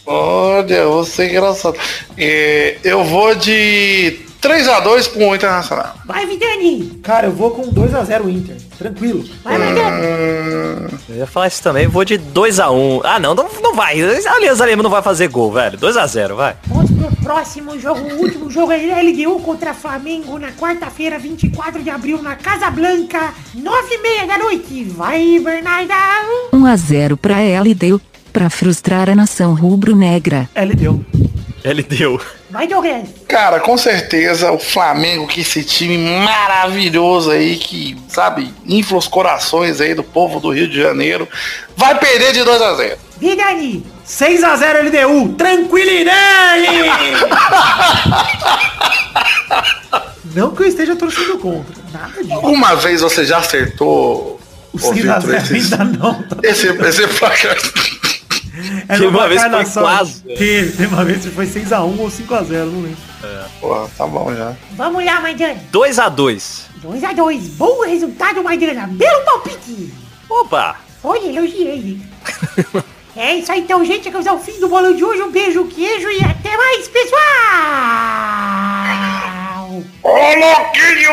Olha, 0.05 0.87
você 0.87 1.23
é 1.23 1.29
engraçado. 1.29 1.77
É, 2.17 2.77
eu 2.83 3.03
vou 3.03 3.33
de 3.35 4.19
3x2 4.41 5.13
com 5.13 5.29
o 5.29 5.35
Internacional. 5.35 5.95
Vai, 6.05 6.25
Vidani. 6.25 6.99
Cara, 7.03 7.27
eu 7.27 7.31
vou 7.31 7.51
com 7.51 7.63
2x0 7.71 8.29
Inter. 8.29 8.55
Tranquilo. 8.77 9.23
Vai, 9.43 9.57
Vidani. 9.57 10.99
Eu 11.09 11.15
ia 11.17 11.27
falar 11.27 11.47
isso 11.47 11.61
também, 11.61 11.87
vou 11.87 12.05
de 12.05 12.17
2x1. 12.17 13.01
Ah, 13.03 13.19
não, 13.19 13.35
não, 13.35 13.47
não 13.61 13.75
vai. 13.75 14.01
A 14.01 14.33
Aliança 14.33 14.65
Lima 14.65 14.83
não 14.83 14.89
vai 14.89 15.01
fazer 15.01 15.27
gol, 15.27 15.51
velho. 15.51 15.77
2x0, 15.77 16.35
vai. 16.35 16.55
Vamos 16.67 16.89
pro 16.91 17.15
próximo 17.23 17.77
jogo. 17.77 17.99
O 17.99 18.21
último 18.21 18.49
jogo 18.49 18.71
é 18.71 19.01
LDU 19.01 19.39
contra 19.41 19.73
Flamengo 19.73 20.39
na 20.39 20.51
quarta-feira, 20.51 21.19
24 21.19 21.83
de 21.83 21.89
abril, 21.89 22.21
na 22.21 22.35
Casa 22.35 22.69
Blanca, 22.71 23.33
9h30 23.55 24.27
da 24.27 24.37
noite. 24.37 24.83
Vai, 24.85 25.39
Bernarda. 25.39 25.93
1 26.53 26.65
a 26.65 26.75
0 26.75 27.17
pra 27.17 27.35
LDU, 27.39 27.99
pra 28.29 28.49
frustrar 28.49 29.09
a 29.09 29.15
nação 29.15 29.53
rubro-negra. 29.53 30.49
Ele 30.55 30.73
deu. 30.75 31.03
Ele 31.63 31.83
deu. 31.83 32.21
Vai, 32.49 32.67
Douglas. 32.67 33.09
Cara, 33.27 33.59
com 33.59 33.77
certeza 33.77 34.51
o 34.51 34.57
Flamengo, 34.57 35.27
que 35.27 35.41
esse 35.41 35.63
time 35.63 35.97
maravilhoso 35.97 37.31
aí, 37.31 37.57
que, 37.57 37.97
sabe, 38.07 38.51
infla 38.65 38.97
os 38.97 39.07
corações 39.07 39.79
aí 39.81 39.93
do 39.93 40.03
povo 40.03 40.39
do 40.39 40.49
Rio 40.51 40.67
de 40.67 40.81
Janeiro, 40.81 41.27
vai 41.75 41.97
perder 41.99 42.31
de 42.33 42.39
2x0. 42.39 42.95
Vidani. 43.19 43.85
6x0 44.07 44.87
LDU. 44.87 45.33
Tranquilidade! 45.33 46.65
Não 50.35 50.51
que 50.55 50.63
eu 50.63 50.67
esteja 50.67 50.95
torcendo 50.95 51.37
contra. 51.39 51.75
Nada 51.91 52.21
disso. 52.23 52.33
Alguma 52.33 52.75
vez 52.75 53.01
você 53.01 53.25
já 53.25 53.37
acertou, 53.39 54.39
O 54.73 54.87
ô, 54.87 54.93
Vitor, 54.93 55.11
6x0 55.21 55.35
esses- 55.51 55.73
ainda 55.73 55.83
não. 55.97 56.23
tá? 56.23 56.37
esse, 56.43 56.67
esse 56.67 57.07
placar? 57.07 57.57
É 58.87 58.93
Teve 58.93 59.07
uma 59.07 59.27
vez 59.27 59.41
foi 59.41 59.83
quase. 59.83 60.21
Teve, 60.23 60.71
teve 60.71 60.87
uma 60.87 61.05
vez 61.05 61.23
que 61.23 61.31
foi 61.31 61.45
6x1 61.45 61.99
ou 61.99 62.07
5x0, 62.07 62.65
não 62.65 62.81
lembro. 62.81 62.97
Porra, 63.59 63.89
tá 63.97 64.07
bom 64.07 64.33
já. 64.33 64.55
Vamos 64.71 65.05
lá, 65.05 65.19
Maidana. 65.21 65.59
2x2. 65.71 66.61
2x2. 66.83 67.41
Bom 67.57 67.85
resultado, 67.85 68.43
Maidana. 68.43 68.87
Belo 68.87 69.23
palpite. 69.25 69.93
Opa! 70.29 70.77
Olha, 71.03 71.27
elogiei. 71.27 71.99
É 73.15 73.35
isso 73.35 73.51
aí 73.51 73.59
então, 73.61 73.83
gente. 73.83 74.03
Chegamos 74.03 74.27
ao 74.27 74.39
fim 74.39 74.59
do 74.59 74.69
bolão 74.69 74.95
de 74.95 75.03
hoje. 75.03 75.21
Um 75.21 75.31
beijo, 75.31 75.65
queijo 75.65 76.09
e 76.09 76.23
até 76.23 76.55
mais, 76.55 76.87
pessoal! 76.87 77.19
Ô, 80.03 80.09
louquinho! 80.09 81.11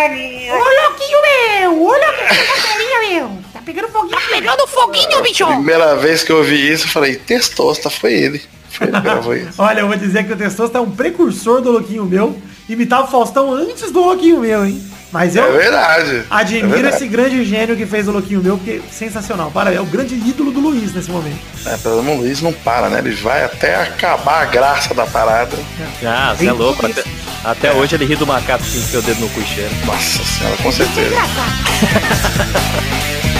Ô, 0.52 0.64
louquinho 0.82 1.22
meu! 1.22 1.82
Ô, 1.82 1.88
louquinho 1.88 3.00
meu! 3.10 3.45
Pegando 3.66 3.88
foguinho? 3.88 4.16
Tá 4.18 4.22
pegando 4.30 4.66
foguinho, 4.68 5.22
bicho! 5.22 5.46
Primeira 5.46 5.96
vez 5.96 6.22
que 6.22 6.30
eu 6.30 6.38
ouvi 6.38 6.72
isso, 6.72 6.84
eu 6.86 6.90
falei, 6.90 7.16
testosta, 7.16 7.90
foi 7.90 8.12
ele. 8.14 8.40
Foi 8.70 8.86
ele 8.86 8.96
que 8.96 9.02
gravou 9.02 9.34
isso. 9.36 9.50
Olha, 9.60 9.80
eu 9.80 9.88
vou 9.88 9.96
dizer 9.96 10.24
que 10.24 10.32
o 10.32 10.36
Testosta 10.36 10.78
é 10.78 10.80
um 10.80 10.90
precursor 10.90 11.60
do 11.60 11.72
Louquinho 11.72 12.04
Meu. 12.04 12.38
Imitava 12.68 13.08
o 13.08 13.10
Faustão 13.10 13.52
antes 13.52 13.90
do 13.90 14.00
Louquinho 14.00 14.40
Meu, 14.40 14.64
hein? 14.64 14.80
Mas 15.12 15.34
eu 15.34 15.44
É 15.44 15.52
verdade. 15.52 16.24
admiro 16.28 16.66
é 16.66 16.70
verdade. 16.70 16.96
esse 16.96 17.06
grande 17.08 17.44
gênio 17.44 17.76
que 17.76 17.86
fez 17.86 18.06
o 18.06 18.12
Louquinho 18.12 18.42
Meu, 18.42 18.56
porque 18.58 18.82
sensacional. 18.90 19.50
Para, 19.50 19.72
é 19.72 19.80
o 19.80 19.86
grande 19.86 20.14
ídolo 20.14 20.52
do 20.52 20.60
Luiz 20.60 20.92
nesse 20.94 21.10
momento. 21.10 21.38
É, 21.64 21.76
pelo 21.78 22.02
menos 22.02 22.20
o 22.20 22.22
Luiz 22.24 22.42
não 22.42 22.52
para, 22.52 22.88
né? 22.88 22.98
Ele 22.98 23.14
vai 23.14 23.44
até 23.44 23.76
acabar 23.76 24.42
a 24.42 24.46
graça 24.46 24.92
da 24.94 25.06
parada. 25.06 25.56
Ah, 26.04 26.34
você 26.36 26.46
é 26.46 26.52
louco. 26.52 26.84
Até, 26.86 27.02
até 27.44 27.72
hoje 27.72 27.94
ele 27.96 28.04
ri 28.04 28.16
do 28.16 28.26
macaco 28.26 28.62
que 28.64 28.78
enfiou 28.78 29.02
o 29.02 29.06
dedo 29.06 29.20
no 29.20 29.28
cucheiro. 29.30 29.70
Nossa 29.86 30.22
senhora, 30.24 30.56
com 30.62 30.70
certeza. 30.72 31.16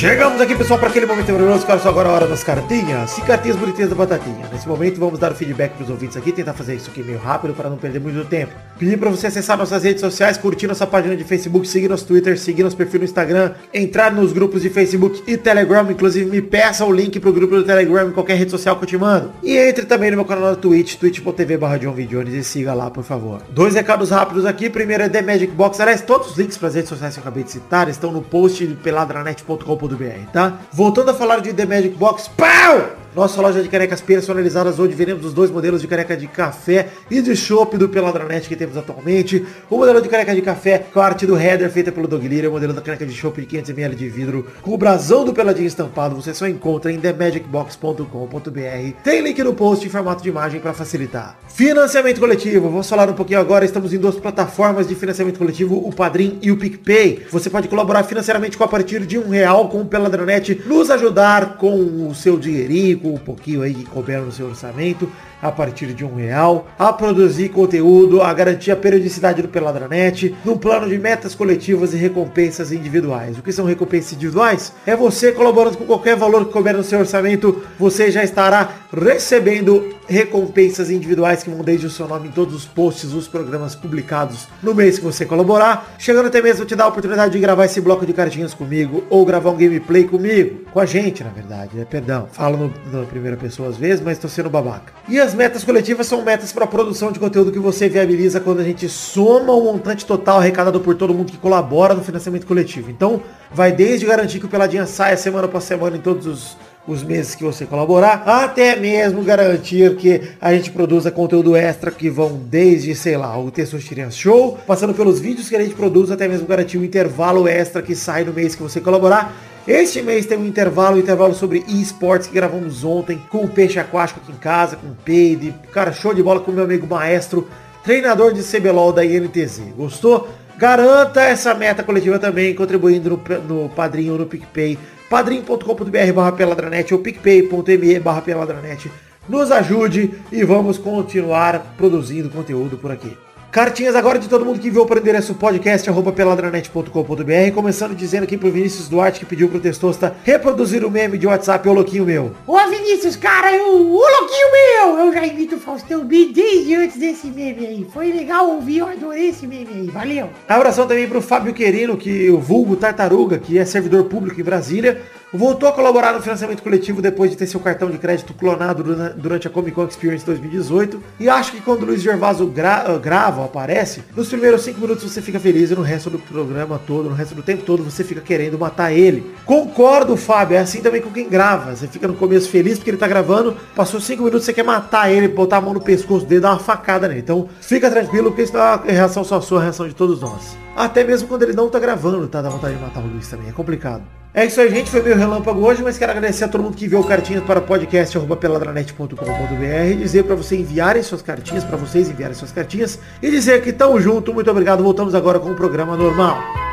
Chegamos 0.00 0.40
aqui, 0.40 0.54
pessoal, 0.54 0.78
para 0.78 0.88
aquele 0.88 1.04
momento 1.04 1.30
maravilhoso. 1.30 1.66
Cara, 1.66 1.78
só 1.78 1.90
agora 1.90 2.08
a 2.08 2.12
hora 2.12 2.26
das 2.26 2.42
cartinhas. 2.42 3.18
E 3.18 3.20
cartinhas 3.20 3.58
bonitinhas 3.58 3.90
da 3.90 3.94
batatinha. 3.94 4.48
Nesse 4.50 4.66
momento, 4.66 4.98
vamos 4.98 5.18
dar 5.18 5.30
o 5.30 5.34
feedback 5.34 5.72
pros 5.74 5.90
ouvintes 5.90 6.16
aqui, 6.16 6.32
tentar 6.32 6.54
fazer 6.54 6.74
isso 6.74 6.88
aqui 6.88 7.02
meio 7.02 7.18
rápido 7.18 7.52
para 7.52 7.68
não 7.68 7.76
perder 7.76 8.00
muito 8.00 8.24
tempo. 8.24 8.50
Pedir 8.78 8.96
para 8.96 9.10
você 9.10 9.26
acessar 9.26 9.58
nossas 9.58 9.84
redes 9.84 10.00
sociais, 10.00 10.38
curtir 10.38 10.66
nossa 10.66 10.86
página 10.86 11.14
de 11.14 11.22
Facebook, 11.22 11.68
seguir 11.68 11.86
nosso 11.86 12.06
Twitter, 12.06 12.38
seguir 12.38 12.62
nosso 12.62 12.78
perfil 12.78 13.00
no 13.00 13.04
Instagram, 13.04 13.52
entrar 13.74 14.10
nos 14.10 14.32
grupos 14.32 14.62
de 14.62 14.70
Facebook 14.70 15.22
e 15.26 15.36
Telegram. 15.36 15.86
Inclusive, 15.90 16.30
me 16.30 16.40
peça 16.40 16.82
o 16.86 16.90
link 16.90 17.20
pro 17.20 17.30
grupo 17.30 17.56
do 17.56 17.62
Telegram 17.62 18.08
em 18.08 18.12
qualquer 18.12 18.38
rede 18.38 18.50
social 18.50 18.76
que 18.76 18.84
eu 18.84 18.88
te 18.88 18.96
mando. 18.96 19.30
E 19.42 19.54
entre 19.54 19.84
também 19.84 20.10
no 20.10 20.16
meu 20.16 20.24
canal 20.24 20.52
no 20.52 20.56
Twitch, 20.56 20.96
twitch.tv 20.96 21.58
barra 21.58 21.78
e 21.78 22.42
siga 22.42 22.72
lá, 22.72 22.90
por 22.90 23.04
favor. 23.04 23.42
Dois 23.50 23.74
recados 23.74 24.08
rápidos 24.08 24.46
aqui. 24.46 24.70
Primeiro 24.70 25.02
é 25.02 25.10
The 25.10 25.20
Magic 25.20 25.52
Box. 25.52 25.78
Aliás, 25.78 26.00
todos 26.00 26.30
os 26.30 26.38
links 26.38 26.56
para 26.56 26.68
as 26.68 26.74
redes 26.74 26.88
sociais 26.88 27.12
que 27.12 27.20
eu 27.20 27.22
acabei 27.22 27.44
de 27.44 27.50
citar 27.50 27.86
estão 27.86 28.10
no 28.10 28.22
post 28.22 28.66
peladranet.com.br, 28.82 29.89
tá? 30.32 30.58
Voltando 30.72 31.10
a 31.10 31.14
falar 31.14 31.40
de 31.40 31.52
The 31.52 31.66
Magic 31.66 31.96
Box, 31.96 32.28
pau! 32.28 32.96
Nossa 33.14 33.42
loja 33.42 33.60
de 33.60 33.68
canecas 33.68 34.00
personalizadas, 34.00 34.78
onde 34.78 34.94
veremos 34.94 35.24
os 35.24 35.34
dois 35.34 35.50
modelos 35.50 35.80
de 35.80 35.88
caneca 35.88 36.16
de 36.16 36.28
café 36.28 36.90
e 37.10 37.20
de 37.20 37.34
chopp 37.34 37.76
do 37.76 37.88
Peladranet 37.88 38.48
que 38.48 38.54
temos 38.54 38.76
atualmente. 38.76 39.44
O 39.68 39.78
modelo 39.78 40.00
de 40.00 40.08
caneca 40.08 40.32
de 40.32 40.40
café 40.40 40.78
com 40.78 41.00
a 41.00 41.06
arte 41.06 41.26
do 41.26 41.36
header 41.36 41.68
feita 41.70 41.90
pelo 41.90 42.06
Dog 42.06 42.26
Leader, 42.26 42.50
o 42.50 42.52
modelo 42.52 42.72
da 42.72 42.80
caneca 42.80 43.04
de 43.04 43.12
chopp 43.12 43.44
de 43.44 43.58
500ml 43.58 43.94
de 43.96 44.08
vidro 44.08 44.46
com 44.62 44.72
o 44.72 44.78
brasão 44.78 45.24
do 45.24 45.32
Peladinho 45.32 45.66
estampado, 45.66 46.14
você 46.14 46.32
só 46.32 46.46
encontra 46.46 46.92
em 46.92 47.00
themagicbox.com.br. 47.00 49.02
Tem 49.02 49.20
link 49.20 49.42
no 49.42 49.54
post 49.54 49.84
em 49.84 49.90
formato 49.90 50.22
de 50.22 50.28
imagem 50.28 50.60
para 50.60 50.72
facilitar. 50.72 51.36
Financiamento 51.48 52.20
coletivo, 52.20 52.70
vamos 52.70 52.88
falar 52.88 53.10
um 53.10 53.14
pouquinho 53.14 53.40
agora, 53.40 53.64
estamos 53.64 53.92
em 53.92 53.98
duas 53.98 54.14
plataformas 54.14 54.86
de 54.86 54.94
financiamento 54.94 55.38
coletivo, 55.38 55.76
o 55.76 55.92
Padrim 55.92 56.38
e 56.40 56.52
o 56.52 56.56
PicPay. 56.56 57.26
Você 57.30 57.50
pode 57.50 57.66
colaborar 57.66 58.04
financeiramente 58.04 58.56
com 58.56 58.62
a 58.62 58.68
partir 58.68 59.04
de 59.04 59.18
um 59.18 59.30
real 59.30 59.68
com 59.68 59.80
o 59.80 59.86
Peladranet, 59.86 60.62
nos 60.64 60.90
ajudar 60.90 61.56
com 61.56 62.08
o 62.08 62.14
seu 62.14 62.38
dinheirinho, 62.38 62.99
com 63.00 63.14
o 63.14 63.18
pouquinho 63.18 63.62
aí 63.62 63.74
que 63.74 63.84
couber 63.84 64.20
no 64.20 64.32
seu 64.32 64.46
orçamento, 64.46 65.10
a 65.42 65.50
partir 65.50 65.88
de 65.94 66.04
um 66.04 66.14
real, 66.14 66.68
a 66.78 66.92
produzir 66.92 67.50
conteúdo, 67.50 68.22
a 68.22 68.32
garantir 68.32 68.70
a 68.70 68.76
periodicidade 68.76 69.42
do 69.42 69.48
Peladranet, 69.48 70.34
no 70.44 70.58
plano 70.58 70.88
de 70.88 70.98
metas 70.98 71.34
coletivas 71.34 71.92
e 71.94 71.96
recompensas 71.96 72.72
individuais. 72.72 73.38
O 73.38 73.42
que 73.42 73.52
são 73.52 73.64
recompensas 73.64 74.12
individuais? 74.12 74.72
É 74.86 74.94
você 74.94 75.32
colaborando 75.32 75.76
com 75.76 75.86
qualquer 75.86 76.16
valor 76.16 76.46
que 76.46 76.52
couber 76.52 76.76
no 76.76 76.84
seu 76.84 76.98
orçamento, 76.98 77.62
você 77.78 78.10
já 78.10 78.22
estará 78.22 78.70
recebendo 78.92 79.94
recompensas 80.08 80.90
individuais 80.90 81.44
que 81.44 81.50
vão 81.50 81.62
desde 81.62 81.86
o 81.86 81.90
seu 81.90 82.08
nome 82.08 82.28
em 82.28 82.32
todos 82.32 82.52
os 82.54 82.64
posts 82.64 83.10
dos 83.10 83.28
programas 83.28 83.76
publicados 83.76 84.48
no 84.60 84.74
mês 84.74 84.98
que 84.98 85.04
você 85.04 85.24
colaborar, 85.24 85.94
chegando 85.98 86.26
até 86.26 86.42
mesmo 86.42 86.64
te 86.64 86.74
dar 86.74 86.84
a 86.84 86.88
oportunidade 86.88 87.32
de 87.32 87.38
gravar 87.38 87.66
esse 87.66 87.80
bloco 87.80 88.04
de 88.04 88.12
cartinhas 88.12 88.52
comigo 88.52 89.04
ou 89.08 89.24
gravar 89.24 89.50
um 89.50 89.56
gameplay 89.56 90.04
comigo, 90.04 90.64
com 90.72 90.80
a 90.80 90.86
gente, 90.86 91.22
na 91.22 91.30
verdade, 91.30 91.76
né? 91.76 91.86
Perdão, 91.88 92.28
falo 92.32 92.72
na 92.92 93.04
primeira 93.04 93.36
pessoa 93.36 93.68
às 93.68 93.76
vezes, 93.76 94.02
mas 94.04 94.18
tô 94.18 94.28
sendo 94.28 94.50
babaca. 94.50 94.92
E 95.08 95.20
as 95.20 95.29
metas 95.34 95.64
coletivas 95.64 96.06
são 96.06 96.22
metas 96.22 96.52
para 96.52 96.66
produção 96.66 97.12
de 97.12 97.18
conteúdo 97.18 97.52
que 97.52 97.58
você 97.58 97.88
viabiliza 97.88 98.40
quando 98.40 98.60
a 98.60 98.64
gente 98.64 98.88
soma 98.88 99.52
o 99.52 99.64
montante 99.64 100.06
total 100.06 100.38
arrecadado 100.38 100.80
por 100.80 100.94
todo 100.94 101.14
mundo 101.14 101.32
que 101.32 101.38
colabora 101.38 101.94
no 101.94 102.02
financiamento 102.02 102.46
coletivo. 102.46 102.90
Então, 102.90 103.22
vai 103.52 103.72
desde 103.72 104.06
garantir 104.06 104.38
que 104.38 104.46
o 104.46 104.48
Peladinha 104.48 104.86
saia 104.86 105.16
semana 105.16 105.46
após 105.46 105.64
semana 105.64 105.96
em 105.96 106.00
todos 106.00 106.26
os 106.26 106.56
os 106.86 107.02
meses 107.02 107.34
que 107.34 107.44
você 107.44 107.66
colaborar, 107.66 108.22
até 108.26 108.74
mesmo 108.74 109.22
garantir 109.22 109.94
que 109.96 110.22
a 110.40 110.52
gente 110.52 110.70
produza 110.70 111.10
conteúdo 111.10 111.54
extra 111.54 111.90
que 111.90 112.08
vão 112.08 112.40
desde, 112.46 112.94
sei 112.94 113.16
lá, 113.16 113.38
o 113.38 113.50
Testosterinha 113.50 114.10
Show, 114.10 114.58
passando 114.66 114.94
pelos 114.94 115.20
vídeos 115.20 115.48
que 115.48 115.56
a 115.56 115.62
gente 115.62 115.74
produz, 115.74 116.10
até 116.10 116.26
mesmo 116.26 116.46
garantir 116.46 116.78
o 116.78 116.84
intervalo 116.84 117.46
extra 117.46 117.82
que 117.82 117.94
sai 117.94 118.24
no 118.24 118.32
mês 118.32 118.54
que 118.54 118.62
você 118.62 118.80
colaborar. 118.80 119.32
Este 119.68 120.02
mês 120.02 120.26
tem 120.26 120.38
um 120.38 120.46
intervalo, 120.46 120.96
um 120.96 121.00
intervalo 121.00 121.34
sobre 121.34 121.64
esportes 121.68 122.26
que 122.26 122.34
gravamos 122.34 122.82
ontem 122.82 123.22
com 123.28 123.44
o 123.44 123.48
Peixe 123.48 123.78
Aquático 123.78 124.20
aqui 124.20 124.32
em 124.32 124.36
casa, 124.36 124.76
com 124.76 124.88
o 124.88 124.96
Peide, 125.04 125.54
cara, 125.72 125.92
show 125.92 126.14
de 126.14 126.22
bola 126.22 126.40
com 126.40 126.50
o 126.50 126.54
meu 126.54 126.64
amigo 126.64 126.86
maestro, 126.86 127.46
treinador 127.84 128.32
de 128.32 128.42
CBLOL 128.42 128.92
da 128.92 129.04
INTZ. 129.04 129.60
Gostou? 129.76 130.28
Garanta 130.56 131.22
essa 131.22 131.54
meta 131.54 131.82
coletiva 131.82 132.18
também, 132.18 132.54
contribuindo 132.54 133.10
no, 133.10 133.62
no 133.62 133.68
Padrinho 133.70 134.14
ou 134.14 134.18
no 134.18 134.26
PicPay 134.26 134.78
padrim.com.br 135.10 136.12
barra 136.14 136.32
peladranet 136.32 136.94
ou 136.94 137.00
picpay.me 137.00 137.98
barra 137.98 138.22
peladranet. 138.22 138.90
Nos 139.28 139.50
ajude 139.50 140.14
e 140.30 140.44
vamos 140.44 140.78
continuar 140.78 141.74
produzindo 141.76 142.30
conteúdo 142.30 142.78
por 142.78 142.92
aqui. 142.92 143.16
Cartinhas 143.50 143.96
agora 143.96 144.16
de 144.16 144.28
todo 144.28 144.44
mundo 144.44 144.60
que 144.60 144.68
enviou 144.68 144.86
para 144.86 144.98
o 144.98 145.00
endereço 145.00 145.34
podcast 145.34 145.90
arroba 145.90 146.12
peladranet.com.br, 146.12 147.52
começando 147.52 147.96
dizendo 147.96 148.22
aqui 148.22 148.36
pro 148.36 148.48
Vinícius 148.48 148.88
Duarte 148.88 149.18
que 149.18 149.26
pediu 149.26 149.48
pro 149.48 149.58
Testosta 149.58 150.14
reproduzir 150.22 150.84
o 150.84 150.90
meme 150.90 151.18
de 151.18 151.26
WhatsApp 151.26 151.68
ô 151.68 151.72
louquinho 151.72 152.04
meu. 152.04 152.32
Ô 152.46 152.56
Vinícius, 152.68 153.16
cara, 153.16 153.52
eu, 153.52 153.72
o 153.72 153.98
louquinho 153.98 154.52
meu, 154.52 154.98
eu 155.00 155.12
já 155.12 155.26
imito 155.26 155.56
o 155.56 155.58
Faustão 155.58 156.04
bem 156.04 156.30
desde 156.30 156.76
antes 156.76 156.96
desse 156.96 157.26
meme 157.26 157.66
aí. 157.66 157.86
Foi 157.92 158.12
legal 158.12 158.48
ouvir, 158.50 158.78
eu 158.78 158.86
adorei 158.86 159.30
esse 159.30 159.48
meme 159.48 159.68
aí, 159.74 159.86
valeu. 159.88 160.30
Abração 160.48 160.86
também 160.86 161.08
pro 161.08 161.20
Fábio 161.20 161.52
Querino, 161.52 161.96
que 161.96 162.30
o 162.30 162.38
vulgo 162.38 162.76
Tartaruga, 162.76 163.36
que 163.36 163.58
é 163.58 163.64
servidor 163.64 164.04
público 164.04 164.40
em 164.40 164.44
Brasília, 164.44 165.02
voltou 165.32 165.68
a 165.68 165.72
colaborar 165.72 166.12
no 166.12 166.20
financiamento 166.22 166.62
coletivo 166.62 167.00
depois 167.00 167.30
de 167.30 167.36
ter 167.36 167.46
seu 167.46 167.60
cartão 167.60 167.90
de 167.90 167.98
crédito 167.98 168.34
clonado 168.34 168.82
dura- 168.82 169.10
durante 169.16 169.46
a 169.46 169.50
Comic 169.50 169.72
Con 169.74 169.84
Experience 169.86 170.24
2018. 170.26 171.00
E 171.20 171.28
acho 171.28 171.52
que 171.52 171.60
quando 171.60 171.82
o 171.82 171.86
Luiz 171.86 172.02
Gervaso 172.02 172.46
gra- 172.46 172.98
grava, 172.98 173.40
ou 173.40 173.46
aparece, 173.46 174.02
nos 174.16 174.28
primeiros 174.28 174.62
5 174.62 174.80
minutos 174.80 175.04
você 175.04 175.22
fica 175.22 175.38
feliz 175.38 175.70
e 175.70 175.74
no 175.74 175.82
resto 175.82 176.10
do 176.10 176.18
programa 176.18 176.80
todo, 176.86 177.08
no 177.08 177.14
resto 177.14 177.34
do 177.34 177.42
tempo 177.42 177.62
todo, 177.64 177.82
você 177.84 178.02
fica 178.02 178.20
querendo 178.20 178.58
matar 178.58 178.92
ele. 178.92 179.32
Concordo, 179.44 180.16
Fábio, 180.16 180.56
é 180.56 180.60
assim 180.60 180.80
também 180.80 181.00
com 181.00 181.10
quem 181.10 181.28
grava. 181.28 181.74
Você 181.76 181.86
fica 181.86 182.08
no 182.08 182.14
começo 182.14 182.48
feliz 182.48 182.78
porque 182.78 182.90
ele 182.90 182.96
tá 182.98 183.06
gravando, 183.06 183.56
passou 183.74 184.00
5 184.00 184.22
minutos, 184.22 184.44
você 184.44 184.52
quer 184.52 184.64
matar 184.64 185.10
ele, 185.12 185.28
botar 185.28 185.58
a 185.58 185.60
mão 185.60 185.74
no 185.74 185.80
pescoço 185.80 186.26
dele, 186.26 186.40
dar 186.40 186.50
uma 186.50 186.58
facada 186.58 187.06
nele. 187.06 187.20
Então 187.20 187.48
fica 187.60 187.90
tranquilo, 187.90 188.30
porque 188.30 188.42
isso 188.42 188.56
é 188.56 188.60
uma 188.60 188.76
reação 188.84 189.22
só 189.22 189.40
sua, 189.40 189.58
é 189.58 189.60
a 189.60 189.64
reação 189.64 189.86
de 189.86 189.94
todos 189.94 190.20
nós. 190.20 190.56
Até 190.76 191.04
mesmo 191.04 191.28
quando 191.28 191.42
ele 191.42 191.52
não 191.52 191.68
tá 191.68 191.78
gravando, 191.78 192.26
tá? 192.28 192.40
Dá 192.40 192.48
vontade 192.48 192.76
de 192.76 192.80
matar 192.80 193.00
o 193.00 193.06
Luiz 193.06 193.28
também, 193.28 193.48
é 193.48 193.52
complicado. 193.52 194.02
É 194.32 194.46
isso 194.46 194.60
aí, 194.60 194.70
gente. 194.70 194.88
Foi 194.88 195.02
meio 195.02 195.16
relâmpago 195.16 195.60
hoje, 195.60 195.82
mas 195.82 195.98
quero 195.98 196.12
agradecer 196.12 196.44
a 196.44 196.48
todo 196.48 196.62
mundo 196.62 196.76
que 196.76 196.84
enviou 196.84 197.02
cartinhas 197.02 197.42
para 197.42 197.60
podcast.peladranet.com.br 197.60 199.90
e 199.90 199.96
dizer 199.96 200.22
para 200.22 200.36
você 200.36 200.56
enviarem 200.56 201.02
suas 201.02 201.20
cartinhas, 201.20 201.64
para 201.64 201.76
vocês 201.76 202.08
enviarem 202.08 202.36
suas 202.36 202.52
cartinhas 202.52 203.00
e 203.20 203.28
dizer 203.28 203.60
que 203.62 203.72
tamo 203.72 204.00
junto. 204.00 204.32
Muito 204.32 204.48
obrigado. 204.50 204.84
Voltamos 204.84 205.16
agora 205.16 205.40
com 205.40 205.50
o 205.50 205.56
programa 205.56 205.96
normal. 205.96 206.69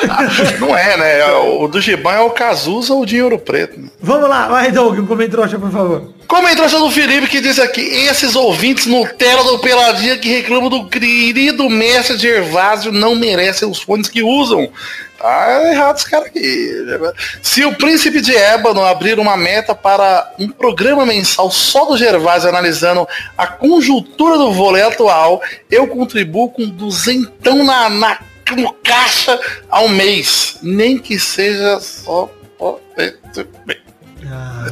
Não 0.60 0.76
é, 0.76 0.96
né? 0.96 1.24
O 1.34 1.66
do 1.68 1.80
Giban 1.80 2.12
é 2.12 2.20
o 2.20 2.30
Cazuza 2.30 2.92
ou 2.92 3.02
o 3.02 3.06
de 3.06 3.20
Ouro 3.22 3.38
Preto. 3.38 3.80
né? 3.80 3.88
Vamos 4.00 4.28
lá, 4.28 4.48
vai 4.48 4.70
Doug, 4.70 4.98
um 4.98 5.06
comentrouxa, 5.06 5.58
por 5.58 5.70
favor. 5.70 6.12
Comentário 6.26 6.78
do 6.78 6.90
Felipe 6.90 7.26
que 7.26 7.40
diz 7.40 7.58
aqui, 7.58 7.80
esses 7.80 8.34
ouvintes 8.36 8.86
Nutella 8.86 9.44
do 9.44 9.58
Peladinha 9.58 10.16
que 10.16 10.28
reclamam 10.28 10.68
do 10.70 10.86
querido 10.88 11.68
mestre 11.68 12.16
Gervásio 12.16 12.90
não 12.92 13.14
merecem 13.14 13.68
os 13.68 13.80
fones 13.80 14.08
que 14.08 14.22
usam. 14.22 14.70
Tá 15.22 15.70
errado 15.70 15.96
esse 15.96 16.10
cara 16.10 16.26
aqui. 16.26 16.68
Se 17.40 17.64
o 17.64 17.76
príncipe 17.76 18.20
de 18.20 18.34
Ébano 18.34 18.84
abrir 18.84 19.20
uma 19.20 19.36
meta 19.36 19.72
para 19.72 20.32
um 20.36 20.48
programa 20.48 21.06
mensal 21.06 21.48
só 21.48 21.84
do 21.84 21.96
Gervásio 21.96 22.48
analisando 22.48 23.06
a 23.38 23.46
conjuntura 23.46 24.36
do 24.36 24.52
vôlei 24.52 24.82
atual, 24.82 25.40
eu 25.70 25.86
contribuo 25.86 26.50
com 26.50 26.68
duzentão 26.68 27.62
na, 27.62 27.88
na 27.88 28.18
no 28.56 28.72
caixa 28.74 29.38
ao 29.70 29.88
mês. 29.88 30.58
Nem 30.60 30.98
que 30.98 31.18
seja 31.20 31.78
só... 31.78 32.28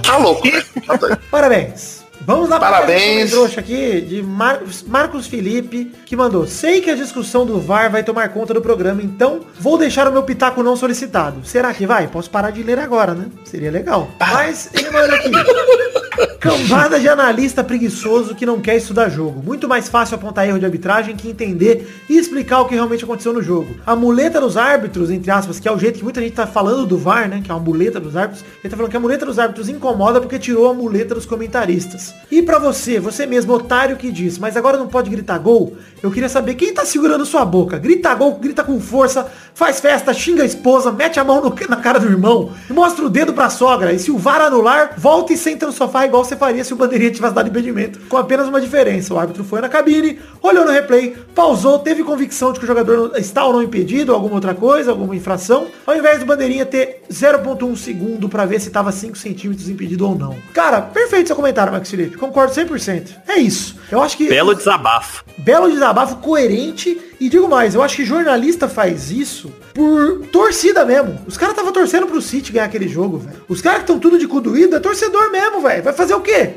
Tá 0.02 0.16
louco, 0.16 0.46
né? 0.48 0.64
Tá. 0.84 1.16
Parabéns. 1.30 1.99
Vamos 2.26 2.48
lá 2.48 2.60
Parabéns. 2.60 3.30
para 3.30 3.38
trouxa 3.38 3.60
aqui 3.60 4.00
de 4.02 4.22
Marcos, 4.22 4.82
Marcos 4.82 5.26
Felipe, 5.26 5.90
que 6.04 6.14
mandou. 6.14 6.46
Sei 6.46 6.80
que 6.80 6.90
a 6.90 6.94
discussão 6.94 7.46
do 7.46 7.60
VAR 7.60 7.90
vai 7.90 8.04
tomar 8.04 8.28
conta 8.28 8.52
do 8.52 8.60
programa, 8.60 9.02
então 9.02 9.40
vou 9.58 9.78
deixar 9.78 10.06
o 10.06 10.12
meu 10.12 10.22
pitaco 10.22 10.62
não 10.62 10.76
solicitado. 10.76 11.40
Será 11.44 11.72
que 11.72 11.86
vai? 11.86 12.08
Posso 12.08 12.30
parar 12.30 12.50
de 12.50 12.62
ler 12.62 12.78
agora, 12.78 13.14
né? 13.14 13.26
Seria 13.44 13.70
legal. 13.70 14.10
Mas 14.18 14.70
ele 14.74 14.90
manda 14.90 15.14
aqui. 15.14 15.30
Cambada 16.38 16.98
de 16.98 17.08
analista 17.08 17.62
preguiçoso 17.62 18.34
que 18.34 18.46
não 18.46 18.60
quer 18.60 18.76
estudar 18.76 19.08
jogo. 19.08 19.42
Muito 19.42 19.68
mais 19.68 19.88
fácil 19.88 20.14
apontar 20.16 20.46
erro 20.48 20.58
de 20.58 20.64
arbitragem 20.64 21.16
que 21.16 21.28
entender 21.28 22.02
e 22.08 22.18
explicar 22.18 22.60
o 22.60 22.64
que 22.66 22.74
realmente 22.74 23.04
aconteceu 23.04 23.32
no 23.32 23.42
jogo. 23.42 23.76
A 23.86 23.94
muleta 23.94 24.40
dos 24.40 24.56
árbitros, 24.56 25.10
entre 25.10 25.30
aspas, 25.30 25.60
que 25.60 25.68
é 25.68 25.72
o 25.72 25.78
jeito 25.78 25.98
que 25.98 26.04
muita 26.04 26.20
gente 26.20 26.32
tá 26.34 26.46
falando 26.46 26.86
do 26.86 26.98
VAR, 26.98 27.28
né? 27.28 27.40
Que 27.42 27.50
é 27.50 27.54
uma 27.54 27.62
muleta 27.62 28.00
dos 28.00 28.16
árbitros. 28.16 28.44
Ele 28.62 28.70
tá 28.70 28.76
falando 28.76 28.90
que 28.90 28.96
a 28.96 29.00
muleta 29.00 29.26
dos 29.26 29.38
árbitros 29.38 29.68
incomoda 29.68 30.20
porque 30.20 30.38
tirou 30.38 30.68
a 30.68 30.74
muleta 30.74 31.14
dos 31.14 31.26
comentaristas. 31.26 32.09
E 32.30 32.42
pra 32.42 32.58
você, 32.58 33.00
você 33.00 33.26
mesmo, 33.26 33.52
otário 33.52 33.96
que 33.96 34.10
diz, 34.12 34.38
mas 34.38 34.56
agora 34.56 34.78
não 34.78 34.86
pode 34.86 35.10
gritar 35.10 35.38
gol? 35.38 35.76
Eu 36.02 36.10
queria 36.10 36.28
saber 36.28 36.54
quem 36.54 36.72
tá 36.72 36.84
segurando 36.84 37.26
sua 37.26 37.44
boca. 37.44 37.76
Grita 37.78 38.14
gol, 38.14 38.36
grita 38.36 38.62
com 38.62 38.80
força, 38.80 39.26
faz 39.52 39.80
festa, 39.80 40.14
xinga 40.14 40.42
a 40.42 40.46
esposa, 40.46 40.92
mete 40.92 41.18
a 41.18 41.24
mão 41.24 41.42
no- 41.42 41.54
na 41.68 41.76
cara 41.76 41.98
do 41.98 42.06
irmão, 42.06 42.52
mostra 42.70 43.04
o 43.04 43.10
dedo 43.10 43.32
pra 43.32 43.50
sogra. 43.50 43.92
E 43.92 43.98
se 43.98 44.10
o 44.10 44.16
VAR 44.16 44.40
anular, 44.42 44.92
volta 44.96 45.32
e 45.32 45.36
senta 45.36 45.66
no 45.66 45.72
sofá 45.72 46.06
igual 46.06 46.24
você 46.24 46.36
faria 46.36 46.62
se 46.64 46.72
o 46.72 46.76
bandeirinha 46.76 47.10
tivesse 47.10 47.34
dado 47.34 47.48
impedimento. 47.48 47.98
Com 48.08 48.16
apenas 48.16 48.46
uma 48.46 48.60
diferença. 48.60 49.12
O 49.12 49.18
árbitro 49.18 49.42
foi 49.42 49.60
na 49.60 49.68
cabine, 49.68 50.18
olhou 50.40 50.64
no 50.64 50.70
replay, 50.70 51.16
pausou, 51.34 51.80
teve 51.80 52.04
convicção 52.04 52.52
de 52.52 52.58
que 52.60 52.64
o 52.64 52.68
jogador 52.68 53.12
está 53.16 53.44
ou 53.44 53.52
não 53.52 53.62
impedido, 53.62 54.14
alguma 54.14 54.36
outra 54.36 54.54
coisa, 54.54 54.92
alguma 54.92 55.16
infração, 55.16 55.66
ao 55.86 55.96
invés 55.96 56.20
do 56.20 56.26
bandeirinha 56.26 56.64
ter 56.64 57.02
0.1 57.10 57.76
segundo 57.76 58.28
pra 58.28 58.46
ver 58.46 58.60
se 58.60 58.68
estava 58.68 58.92
5 58.92 59.18
centímetros 59.18 59.68
impedido 59.68 60.06
ou 60.08 60.14
não. 60.14 60.36
Cara, 60.54 60.80
perfeito 60.80 61.26
seu 61.26 61.36
comentário, 61.36 61.72
Max 61.72 61.90
Felipe. 62.00 62.16
Concordo 62.16 62.52
100%. 62.54 63.08
É 63.28 63.36
isso. 63.38 63.76
Eu 63.90 64.02
acho 64.02 64.16
que... 64.16 64.28
Belo 64.28 64.54
desabafo. 64.54 65.24
Belo 65.36 65.70
desabafo, 65.70 66.16
coerente. 66.16 67.00
E 67.20 67.28
digo 67.28 67.48
mais, 67.48 67.74
eu 67.74 67.82
acho 67.82 67.96
que 67.96 68.04
jornalista 68.04 68.68
faz 68.68 69.10
isso 69.10 69.52
por 69.74 70.26
torcida 70.28 70.84
mesmo. 70.84 71.18
Os 71.26 71.36
caras 71.36 71.52
estavam 71.54 71.72
torcendo 71.72 72.06
pro 72.06 72.22
City 72.22 72.52
ganhar 72.52 72.64
aquele 72.64 72.88
jogo, 72.88 73.18
velho. 73.18 73.44
Os 73.48 73.60
caras 73.60 73.78
que 73.78 73.84
estão 73.84 73.98
tudo 73.98 74.18
de 74.18 74.26
cu 74.26 74.40
doído 74.40 74.76
é 74.76 74.80
torcedor 74.80 75.30
mesmo, 75.30 75.60
velho. 75.60 75.82
Vai 75.82 75.92
fazer 75.92 76.14
o 76.14 76.20
quê? 76.20 76.54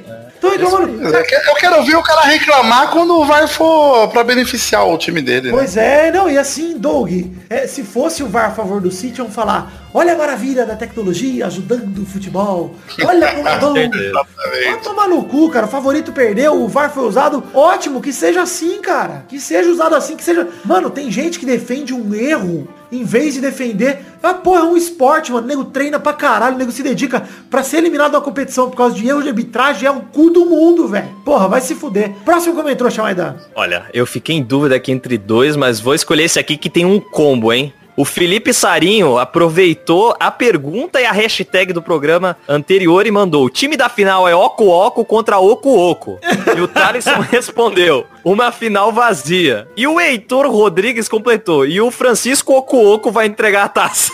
Estão 0.47 0.51
reclamando. 0.51 1.03
Eu 1.17 1.23
quero- 1.23 1.49
eu 1.49 1.55
quero 1.55 1.75
ouvir 1.77 1.95
o 1.95 2.03
cara 2.03 2.21
reclamar 2.21 2.89
quando 2.91 3.15
o 3.15 3.25
VAR 3.25 3.47
for 3.47 4.07
pra 4.09 4.23
beneficiar 4.23 4.87
o 4.87 4.97
time 4.97 5.21
dele. 5.21 5.51
né? 5.51 5.57
Pois 5.57 5.77
é, 5.77 6.11
não, 6.11 6.29
e 6.29 6.37
assim, 6.37 6.77
Doug, 6.77 7.11
é, 7.49 7.65
se 7.67 7.83
fosse 7.83 8.21
o 8.23 8.27
VAR 8.27 8.47
a 8.47 8.51
favor 8.51 8.81
do 8.81 8.91
City, 8.91 9.19
iam 9.19 9.29
falar, 9.29 9.89
olha 9.93 10.13
a 10.13 10.17
maravilha 10.17 10.65
da 10.65 10.75
tecnologia 10.75 11.47
ajudando 11.47 11.99
o 12.01 12.05
futebol, 12.05 12.75
olha 13.05 13.33
como 13.35 13.47
é 13.47 13.57
bom. 13.57 13.73
Vai 13.73 14.79
tomar 14.81 15.07
no 15.07 15.23
cu, 15.23 15.49
cara, 15.49 15.65
o 15.65 15.69
favorito 15.69 16.11
perdeu, 16.11 16.61
o 16.61 16.67
VAR 16.67 16.91
foi 16.91 17.03
usado, 17.07 17.43
ótimo, 17.53 18.01
que 18.01 18.11
seja 18.11 18.41
assim, 18.41 18.81
cara, 18.81 19.25
que 19.27 19.39
seja 19.39 19.69
usado 19.69 19.95
assim, 19.95 20.15
que 20.15 20.23
seja... 20.23 20.47
Mano, 20.65 20.89
tem 20.89 21.09
gente 21.11 21.39
que 21.39 21.45
defende 21.45 21.93
um 21.93 22.13
erro 22.13 22.67
em 22.93 23.03
vez 23.03 23.33
de 23.33 23.41
defender... 23.41 23.99
Ah, 24.21 24.33
porra, 24.33 24.61
é 24.61 24.63
um 24.63 24.77
esporte, 24.77 25.31
mano, 25.31 25.45
o 25.45 25.47
nego 25.47 25.65
treina 25.65 25.99
pra 25.99 26.13
caralho, 26.13 26.55
o 26.55 26.57
nego 26.57 26.71
se 26.71 26.81
dedica 26.81 27.23
pra 27.49 27.61
ser 27.61 27.77
eliminado 27.77 28.13
da 28.13 28.21
competição 28.21 28.69
por 28.69 28.77
causa 28.77 28.95
de 28.95 29.05
erro 29.05 29.21
de 29.21 29.27
arbitragem, 29.29 29.85
é 29.85 29.91
o 29.91 30.01
cu 30.01 30.29
do 30.29 30.45
mundo, 30.45 30.87
velho. 30.87 31.09
Porra, 31.25 31.47
vai 31.47 31.59
se 31.59 31.75
fuder. 31.75 32.11
Próximo 32.23 32.55
comentário, 32.55 32.93
Chamaida. 32.93 33.35
Olha, 33.53 33.85
eu 33.93 34.05
fiquei 34.05 34.35
em 34.35 34.43
dúvida 34.43 34.75
aqui 34.75 34.91
entre 34.91 35.17
dois, 35.17 35.55
mas 35.55 35.79
vou 35.79 35.93
escolher 35.93 36.23
esse 36.23 36.39
aqui 36.39 36.55
que 36.55 36.69
tem 36.69 36.85
um 36.85 36.99
combo, 36.99 37.51
hein? 37.51 37.73
O 37.95 38.03
Felipe 38.03 38.51
Sarinho 38.53 39.19
aproveitou 39.19 40.15
a 40.19 40.31
pergunta 40.31 40.99
e 40.99 41.05
a 41.05 41.11
hashtag 41.11 41.71
do 41.73 41.81
programa 41.81 42.35
anterior 42.47 43.05
e 43.05 43.11
mandou: 43.11 43.45
o 43.45 43.49
time 43.49 43.77
da 43.77 43.87
final 43.87 44.27
é 44.27 44.35
Oco 44.35 44.67
Oco 44.67 45.05
contra 45.05 45.37
Oco 45.39 45.77
Oco. 45.77 46.19
E 46.55 46.59
o 46.61 46.67
Thaleson 46.67 47.19
respondeu: 47.29 48.05
uma 48.23 48.51
final 48.51 48.91
vazia. 48.91 49.67
E 49.77 49.85
o 49.85 49.99
Heitor 49.99 50.49
Rodrigues 50.49 51.07
completou: 51.07 51.65
e 51.67 51.79
o 51.79 51.91
Francisco 51.91 52.53
Oco 52.53 52.77
Oco 52.77 53.11
vai 53.11 53.27
entregar 53.27 53.65
a 53.65 53.69
taça. 53.69 54.11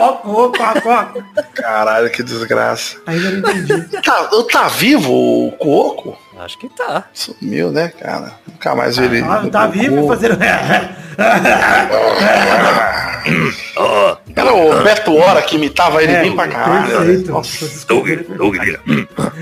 ó, 0.00 0.18
ó, 0.24 0.52
ó, 0.58 0.74
ó. 0.86 1.42
Caralho, 1.54 2.10
que 2.10 2.22
desgraça. 2.22 2.96
Ainda 3.06 3.30
não 3.32 3.38
entendi. 3.50 4.02
Tá, 4.02 4.28
tá 4.50 4.68
vivo 4.68 5.12
o 5.12 5.52
Cuoco? 5.52 6.16
Acho 6.44 6.58
que 6.58 6.68
tá. 6.70 7.04
Sumiu, 7.12 7.70
né, 7.70 7.88
cara? 7.88 8.32
Nunca 8.46 8.74
mais 8.74 8.96
vi 8.96 9.04
ele. 9.04 9.22
Ah, 9.22 9.46
tá 9.50 9.66
vivo 9.66 10.08
fazendo. 10.08 10.38
Era 14.36 14.52
o 14.54 14.82
Beto 14.82 15.16
Hora 15.16 15.42
que 15.42 15.56
imitava 15.56 16.02
ele 16.02 16.12
É, 16.12 16.22
bem 16.22 16.34
pra 16.34 16.48
caralho. 16.48 16.96
perfeito. 16.98 17.30
Nossa, 17.32 17.58
Francisco 17.58 18.02
Pereira. 18.02 18.80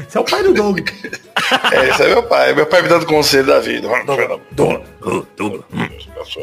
Esse 0.07 0.17
é 0.17 0.21
o 0.21 0.25
pai 0.25 0.43
do 0.43 0.55
Doug. 0.55 0.79
é, 1.73 1.89
esse 1.89 2.03
é 2.03 2.09
meu 2.09 2.23
pai. 2.23 2.55
Meu 2.55 2.67
pai 2.67 2.83
me 2.83 2.89
dando 2.89 3.07
conselho 3.07 3.47
da 3.47 3.61
vida. 3.61 3.89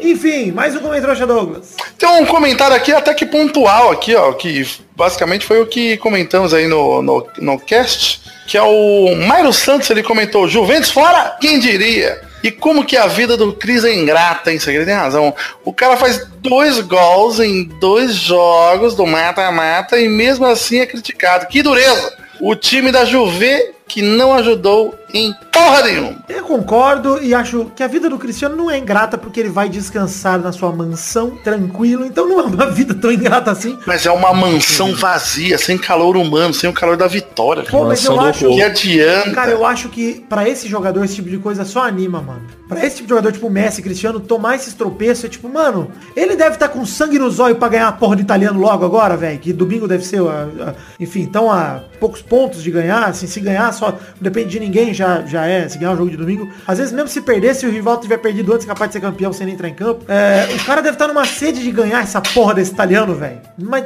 Enfim, 0.02 0.52
mais 0.52 0.74
um 0.74 0.80
comentário, 0.80 1.26
Douglas. 1.26 1.76
Tem 1.98 2.08
um 2.08 2.26
comentário 2.26 2.76
aqui 2.76 2.92
até 2.92 3.14
que 3.14 3.26
pontual 3.26 3.90
aqui, 3.90 4.14
ó, 4.14 4.32
que 4.32 4.66
basicamente 4.96 5.44
foi 5.46 5.60
o 5.60 5.66
que 5.66 5.96
comentamos 5.98 6.52
aí 6.52 6.66
no, 6.66 7.02
no, 7.02 7.26
no 7.38 7.58
cast, 7.60 8.20
que 8.46 8.56
é 8.56 8.62
o 8.62 9.14
Mairo 9.26 9.52
Santos, 9.52 9.90
ele 9.90 10.02
comentou, 10.02 10.48
Juventus 10.48 10.90
fora, 10.90 11.36
quem 11.40 11.58
diria? 11.58 12.20
E 12.42 12.50
como 12.50 12.84
que 12.84 12.96
a 12.96 13.06
vida 13.06 13.36
do 13.36 13.52
Cris 13.52 13.84
é 13.84 13.94
ingrata, 13.94 14.52
hein? 14.52 14.58
Ele 14.66 14.84
tem 14.84 14.94
razão. 14.94 15.34
O 15.64 15.72
cara 15.72 15.96
faz 15.96 16.26
dois 16.38 16.80
gols 16.80 17.40
em 17.40 17.64
dois 17.64 18.14
jogos 18.14 18.94
do 18.94 19.06
mata-mata 19.06 19.98
e 19.98 20.08
mesmo 20.08 20.46
assim 20.46 20.80
é 20.80 20.86
criticado. 20.86 21.46
Que 21.46 21.62
dureza! 21.62 22.14
O 22.40 22.54
time 22.54 22.92
da 22.92 23.04
Juve 23.04 23.74
que 23.88 24.02
não 24.02 24.34
ajudou 24.34 24.94
em 25.14 25.32
porra 25.52 25.82
nenhuma. 25.82 26.16
Eu 26.28 26.42
concordo 26.44 27.22
e 27.22 27.32
acho 27.34 27.70
que 27.74 27.82
a 27.82 27.86
vida 27.86 28.08
do 28.10 28.18
Cristiano 28.18 28.56
não 28.56 28.70
é 28.70 28.78
ingrata 28.78 29.16
porque 29.16 29.40
ele 29.40 29.48
vai 29.48 29.68
descansar 29.68 30.38
na 30.38 30.52
sua 30.52 30.72
mansão, 30.72 31.30
tranquilo. 31.42 32.04
Então 32.04 32.28
não 32.28 32.40
é 32.40 32.42
uma 32.42 32.66
vida 32.70 32.94
tão 32.94 33.10
ingrata 33.12 33.50
assim. 33.50 33.78
Mas 33.86 34.04
é 34.04 34.10
uma 34.10 34.32
mansão 34.34 34.94
vazia, 34.94 35.56
sem 35.58 35.78
calor 35.78 36.16
humano, 36.16 36.52
sem 36.52 36.68
o 36.68 36.72
calor 36.72 36.96
da 36.96 37.06
vitória. 37.06 37.62
Pô, 37.70 37.84
mas 37.86 38.04
eu 38.04 38.20
acho 38.20 38.48
Que 38.48 38.62
adianta. 38.62 39.30
Cara, 39.32 39.50
eu 39.52 39.64
acho 39.64 39.88
que 39.88 40.24
pra 40.28 40.48
esse 40.48 40.68
jogador 40.68 41.04
esse 41.04 41.14
tipo 41.16 41.30
de 41.30 41.38
coisa 41.38 41.64
só 41.64 41.82
anima, 41.84 42.20
mano. 42.20 42.42
Pra 42.68 42.84
esse 42.84 42.96
tipo 42.96 43.04
de 43.06 43.10
jogador, 43.10 43.30
tipo 43.32 43.46
o 43.46 43.50
Messi, 43.50 43.80
Cristiano, 43.80 44.18
tomar 44.18 44.56
esses 44.56 44.74
tropeços 44.74 45.24
é 45.24 45.28
tipo, 45.28 45.48
mano, 45.48 45.88
ele 46.16 46.34
deve 46.34 46.54
estar 46.54 46.68
com 46.68 46.84
sangue 46.84 47.16
no 47.18 47.30
zóio 47.30 47.54
pra 47.56 47.68
ganhar 47.68 47.86
a 47.88 47.92
porra 47.92 48.16
do 48.16 48.22
italiano 48.22 48.58
logo 48.58 48.84
agora, 48.84 49.16
velho. 49.16 49.38
Que 49.38 49.52
domingo 49.52 49.86
deve 49.86 50.04
ser, 50.04 50.20
a- 50.20 50.48
a- 50.70 50.74
enfim, 50.98 51.20
então 51.20 51.50
a 51.50 51.80
poucos 52.00 52.22
pontos 52.22 52.62
de 52.62 52.70
ganhar, 52.72 53.04
assim, 53.04 53.26
se 53.28 53.38
ganhar 53.40 53.72
só, 53.72 53.90
não 53.92 53.98
depende 54.20 54.48
de 54.48 54.58
ninguém, 54.60 54.92
já, 54.92 55.05
já 55.26 55.46
é, 55.46 55.68
se 55.68 55.78
ganhar 55.78 55.92
o 55.92 55.96
jogo 55.96 56.10
de 56.10 56.16
domingo. 56.16 56.48
Às 56.66 56.78
vezes 56.78 56.92
mesmo 56.92 57.08
se 57.08 57.20
perder, 57.20 57.54
se 57.54 57.66
o 57.66 57.70
rival 57.70 57.98
tiver 57.98 58.18
perdido 58.18 58.52
antes, 58.52 58.66
capaz 58.66 58.88
de 58.90 58.94
ser 58.94 59.00
campeão 59.00 59.32
sem 59.32 59.46
nem 59.46 59.54
entrar 59.54 59.68
em 59.68 59.74
campo. 59.74 60.04
É, 60.08 60.48
o 60.54 60.64
cara 60.64 60.80
deve 60.80 60.94
estar 60.94 61.08
numa 61.08 61.24
sede 61.24 61.62
de 61.62 61.70
ganhar 61.70 62.02
essa 62.02 62.20
porra 62.20 62.54
desse 62.54 62.72
italiano, 62.72 63.14
velho. 63.14 63.40
Mas 63.58 63.84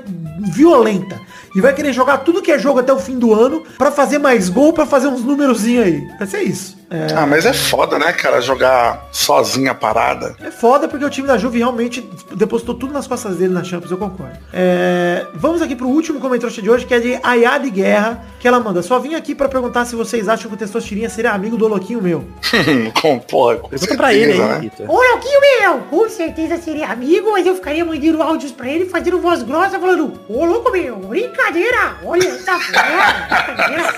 violenta. 0.53 1.19
E 1.55 1.61
vai 1.61 1.75
querer 1.75 1.93
jogar 1.93 2.19
tudo 2.19 2.43
que 2.43 2.53
é 2.53 2.59
jogo 2.59 2.81
até 2.81 2.93
o 2.93 2.99
fim 2.99 3.19
do 3.19 3.35
ano 3.35 3.63
pra 3.77 3.91
fazer 3.91 4.19
mais 4.19 4.49
gol, 4.49 4.73
pra 4.73 4.87
fazer 4.87 5.09
uns 5.09 5.25
númerozinhos 5.25 5.85
aí. 5.85 6.09
Vai 6.19 6.27
ser 6.27 6.43
isso. 6.43 6.80
É, 6.91 7.15
Ah, 7.15 7.27
mas 7.27 7.47
é 7.47 7.53
foda, 7.53 7.99
né, 7.99 8.13
cara, 8.13 8.41
jogar 8.41 9.07
sozinha 9.13 9.71
a 9.71 9.75
parada. 9.75 10.35
é 10.43 10.51
foda 10.51 10.89
porque 10.89 11.05
o 11.05 11.11
time 11.11 11.27
da 11.29 11.39
Juve 11.39 11.59
realmente 11.59 12.09
depositou 12.35 12.75
tudo 12.75 12.93
nas 12.93 13.07
costas 13.07 13.37
dele 13.37 13.53
na 13.55 13.63
Champions, 13.63 13.91
eu 13.93 13.97
concordo. 13.99 14.37
É, 14.53 15.25
vamos 15.35 15.63
aqui 15.63 15.77
pro 15.77 15.87
último 15.89 16.19
comentário 16.21 16.55
de 16.63 16.69
hoje, 16.69 16.85
que 16.87 16.95
é 16.95 16.99
de 16.99 17.21
Ayade 17.23 17.71
Guerra, 17.71 18.25
que 18.41 18.49
ela 18.49 18.59
manda. 18.59 18.83
Só 18.83 18.99
vim 18.99 19.15
aqui 19.15 19.35
pra 19.35 19.49
perguntar 19.49 19.85
se 19.85 19.95
vocês 19.95 20.29
acham 20.29 20.49
que 20.49 20.55
o 20.55 20.59
Testosterinha 20.59 21.09
seria 21.09 21.31
amigo 21.31 21.57
do 21.57 21.69
Louquinho 21.69 22.03
meu. 22.03 22.25
com 23.01 23.19
porra, 23.21 23.57
com 23.57 23.69
Pergunta 23.69 23.97
pra 23.97 24.13
ele 24.13 24.33
aí, 24.33 24.39
né? 24.39 24.71
Ô, 24.89 24.95
Louquinho 24.95 25.41
meu, 25.41 25.79
com 25.91 26.09
certeza 26.09 26.57
seria 26.59 26.89
amigo, 26.89 27.31
mas 27.33 27.47
eu 27.47 27.55
ficaria 27.55 27.85
mandando 27.85 28.21
áudios 28.23 28.51
pra 28.53 28.69
ele, 28.69 28.87
fazendo 28.87 29.21
voz 29.21 29.43
grossa, 29.43 29.79
falando, 29.79 30.13
ô, 30.29 30.45
louco 30.45 30.71
meu, 30.73 30.97
brincadeira, 30.97 31.97
olha 32.05 32.27
essa 32.29 32.53
porra, 32.53 33.45
brincadeira. 33.47 33.95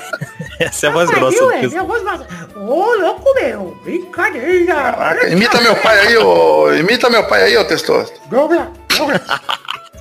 Essa 0.65 0.87
é 0.87 0.89
a 0.89 0.93
voz 0.93 1.11
grossa. 1.11 1.39
viu, 1.39 1.51
é, 1.53 1.67
minha 1.67 1.83
voz 1.85 2.03
grossa. 2.03 2.27
Ô, 2.57 2.95
louco 3.01 3.35
meu, 3.35 3.77
brincadeira. 3.85 4.75
Caraca, 4.75 5.29
imita 5.29 5.61
meu 5.61 5.77
pai 5.77 5.99
aí, 6.07 6.17
ô. 6.17 6.73
Imita 6.75 7.11
meu 7.11 7.25
pai 7.27 7.43
aí, 7.45 7.57
ô 7.57 7.65
Testoso. 7.65 8.13
Vamos 8.31 8.57
lá. 8.57 8.71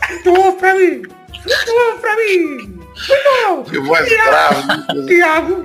Fritou 0.08 0.54
pra 0.54 0.74
mim, 0.76 1.02
fritou 1.44 1.98
pra 2.02 2.16
mim. 2.16 2.80
Fritou. 2.96 3.64
Que 3.64 3.80
voz 3.80 4.08
Tiago, 4.08 4.30
grave. 4.30 5.06
Tiago, 5.08 5.64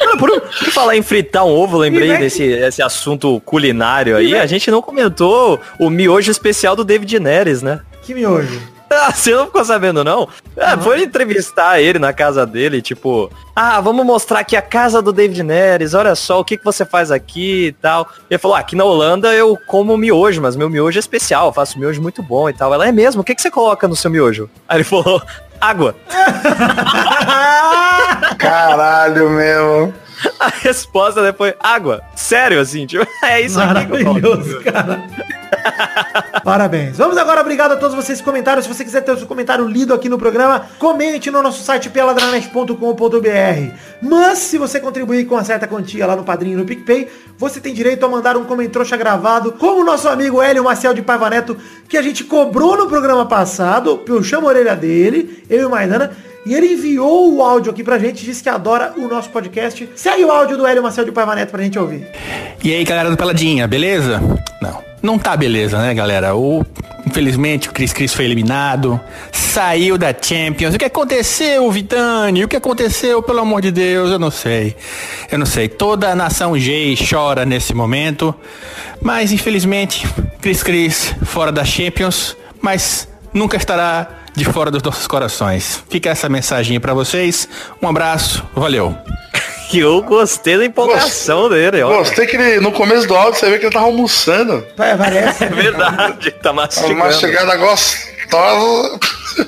Mano, 0.00 0.18
por, 0.18 0.30
por 0.40 0.70
falar 0.72 0.96
em 0.96 1.02
fritar 1.02 1.44
um 1.44 1.50
ovo, 1.50 1.76
lembrei 1.78 2.08
E 2.08 2.12
vai- 2.12 2.18
desse 2.20 2.44
esse 2.44 2.82
assunto 2.82 3.40
culinário 3.44 4.16
aí. 4.16 4.34
A 4.34 4.46
gente 4.46 4.70
não 4.70 4.80
comentou 4.82 5.60
o 5.78 5.90
miojo 5.90 6.30
especial 6.30 6.76
do 6.76 6.84
David 6.84 7.18
Neres, 7.18 7.62
né? 7.62 7.80
Que 8.02 8.14
miojo. 8.14 8.60
Ah, 8.90 9.12
você 9.12 9.34
não 9.34 9.46
ficou 9.46 9.64
sabendo, 9.64 10.02
não? 10.02 10.28
É, 10.56 10.76
foi 10.76 11.02
entrevistar 11.02 11.80
ele 11.80 11.98
na 11.98 12.12
casa 12.12 12.46
dele, 12.46 12.80
tipo, 12.80 13.30
ah, 13.54 13.80
vamos 13.80 14.04
mostrar 14.04 14.40
aqui 14.40 14.56
a 14.56 14.62
casa 14.62 15.02
do 15.02 15.12
David 15.12 15.42
Neres, 15.42 15.94
olha 15.94 16.14
só, 16.14 16.40
o 16.40 16.44
que, 16.44 16.56
que 16.56 16.64
você 16.64 16.84
faz 16.84 17.10
aqui 17.10 17.66
e 17.66 17.72
tal. 17.72 18.08
Ele 18.30 18.38
falou, 18.38 18.56
ah, 18.56 18.60
aqui 18.60 18.74
na 18.74 18.84
Holanda 18.84 19.32
eu 19.34 19.58
como 19.66 19.96
miojo, 19.96 20.40
mas 20.40 20.56
meu 20.56 20.70
miojo 20.70 20.98
é 20.98 21.00
especial, 21.00 21.48
eu 21.48 21.52
faço 21.52 21.78
miojo 21.78 22.00
muito 22.00 22.22
bom 22.22 22.48
e 22.48 22.52
tal. 22.52 22.72
Ela, 22.72 22.88
é 22.88 22.92
mesmo? 22.92 23.20
O 23.20 23.24
que, 23.24 23.34
que 23.34 23.42
você 23.42 23.50
coloca 23.50 23.86
no 23.86 23.94
seu 23.94 24.10
miojo? 24.10 24.48
Aí 24.66 24.78
ele 24.78 24.84
falou, 24.84 25.22
água. 25.60 25.94
Caralho, 28.38 29.30
meu. 29.30 29.92
A 30.40 30.48
resposta 30.48 31.22
depois, 31.22 31.54
água. 31.60 32.02
Sério, 32.16 32.60
assim, 32.60 32.86
tipo, 32.86 33.06
é 33.22 33.40
isso 33.40 33.60
aqui. 33.60 33.74
Maravilhoso, 33.74 34.60
cara. 34.62 35.00
Parabéns. 36.44 36.96
Vamos 36.96 37.16
agora, 37.16 37.40
obrigado 37.40 37.72
a 37.72 37.76
todos 37.76 37.94
vocês 37.94 38.18
que 38.18 38.24
comentaram. 38.24 38.62
Se 38.62 38.68
você 38.68 38.84
quiser 38.84 39.02
ter 39.02 39.12
o 39.12 39.18
seu 39.18 39.26
comentário 39.26 39.66
lido 39.66 39.92
aqui 39.94 40.08
no 40.08 40.18
programa, 40.18 40.66
comente 40.78 41.30
no 41.30 41.42
nosso 41.42 41.62
site 41.62 41.90
peladranet.com.br. 41.90 43.74
Mas, 44.02 44.38
se 44.38 44.58
você 44.58 44.80
contribuir 44.80 45.26
com 45.26 45.34
uma 45.34 45.44
certa 45.44 45.66
quantia 45.66 46.06
lá 46.06 46.16
no 46.16 46.24
Padrinho 46.24 46.58
no 46.58 46.64
PicPay, 46.64 47.08
você 47.36 47.60
tem 47.60 47.74
direito 47.74 48.04
a 48.04 48.08
mandar 48.08 48.36
um 48.36 48.44
comentrouxa 48.44 48.96
gravado, 48.96 49.52
como 49.52 49.82
o 49.82 49.84
nosso 49.84 50.08
amigo 50.08 50.42
Hélio 50.42 50.64
Marcel 50.64 50.94
de 50.94 51.02
Paiva 51.02 51.30
Neto, 51.30 51.56
que 51.88 51.96
a 51.96 52.02
gente 52.02 52.24
cobrou 52.24 52.76
no 52.76 52.88
programa 52.88 53.26
passado, 53.26 54.02
eu 54.06 54.22
chamo 54.22 54.46
a 54.46 54.50
orelha 54.50 54.74
dele, 54.74 55.44
eu 55.48 55.60
e 55.60 55.64
o 55.64 55.70
Maidana, 55.70 56.10
e 56.48 56.54
ele 56.54 56.72
enviou 56.72 57.34
o 57.34 57.42
áudio 57.42 57.70
aqui 57.70 57.84
pra 57.84 57.98
gente, 57.98 58.24
disse 58.24 58.42
que 58.42 58.48
adora 58.48 58.94
o 58.96 59.06
nosso 59.06 59.28
podcast. 59.28 59.86
Segue 59.94 60.24
o 60.24 60.30
áudio 60.30 60.56
do 60.56 60.66
Hélio 60.66 60.82
Marcel 60.82 61.04
de 61.04 61.12
Paiva 61.12 61.34
Neto 61.34 61.50
pra 61.50 61.62
gente 61.62 61.78
ouvir. 61.78 62.08
E 62.64 62.74
aí, 62.74 62.82
galera 62.84 63.10
do 63.10 63.18
Peladinha, 63.18 63.68
beleza? 63.68 64.18
Não, 64.62 64.82
não 65.02 65.18
tá 65.18 65.36
beleza, 65.36 65.76
né, 65.76 65.92
galera? 65.92 66.34
O, 66.34 66.64
infelizmente, 67.06 67.68
o 67.68 67.72
Cris 67.72 67.92
Cris 67.92 68.14
foi 68.14 68.24
eliminado, 68.24 68.98
saiu 69.30 69.98
da 69.98 70.08
Champions. 70.18 70.74
O 70.74 70.78
que 70.78 70.86
aconteceu, 70.86 71.70
Vitani? 71.70 72.42
O 72.42 72.48
que 72.48 72.56
aconteceu, 72.56 73.22
pelo 73.22 73.40
amor 73.40 73.60
de 73.60 73.70
Deus? 73.70 74.10
Eu 74.10 74.18
não 74.18 74.30
sei. 74.30 74.74
Eu 75.30 75.38
não 75.38 75.46
sei. 75.46 75.68
Toda 75.68 76.08
a 76.08 76.16
nação 76.16 76.58
G 76.58 76.94
chora 77.10 77.44
nesse 77.44 77.74
momento. 77.74 78.34
Mas, 79.02 79.32
infelizmente, 79.32 80.08
Cris 80.40 80.62
Cris 80.62 81.14
fora 81.24 81.52
da 81.52 81.62
Champions, 81.62 82.34
mas 82.62 83.06
nunca 83.34 83.58
estará 83.58 84.17
de 84.38 84.44
fora 84.44 84.70
dos 84.70 84.82
nossos 84.82 85.06
corações. 85.06 85.82
Fica 85.90 86.10
essa 86.10 86.28
mensagem 86.28 86.78
pra 86.78 86.94
vocês. 86.94 87.48
Um 87.82 87.88
abraço, 87.88 88.46
valeu. 88.54 88.96
Que 89.68 89.80
eu 89.82 90.00
gostei 90.02 90.56
da 90.56 90.64
empolgação 90.64 91.48
dele, 91.48 91.82
ó. 91.82 91.98
Gostei 91.98 92.24
que 92.26 92.36
ele, 92.36 92.60
no 92.60 92.70
começo 92.70 93.06
do 93.08 93.16
áudio, 93.16 93.38
você 93.40 93.50
vê 93.50 93.58
que 93.58 93.66
ele 93.66 93.72
tava 93.72 93.86
almoçando. 93.86 94.64
Parece. 94.76 95.44
É 95.48 95.48
verdade, 95.48 96.30
tá 96.30 96.52
Uma 96.52 96.62
mastigando. 96.62 97.12
chegada 97.14 97.56
Então, 98.26 99.00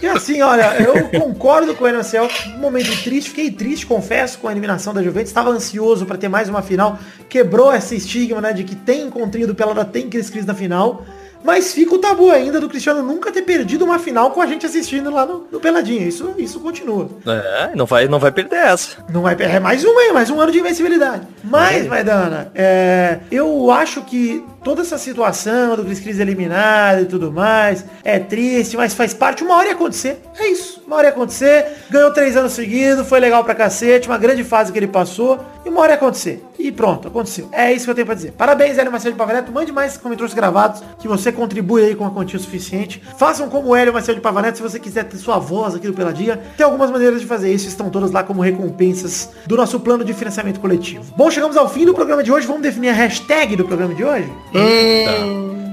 E 0.03 0.07
assim, 0.07 0.43
olha, 0.43 0.75
eu 0.81 1.21
concordo 1.21 1.75
com 1.75 1.85
o 1.85 1.89
Enacel. 1.89 2.29
Um 2.57 2.59
momento 2.59 2.91
triste, 3.05 3.31
fiquei 3.31 3.51
triste, 3.51 3.87
confesso, 3.87 4.39
com 4.39 4.49
a 4.49 4.51
eliminação 4.51 4.93
da 4.93 5.03
Juventus. 5.03 5.31
Estava 5.31 5.51
ansioso 5.51 6.05
para 6.05 6.19
ter 6.19 6.29
mais 6.29 6.49
uma 6.49 6.63
final. 6.63 6.99
Quebrou 7.29 7.73
esse 7.73 7.95
estigma, 7.97 8.41
né, 8.41 8.53
de 8.53 8.65
que 8.65 8.75
tem 8.75 9.03
encontrinho 9.03 9.47
do 9.47 9.55
Pelada, 9.55 9.85
tem 9.85 10.09
Cris 10.11 10.29
Cris 10.29 10.45
na 10.45 10.55
final. 10.55 11.05
Mas 11.43 11.73
fica 11.73 11.95
o 11.95 11.99
tabu 11.99 12.31
ainda 12.31 12.61
do 12.61 12.69
Cristiano 12.69 13.03
nunca 13.03 13.33
ter 13.33 13.43
perdido 13.43 13.85
uma 13.85 13.99
final 13.99 14.31
com 14.31 14.41
a 14.41 14.47
gente 14.47 14.67
assistindo 14.67 15.11
lá 15.11 15.25
no, 15.25 15.47
no 15.51 15.61
Peladinha. 15.61 16.07
Isso, 16.07 16.35
isso 16.37 16.61
continua. 16.61 17.09
É, 17.27 17.71
não 17.75 17.87
vai, 17.87 18.07
não 18.09 18.19
vai 18.19 18.31
perder 18.31 18.57
essa. 18.57 19.05
Não 19.09 19.23
vai 19.23 19.35
perder 19.35 19.61
mais 19.61 19.85
uma, 19.85 20.01
aí, 20.01 20.13
mais 20.13 20.31
um 20.31 20.41
ano 20.41 20.53
de 20.53 20.59
invencibilidade. 20.59 21.27
Mas, 21.43 21.87
Maidana, 21.87 22.51
é, 22.55 23.21
eu 23.31 23.71
acho 23.71 24.03
que 24.03 24.45
toda 24.63 24.83
essa 24.83 24.99
situação 24.99 25.77
do 25.77 25.85
Cris 25.85 26.01
Cris 26.01 26.19
eliminado 26.19 27.03
e 27.03 27.07
tudo 27.07 27.33
mais 27.33 27.85
é 28.05 28.19
triste, 28.19 28.77
mas 28.77 28.95
faz 28.95 29.15
parte. 29.15 29.43
Uma 29.43 29.57
hora 29.57 29.69
ia 29.69 29.75
acontecer. 29.75 30.21
É 30.39 30.49
isso. 30.49 30.83
Uma 30.87 30.97
hora 30.97 31.09
ia 31.09 31.13
acontecer. 31.13 31.67
Ganhou 31.91 32.13
três 32.13 32.37
anos 32.37 32.53
seguidos, 32.53 33.09
foi 33.09 33.21
legal 33.21 33.45
pra 33.45 33.55
cacete, 33.55 34.09
uma 34.09 34.19
grande 34.19 34.45
fase 34.45 34.73
que 34.73 34.79
ele 34.79 34.87
passou. 34.87 35.39
E 35.65 35.69
uma 35.69 35.81
hora 35.81 35.93
ia 35.93 35.97
acontecer. 35.97 36.43
E 36.59 36.71
pronto, 36.71 37.09
aconteceu. 37.09 37.49
É 37.53 37.73
isso 37.73 37.85
que 37.85 37.91
eu 37.91 37.95
tenho 37.95 38.07
pra 38.07 38.15
dizer. 38.15 38.33
Parabéns, 38.33 38.77
Hélio 38.77 38.93
Marcelo 38.93 39.15
de 39.15 39.19
Pavaneto. 39.19 39.53
Mande 39.53 39.73
mais 39.73 39.97
comentários 39.97 40.35
gravados 40.35 40.83
que 40.99 41.09
você 41.09 41.33
contribui 41.33 41.85
aí 41.85 41.95
com 41.95 42.07
a 42.07 42.11
quantia 42.11 42.39
suficiente. 42.39 43.03
Façam 43.19 43.49
como 43.49 43.69
o 43.69 43.77
Hélio 43.77 43.93
Marcelo 43.93 44.17
de 44.17 44.23
Pavaneto 44.23 44.59
se 44.59 44.63
você 44.63 44.79
quiser 44.79 45.05
ter 45.05 45.17
sua 45.17 45.39
voz 45.39 45.75
aqui 45.75 45.87
no 45.87 45.95
Peladinha. 45.95 46.39
Tem 46.57 46.65
algumas 46.65 46.91
maneiras 46.91 47.21
de 47.21 47.27
fazer 47.27 47.53
isso. 47.53 47.67
Estão 47.67 47.89
todas 47.89 48.11
lá 48.11 48.23
como 48.23 48.43
recompensas 48.43 49.31
do 49.47 49.57
nosso 49.57 49.81
plano 49.81 50.05
de 50.05 50.13
financiamento 50.13 50.61
coletivo. 50.61 51.05
Bom, 51.17 51.31
chegamos 51.31 51.57
ao 51.57 51.69
fim 51.69 51.87
do 51.87 51.95
programa 51.95 52.23
de 52.23 52.31
hoje. 52.31 52.47
Vamos 52.47 52.63
definir 52.63 52.91
a 52.91 52.95
hashtag 52.95 53.57
do 53.57 53.65
programa 53.65 53.95
de 53.95 54.05
hoje? 54.05 54.31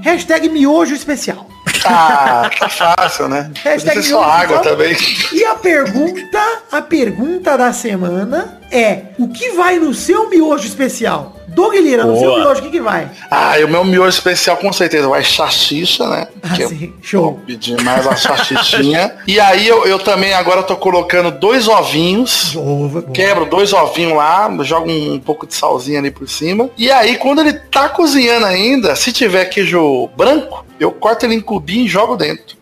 Hashtag 0.02 0.48
miojo 0.48 0.94
especial. 0.94 1.46
ah, 1.84 2.50
tá 2.58 2.68
fácil, 2.68 3.28
né? 3.28 3.50
Hashtag 3.62 4.02
só 4.02 4.22
água 4.22 4.58
também. 4.60 4.96
E 5.32 5.44
a 5.44 5.54
pergunta, 5.54 6.40
a 6.72 6.82
pergunta 6.82 7.56
da 7.56 7.72
semana 7.72 8.58
é, 8.70 9.06
o 9.18 9.28
que 9.28 9.50
vai 9.52 9.78
no 9.78 9.94
seu 9.94 10.28
miojo 10.28 10.66
especial? 10.66 11.37
Doug 11.48 11.74
Lira, 11.74 12.04
no 12.04 12.18
seu 12.18 12.36
miojo, 12.38 12.60
o 12.60 12.64
que, 12.64 12.70
que 12.70 12.80
vai? 12.80 13.08
Ah, 13.30 13.58
e 13.58 13.64
o 13.64 13.68
meu 13.68 13.84
miojo 13.84 14.08
especial 14.10 14.56
com 14.58 14.72
certeza 14.72 15.08
vai 15.08 15.24
chachicha, 15.24 16.06
né? 16.08 16.28
Ah, 16.42 16.54
Que 16.54 16.62
eu 16.62 16.68
sim. 16.68 16.92
Show. 17.02 17.40
pedi 17.46 17.74
mais 17.82 18.04
uma 18.06 18.14
chachichinha. 18.16 19.16
e 19.26 19.40
aí 19.40 19.66
eu, 19.66 19.84
eu 19.86 19.98
também 19.98 20.34
agora 20.34 20.62
tô 20.62 20.76
colocando 20.76 21.30
dois 21.30 21.66
ovinhos. 21.66 22.54
Ovo. 22.54 23.02
Quebro 23.12 23.46
dois 23.46 23.72
ovinhos 23.72 24.16
lá, 24.16 24.48
jogo 24.62 24.90
um 24.90 25.18
pouco 25.18 25.46
de 25.46 25.54
salzinha 25.54 25.98
ali 25.98 26.10
por 26.10 26.28
cima. 26.28 26.70
E 26.76 26.90
aí, 26.90 27.16
quando 27.16 27.40
ele 27.40 27.52
tá 27.54 27.88
cozinhando 27.88 28.46
ainda, 28.46 28.94
se 28.94 29.12
tiver 29.12 29.46
queijo 29.46 30.08
branco, 30.16 30.64
eu 30.78 30.92
corto 30.92 31.26
ele 31.26 31.34
em 31.34 31.40
cubinho 31.40 31.86
e 31.86 31.88
jogo 31.88 32.16
dentro. 32.16 32.56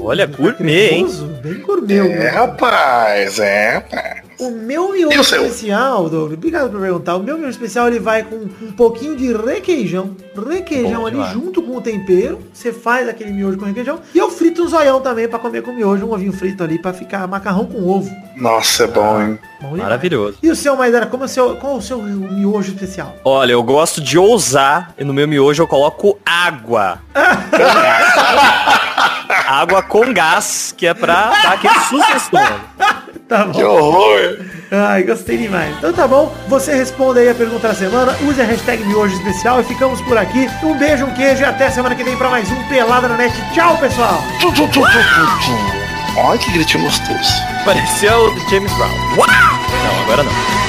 Olha, 0.00 0.26
gourmet, 0.26 0.88
hein? 0.90 1.06
Bem 1.42 1.60
gourmet. 1.60 1.98
É, 2.10 2.28
rapaz, 2.28 3.38
é, 3.38 3.74
rapaz. 3.74 4.23
O 4.38 4.50
meu 4.50 4.92
miojo 4.92 5.20
especial, 5.20 6.08
Doug, 6.08 6.32
obrigado 6.32 6.70
por 6.70 6.80
perguntar. 6.80 7.16
O 7.16 7.22
meu 7.22 7.36
miojo 7.36 7.50
especial 7.52 7.86
ele 7.86 8.00
vai 8.00 8.22
com 8.22 8.36
um 8.36 8.72
pouquinho 8.72 9.16
de 9.16 9.32
requeijão. 9.32 10.16
Requeijão 10.48 11.02
Bom 11.02 11.06
ali 11.06 11.16
demais. 11.16 11.32
junto 11.32 11.62
com 11.62 11.76
o 11.76 11.80
tempero. 11.80 12.40
Você 12.52 12.72
faz 12.72 13.08
aquele 13.08 13.32
miojo 13.32 13.56
com 13.58 13.64
requeijão. 13.64 14.00
E 14.14 14.18
eu 14.18 14.30
frito 14.30 14.62
um 14.62 14.68
zoião 14.68 15.00
também 15.00 15.28
pra 15.28 15.38
comer 15.38 15.62
com 15.62 15.72
miojo. 15.72 16.06
Um 16.06 16.12
ovinho 16.12 16.32
frito 16.32 16.62
ali 16.64 16.78
pra 16.78 16.92
ficar 16.92 17.26
macarrão 17.28 17.66
com 17.66 17.88
ovo. 17.88 18.10
Nossa, 18.36 18.84
é 18.84 18.86
bom, 18.88 19.22
hein? 19.22 19.38
Bom. 19.60 19.76
Maravilhoso. 19.76 20.38
E 20.42 20.50
o 20.50 20.56
seu, 20.56 20.76
Maidana, 20.76 21.06
como 21.06 21.22
é 21.24 21.26
o 21.26 21.28
seu, 21.28 21.56
qual 21.56 21.74
é 21.74 21.76
o 21.76 21.82
seu 21.82 22.02
miojo 22.02 22.72
especial? 22.72 23.14
Olha, 23.24 23.52
eu 23.52 23.62
gosto 23.62 24.00
de 24.00 24.18
ousar 24.18 24.92
e 24.98 25.04
no 25.04 25.14
meu 25.14 25.28
miojo 25.28 25.62
eu 25.62 25.68
coloco 25.68 26.18
água. 26.26 26.98
água 29.46 29.82
com 29.82 30.12
gás, 30.12 30.74
que 30.76 30.86
é 30.86 30.94
pra 30.94 31.30
dar 31.42 31.52
aquele 31.52 31.78
susto 31.80 32.12
Tá 33.28 33.44
Que 33.48 33.62
bom. 33.62 33.68
horror! 33.80 34.38
Ai, 34.70 35.02
gostei 35.04 35.38
demais. 35.38 35.74
Então 35.78 35.92
tá 35.92 36.06
bom, 36.06 36.32
você 36.48 36.74
responde 36.74 37.20
aí 37.20 37.28
a 37.28 37.34
pergunta 37.34 37.68
da 37.68 37.74
semana, 37.74 38.16
use 38.22 38.40
a 38.40 38.44
hashtag 38.44 38.82
miojo 38.84 39.14
especial 39.16 39.60
e 39.60 39.64
ficamos 39.64 40.00
por 40.02 40.16
aqui. 40.18 40.48
Um 40.62 40.76
beijo, 40.76 41.04
um 41.06 41.14
queijo 41.14 41.42
e 41.42 41.44
até 41.44 41.70
semana 41.70 41.94
que 41.94 42.02
vem 42.04 42.16
pra 42.16 42.28
mais 42.28 42.50
um 42.50 42.62
Pelada 42.68 43.08
na 43.08 43.16
Net. 43.16 43.34
Tchau, 43.54 43.76
pessoal! 43.78 44.22
Olha 46.16 46.38
que 46.38 46.50
gritinho 46.52 46.84
gostoso. 46.84 47.32
Pareceu 47.64 48.26
o 48.26 48.30
do 48.30 48.50
James 48.50 48.72
Brown. 48.74 48.90
Uau! 49.16 49.26
Não, 49.26 50.02
agora 50.04 50.22
não. 50.22 50.63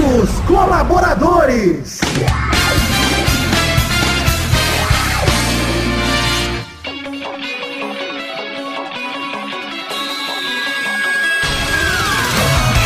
Nossos 0.00 0.30
colaboradores! 0.46 2.00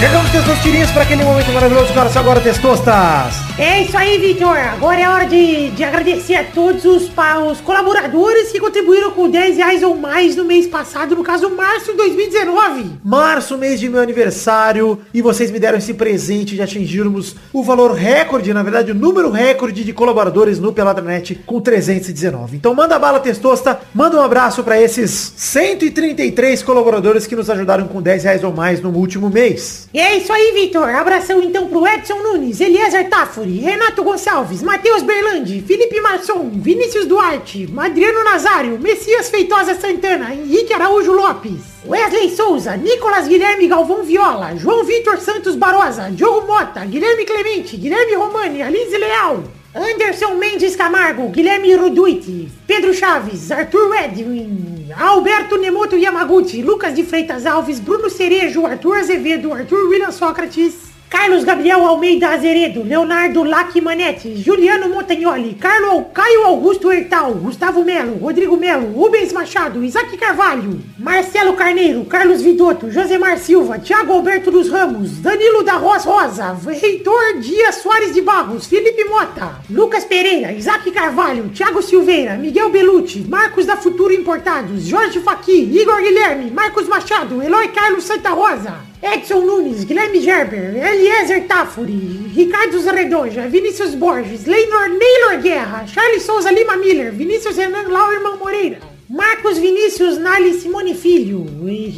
Chegamos, 0.01 0.31
testosterinhas, 0.33 0.91
para 0.91 1.03
aquele 1.05 1.25
momento 1.25 1.53
maravilhoso. 1.53 1.93
Agora, 1.93 2.11
só 2.11 2.19
agora, 2.19 2.41
testostas! 2.41 3.44
É 3.57 3.83
isso 3.83 3.97
aí, 3.97 4.19
Vitor. 4.19 4.59
Agora 4.59 5.01
é 5.01 5.09
hora 5.09 5.27
de, 5.27 5.71
de 5.71 5.85
agradecer 5.85 6.35
a 6.35 6.43
todos 6.43 6.85
os, 6.85 7.09
os 7.49 7.61
colaboradores 7.61 8.51
que 8.51 8.59
contribuíram 8.59 9.13
com 9.13 9.31
10 9.31 9.59
reais 9.59 9.81
ou 9.85 9.97
mais 9.97 10.35
no 10.35 10.45
mês 10.45 10.67
passado, 10.67 11.15
no 11.15 11.23
caso, 11.23 11.49
março 11.51 11.93
de 11.93 11.99
2019. 11.99 12.99
Março, 13.05 13.57
mês 13.57 13.79
de 13.79 13.89
meu 13.89 14.03
aniversário, 14.03 14.99
e 15.15 15.23
vocês 15.23 15.53
me 15.53 15.61
deram 15.61 15.79
esse 15.79 15.95
presente 15.95 16.57
de 16.57 16.63
atingirmos 16.63 17.37
o 17.53 17.63
valor 17.63 17.93
recorde, 17.93 18.53
na 18.53 18.65
verdade, 18.65 18.91
o 18.91 18.95
número 18.95 19.31
recorde 19.31 19.85
de 19.85 19.93
colaboradores 19.93 20.59
no 20.59 20.73
Peladranet 20.73 21.37
com 21.47 21.61
319. 21.61 22.57
Então 22.57 22.75
manda 22.75 22.99
bala 22.99 23.21
testosta, 23.21 23.81
manda 23.95 24.17
um 24.17 24.21
abraço 24.21 24.65
para 24.65 24.83
esses 24.83 25.33
133 25.37 26.61
colaboradores 26.65 27.25
que 27.25 27.37
nos 27.37 27.49
ajudaram 27.49 27.87
com 27.87 28.03
10 28.03 28.25
reais 28.25 28.43
ou 28.43 28.53
mais 28.53 28.81
no 28.81 28.91
último 28.91 29.31
mês. 29.31 29.89
E 29.95 30.01
é 30.01 30.17
isso 30.19 30.33
aí, 30.33 30.53
Vitor. 30.55 30.89
Abração 30.89 31.41
então 31.41 31.69
pro 31.69 31.87
Edson 31.87 32.21
Nunes, 32.21 32.61
Eliezer 32.61 33.09
Renato 33.53 34.03
Gonçalves, 34.03 34.63
Matheus 34.63 35.03
Berlandi, 35.03 35.61
Felipe 35.61 36.01
Marçom, 36.01 36.51
Vinícius 36.53 37.07
Duarte, 37.07 37.69
Adriano 37.77 38.25
Nazário, 38.25 38.79
Messias 38.79 39.29
Feitosa 39.29 39.75
Santana, 39.75 40.35
Henrique 40.35 40.73
Araújo 40.73 41.13
Lopes, 41.13 41.61
Wesley 41.87 42.31
Souza, 42.35 42.77
Nicolas 42.77 43.29
Guilherme 43.29 43.67
Galvão 43.67 44.03
Viola, 44.03 44.57
João 44.57 44.85
Vitor 44.85 45.19
Santos 45.19 45.57
Barosa, 45.57 46.11
Diogo 46.11 46.47
Mota, 46.47 46.85
Guilherme 46.85 47.25
Clemente, 47.25 47.77
Guilherme 47.77 48.15
Romani, 48.17 48.63
Alice 48.63 48.97
Leal, 48.97 49.45
Anderson 49.75 50.37
Mendes 50.37 50.77
Camargo, 50.77 51.29
Guilherme 51.31 51.75
Ruduiti, 51.75 52.49
Pedro 52.67 52.95
Chaves, 52.95 53.51
Arthur 53.51 53.95
Edwin, 53.97 54.93
Alberto 54.97 55.57
Nemoto 55.57 55.97
Yamaguchi, 55.97 56.63
Lucas 56.63 56.95
de 56.95 57.03
Freitas 57.03 57.45
Alves, 57.45 57.81
Bruno 57.81 58.09
Cerejo, 58.09 58.67
Arthur 58.67 58.97
Azevedo, 58.99 59.53
Arthur 59.53 59.89
William 59.89 60.13
Sócrates, 60.13 60.84
Carlos 61.15 61.45
Gabriel 61.45 61.87
Almeida 61.87 62.33
Azeredo, 62.33 62.83
Leonardo 62.83 63.45
Lacmanetti, 63.45 64.43
Juliano 64.45 64.89
Montagnoli, 64.89 65.55
Carlo, 65.55 66.07
Caio 66.13 66.45
Augusto 66.45 66.91
Hertal, 66.91 67.35
Gustavo 67.35 67.85
Melo, 67.85 68.19
Rodrigo 68.21 68.57
Melo, 68.57 68.89
Rubens 68.89 69.33
Machado, 69.33 69.85
Isaac 69.85 70.19
Carvalho, 70.19 70.81
Marcelo 70.99 71.53
Carneiro, 71.53 72.05
Carlos 72.07 72.43
Vidotto, 72.43 72.91
Josemar 72.91 73.39
Silva, 73.39 73.79
Thiago 73.79 74.13
Alberto 74.13 74.51
dos 74.51 74.69
Ramos, 74.69 75.23
Danilo 75.23 75.63
da 75.63 75.75
Roz 75.77 76.05
Rosa, 76.05 76.59
Reitor 76.67 77.39
Dias 77.41 77.77
Soares 77.77 78.13
de 78.13 78.21
Barros, 78.21 78.67
Felipe 78.67 79.05
Mota, 79.05 79.61
Lucas 79.71 80.05
Pereira, 80.05 80.53
Isaac 80.53 80.91
Carvalho, 80.91 81.49
Thiago 81.55 81.81
Silveira, 81.81 82.37
Miguel 82.37 82.71
Belucci, 82.71 83.21
Marcos 83.21 83.67
da 83.67 83.77
Futuro 83.77 84.13
Importados, 84.13 84.91
Jorge 84.91 85.21
Faqui, 85.21 85.63
Igor 85.81 86.03
Guilherme, 86.03 86.51
Marcos 86.51 86.89
Machado, 86.89 87.41
Eloy 87.41 87.69
Carlos 87.69 88.03
Santa 88.03 88.31
Rosa, 88.31 88.94
Edson 89.05 89.45
Nunes, 89.47 89.85
Guilherme 89.85 90.19
Gerber, 90.19 90.75
Eliezer 90.77 91.47
Tafuri, 91.47 92.33
Ricardo 92.35 92.79
Zredoja, 92.79 93.47
Vinícius 93.47 93.95
Borges, 93.95 94.47
Leonor 94.47 94.89
Neylor 94.89 95.43
Guerra, 95.43 95.85
Charles 95.85 96.25
Souza 96.25 96.51
Lima 96.51 96.77
Miller, 96.79 97.13
Vinícius 97.13 97.55
Renan 97.59 97.91
Lauerman 97.91 98.39
Moreira, 98.39 98.79
Marcos 99.15 99.59
Vinícius 99.59 100.19
Nali 100.19 100.55
Simone 100.55 100.93
Filho, 100.93 101.47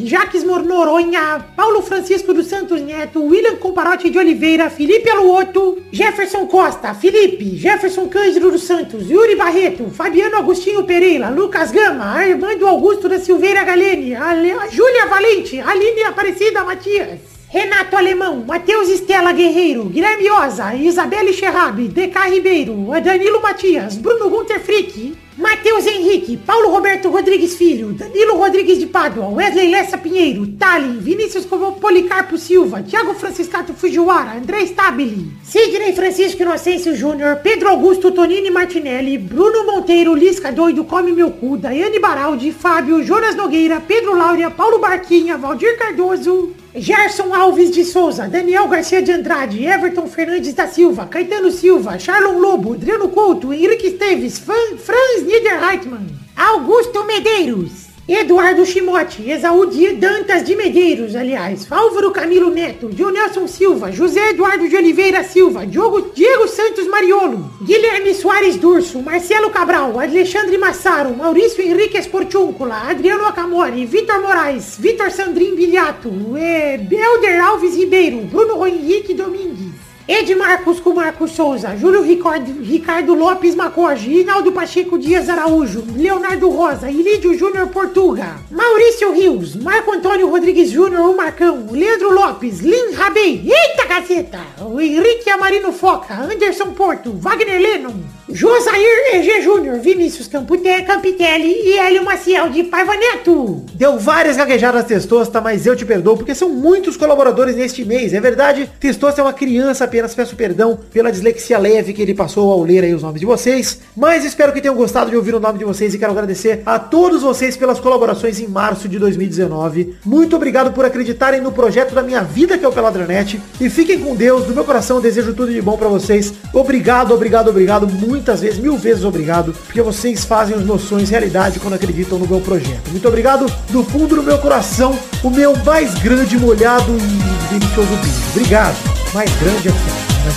Jaques 0.04 0.44
Mornoronha, 0.44 1.46
Paulo 1.56 1.80
Francisco 1.80 2.34
dos 2.34 2.46
Santos 2.46 2.82
Neto, 2.82 3.20
William 3.22 3.56
Comparotti 3.56 4.10
de 4.10 4.18
Oliveira, 4.18 4.68
Felipe 4.68 5.08
Aluoto, 5.08 5.78
Jefferson 5.90 6.46
Costa, 6.46 6.92
Felipe, 6.92 7.56
Jefferson 7.56 8.06
Cândido 8.08 8.50
dos 8.50 8.64
Santos, 8.64 9.08
Yuri 9.08 9.34
Barreto, 9.34 9.88
Fabiano 9.90 10.36
Agostinho 10.36 10.84
Pereira, 10.84 11.30
Lucas 11.30 11.70
Gama, 11.72 12.04
Armando 12.04 12.66
Augusto 12.66 13.08
da 13.08 13.18
Silveira 13.18 13.64
Galene, 13.64 14.14
Ale- 14.14 14.68
Júlia 14.70 15.06
Valente, 15.06 15.58
Aline 15.58 16.02
Aparecida 16.02 16.64
Matias. 16.64 17.20
Renato 17.48 17.96
Alemão, 17.96 18.44
Matheus 18.46 18.90
Estela 18.90 19.32
Guerreiro, 19.32 19.84
Guilherme 19.84 20.28
Oza, 20.32 20.74
Isabelle 20.74 21.32
Scherrabi, 21.32 21.88
DK 21.88 22.28
Ribeiro, 22.28 22.74
Danilo 23.02 23.40
Matias, 23.40 23.96
Bruno 23.96 24.28
Gunter 24.28 24.60
Frick, 24.60 25.16
Matheus 25.36 25.86
Henrique, 25.86 26.38
Paulo 26.38 26.70
Roberto 26.70 27.10
Rodrigues 27.10 27.56
Filho, 27.56 27.92
Danilo 27.92 28.38
Rodrigues 28.38 28.78
de 28.78 28.86
Pádua, 28.86 29.28
Wesley 29.28 29.70
Lessa 29.70 29.98
Pinheiro, 29.98 30.46
Tallin, 30.46 30.98
Vinícius 30.98 31.44
Policarpo 31.44 32.38
Silva, 32.38 32.82
Thiago 32.82 33.12
Franciscato 33.12 33.74
Fujiwara, 33.74 34.34
André 34.34 34.66
Stabile, 34.66 35.26
Sidney 35.42 35.92
Francisco 35.92 36.42
Inocêncio 36.42 36.96
Júnior, 36.96 37.36
Pedro 37.42 37.68
Augusto 37.68 38.10
Tonini 38.12 38.50
Martinelli, 38.50 39.18
Bruno 39.18 39.64
Monteiro, 39.64 40.14
Lisca 40.14 40.50
Doido, 40.50 40.84
Come 40.84 41.12
Meu 41.12 41.30
Cu, 41.30 41.58
Daiane 41.58 41.98
Baraldi, 41.98 42.50
Fábio, 42.50 43.02
Jonas 43.02 43.36
Nogueira, 43.36 43.78
Pedro 43.78 44.16
Laura, 44.16 44.50
Paulo 44.50 44.78
Barquinha, 44.78 45.36
Valdir 45.36 45.76
Cardoso, 45.76 46.54
Gerson 46.78 47.32
Alves 47.32 47.70
de 47.70 47.84
Souza, 47.84 48.28
Daniel 48.28 48.68
Garcia 48.68 49.00
de 49.00 49.10
Andrade, 49.10 49.64
Everton 49.64 50.06
Fernandes 50.06 50.52
da 50.52 50.66
Silva, 50.66 51.06
Caetano 51.06 51.50
Silva, 51.50 51.98
Charlon 51.98 52.38
Lobo, 52.38 52.74
Adriano 52.74 53.08
Couto, 53.08 53.50
Henrique 53.50 53.86
Esteves, 53.86 54.38
Fran, 54.38 54.76
Franz 54.76 55.22
Niederreitmann, 55.24 56.06
Augusto 56.36 57.04
Medeiros, 57.04 57.86
Eduardo 58.06 58.66
Chimote, 58.66 59.30
Exaú 59.30 59.66
Dantas 59.98 60.44
de 60.44 60.54
Medeiros, 60.54 61.16
aliás, 61.16 61.66
Álvaro 61.72 62.12
Camilo 62.12 62.50
Neto, 62.50 62.88
Dionelson 62.88 63.48
Silva, 63.48 63.90
José 63.90 64.20
Eduardo 64.30 64.68
de 64.68 64.76
Oliveira 64.76 65.24
Silva, 65.24 65.64
Diogo, 65.64 66.12
Diego 66.14 66.46
Santos 66.46 66.86
Mariolo, 66.88 67.50
Guilherme 67.62 67.85
Soares 68.14 68.56
Durso, 68.56 69.00
Marcelo 69.00 69.50
Cabral, 69.50 69.98
Alexandre 69.98 70.58
Massaro, 70.58 71.10
Maurício 71.14 71.62
Henrique 71.62 71.98
Esportúncula, 71.98 72.88
Adriano 72.88 73.26
Acamori, 73.26 73.86
Vitor 73.86 74.20
Moraes, 74.20 74.76
Vitor 74.78 75.10
Sandrin 75.10 75.54
Bilhato, 75.54 76.10
Belder 76.10 77.40
Alves 77.40 77.74
Ribeiro, 77.76 78.18
Bruno 78.22 78.66
Henrique 78.66 79.14
Domingues, 79.14 79.85
Edmarcos 80.08 80.78
com 80.78 80.94
Marcos 80.94 81.32
Souza, 81.32 81.76
Júlio 81.76 82.00
Ricardo, 82.00 82.62
Ricardo 82.62 83.12
Lopes 83.12 83.56
Macoge, 83.56 84.08
Rinaldo 84.08 84.52
Pacheco 84.52 84.96
Dias 84.96 85.28
Araújo, 85.28 85.84
Leonardo 85.96 86.48
Rosa, 86.48 86.88
Ilídio 86.88 87.36
Júnior 87.36 87.66
Portuga, 87.68 88.36
Maurício 88.48 89.12
Rios, 89.12 89.56
Marco 89.56 89.92
Antônio 89.92 90.30
Rodrigues 90.30 90.70
Júnior, 90.70 91.10
o 91.10 91.16
Marcão, 91.16 91.66
Leandro 91.72 92.14
Lopes, 92.14 92.60
Lin 92.60 92.92
Rabei, 92.94 93.50
eita 93.50 93.86
caceta, 93.86 94.38
o 94.60 94.80
Henrique 94.80 95.28
Amarino 95.28 95.72
Foca, 95.72 96.14
Anderson 96.14 96.70
Porto, 96.70 97.12
Wagner 97.12 97.60
Lennon, 97.60 97.94
Josair 98.28 99.14
EG 99.14 99.40
Júnior, 99.40 99.78
Vinícius 99.78 100.26
Campute, 100.26 100.82
Campitelli 100.82 101.52
e 101.64 101.78
Hélio 101.78 102.04
Maciel 102.04 102.50
de 102.50 102.64
Paiva 102.64 102.96
Neto. 102.96 103.64
Deu 103.72 103.98
várias 103.98 104.36
gaguejadas 104.36 104.84
Testosta, 104.84 105.40
mas 105.40 105.64
eu 105.64 105.76
te 105.76 105.84
perdoo 105.84 106.16
porque 106.16 106.34
são 106.34 106.48
muitos 106.48 106.96
colaboradores 106.96 107.54
neste 107.54 107.84
mês. 107.84 108.12
É 108.12 108.20
verdade, 108.20 108.68
Testosta 108.80 109.20
é 109.20 109.24
uma 109.24 109.32
criança, 109.32 109.86
apenas 109.96 110.14
peço 110.14 110.36
perdão 110.36 110.78
pela 110.92 111.10
dislexia 111.10 111.58
leve 111.58 111.94
que 111.94 112.02
ele 112.02 112.14
passou 112.14 112.52
ao 112.52 112.62
ler 112.62 112.84
aí 112.84 112.94
os 112.94 113.02
nomes 113.02 113.18
de 113.18 113.26
vocês. 113.26 113.80
Mas 113.96 114.26
espero 114.26 114.52
que 114.52 114.60
tenham 114.60 114.74
gostado 114.74 115.10
de 115.10 115.16
ouvir 115.16 115.34
o 115.34 115.40
nome 115.40 115.58
de 115.58 115.64
vocês 115.64 115.94
e 115.94 115.98
quero 115.98 116.12
agradecer 116.12 116.62
a 116.66 116.78
todos 116.78 117.22
vocês 117.22 117.56
pelas 117.56 117.80
colaborações 117.80 118.38
em 118.38 118.46
março 118.46 118.90
de 118.90 118.98
2019. 118.98 119.96
Muito 120.04 120.36
obrigado 120.36 120.72
por 120.74 120.84
acreditarem 120.84 121.40
no 121.40 121.50
projeto 121.50 121.94
da 121.94 122.02
minha 122.02 122.22
vida 122.22 122.58
que 122.58 122.64
é 122.64 122.68
o 122.68 122.72
Peladranet. 122.72 123.40
E 123.58 123.70
fiquem 123.70 123.98
com 123.98 124.14
Deus, 124.14 124.44
do 124.44 124.54
meu 124.54 124.64
coração 124.64 124.98
eu 124.98 125.02
desejo 125.02 125.32
tudo 125.32 125.50
de 125.50 125.62
bom 125.62 125.78
para 125.78 125.88
vocês. 125.88 126.34
Obrigado, 126.52 127.14
obrigado, 127.14 127.48
obrigado. 127.48 127.88
Muitas 127.88 128.42
vezes, 128.42 128.58
mil 128.58 128.76
vezes 128.76 129.02
obrigado, 129.02 129.54
porque 129.64 129.80
vocês 129.80 130.26
fazem 130.26 130.56
os 130.56 130.82
sonhos 130.82 131.08
realidade 131.08 131.58
quando 131.58 131.74
acreditam 131.74 132.18
no 132.18 132.28
meu 132.28 132.40
projeto. 132.40 132.90
Muito 132.90 133.08
obrigado 133.08 133.46
do 133.70 133.82
fundo 133.82 134.16
do 134.16 134.22
meu 134.22 134.38
coração, 134.38 134.98
o 135.24 135.30
meu 135.30 135.56
mais 135.64 135.94
grande, 135.94 136.38
molhado 136.38 136.92
e 136.92 137.58
delicioso 137.58 137.88
beijo. 137.96 138.30
Obrigado. 138.34 139.05
Mais 139.16 139.32
grande 139.36 139.70
aqui, 139.70 139.78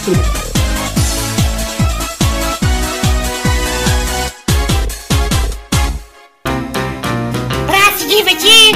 tudo 0.06 0.16
bem. 0.16 0.32
Pra 7.68 7.92
se 7.98 8.08
divertir, 8.08 8.74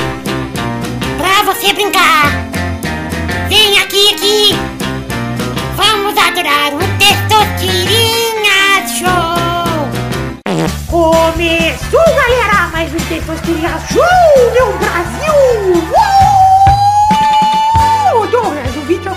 pra 1.17 1.43
você 1.43 1.71
brincar, 1.71 2.33
vem 3.47 3.79
aqui, 3.79 4.13
aqui, 4.13 4.53
vamos 5.77 6.17
adorar 6.17 6.73
o 6.73 6.79
Testosterinha 6.99 8.85
Show! 8.99 9.87
Começou, 10.89 12.03
galera, 12.13 12.67
mais 12.73 12.93
um 12.93 12.97
Testosterinha 13.07 13.79
Show, 13.89 14.51
meu 14.53 14.77
Brasil! 14.79 15.81
Uh! 15.93 16.42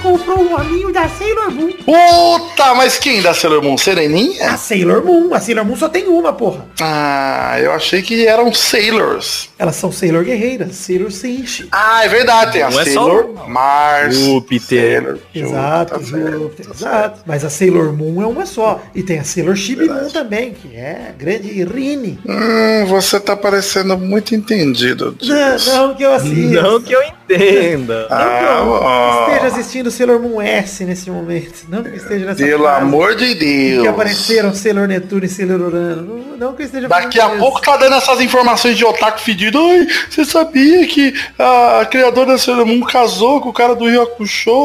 Comprou 0.06 0.38
o 0.38 0.54
olhinho 0.54 0.92
da 0.92 1.08
Sailor 1.08 1.50
Moon. 1.50 1.72
Puta, 1.84 2.74
mas 2.76 2.96
quem 2.96 3.20
da 3.20 3.34
Sailor 3.34 3.60
Moon? 3.62 3.76
Sereninha? 3.76 4.50
A 4.52 4.56
Sailor 4.56 5.04
Moon, 5.04 5.34
a 5.34 5.40
Sailor 5.40 5.64
Moon 5.64 5.74
só 5.76 5.88
tem 5.88 6.06
uma, 6.06 6.32
porra. 6.32 6.64
Ah, 6.80 7.56
eu 7.60 7.72
achei 7.72 8.02
que 8.02 8.24
eram 8.24 8.54
Sailors. 8.54 9.50
Elas 9.58 9.74
são 9.74 9.90
Sailor 9.90 10.22
Guerreiras, 10.24 10.76
Sailor 10.76 11.10
Senshi. 11.10 11.66
Ah, 11.72 12.04
é 12.04 12.08
verdade, 12.08 12.52
tem 12.52 12.62
a 12.62 12.70
Não 12.70 12.78
é 12.80 12.84
só 12.84 12.90
Sailor 13.04 13.48
Mars. 13.48 14.16
Júpiter. 14.16 15.02
Sailor 15.02 15.18
Exato, 15.34 15.94
tá 15.94 16.00
Júpiter, 16.04 16.66
tá 16.66 16.72
exato. 16.72 17.20
Mas 17.26 17.44
a 17.44 17.50
Sailor 17.50 17.92
Moon 17.92 18.22
é 18.22 18.26
uma 18.26 18.46
só. 18.46 18.80
E 18.94 19.02
tem 19.02 19.18
a 19.18 19.24
Sailor 19.24 19.56
Chibi 19.56 19.88
Moon 19.88 20.08
também, 20.10 20.52
que 20.54 20.76
é 20.76 21.08
a 21.10 21.12
grande 21.12 21.48
Rini. 21.64 22.16
Hum, 22.24 22.86
você 22.86 23.18
tá 23.18 23.36
parecendo 23.36 23.98
muito 23.98 24.34
entendido 24.36 25.16
Não, 25.20 25.52
disso. 25.56 25.74
não 25.74 25.94
que 25.96 26.04
eu 26.04 26.12
assista. 26.14 26.62
Não 26.62 26.80
que 26.80 26.92
eu 26.92 27.02
entenda. 27.34 28.00
Não 28.02 28.06
que 28.08 28.12
Ah, 28.14 28.56
eu 28.58 28.66
bom. 28.66 29.26
esteja 29.34 29.46
assistindo 29.48 29.90
Sailor 29.90 30.20
Moon 30.20 30.40
S 30.40 30.84
nesse 30.84 31.10
momento. 31.10 31.64
Não 31.68 31.82
que 31.82 31.96
esteja 31.96 32.26
nessa 32.26 32.44
Pelo 32.44 32.64
fase 32.64 32.82
amor 32.82 33.14
de 33.16 33.34
Deus. 33.34 33.82
Que 33.82 33.88
apareceram 33.88 34.54
Sailor 34.54 34.86
Netuno 34.88 35.24
e 35.24 35.28
Sailor 35.28 35.60
Urano. 35.60 36.02
Não, 36.02 36.36
não 36.48 36.52
que 36.54 36.62
eu 36.62 36.66
esteja 36.66 36.88
Daqui 36.88 37.20
a 37.20 37.28
isso. 37.30 37.38
pouco 37.38 37.60
tá 37.60 37.76
dando 37.76 37.96
essas 37.96 38.20
informações 38.20 38.76
de 38.76 38.84
otaku 38.84 39.20
fedido. 39.20 39.58
Ai, 39.58 39.86
você 40.10 40.24
sabia 40.24 40.86
que 40.86 41.14
a 41.38 41.86
criadora 41.90 42.32
da 42.32 42.38
Sailor 42.38 42.66
Moon 42.66 42.80
casou 42.82 43.40
com 43.40 43.48
o 43.48 43.52
cara 43.52 43.74
do 43.74 43.88
Rio 43.88 44.06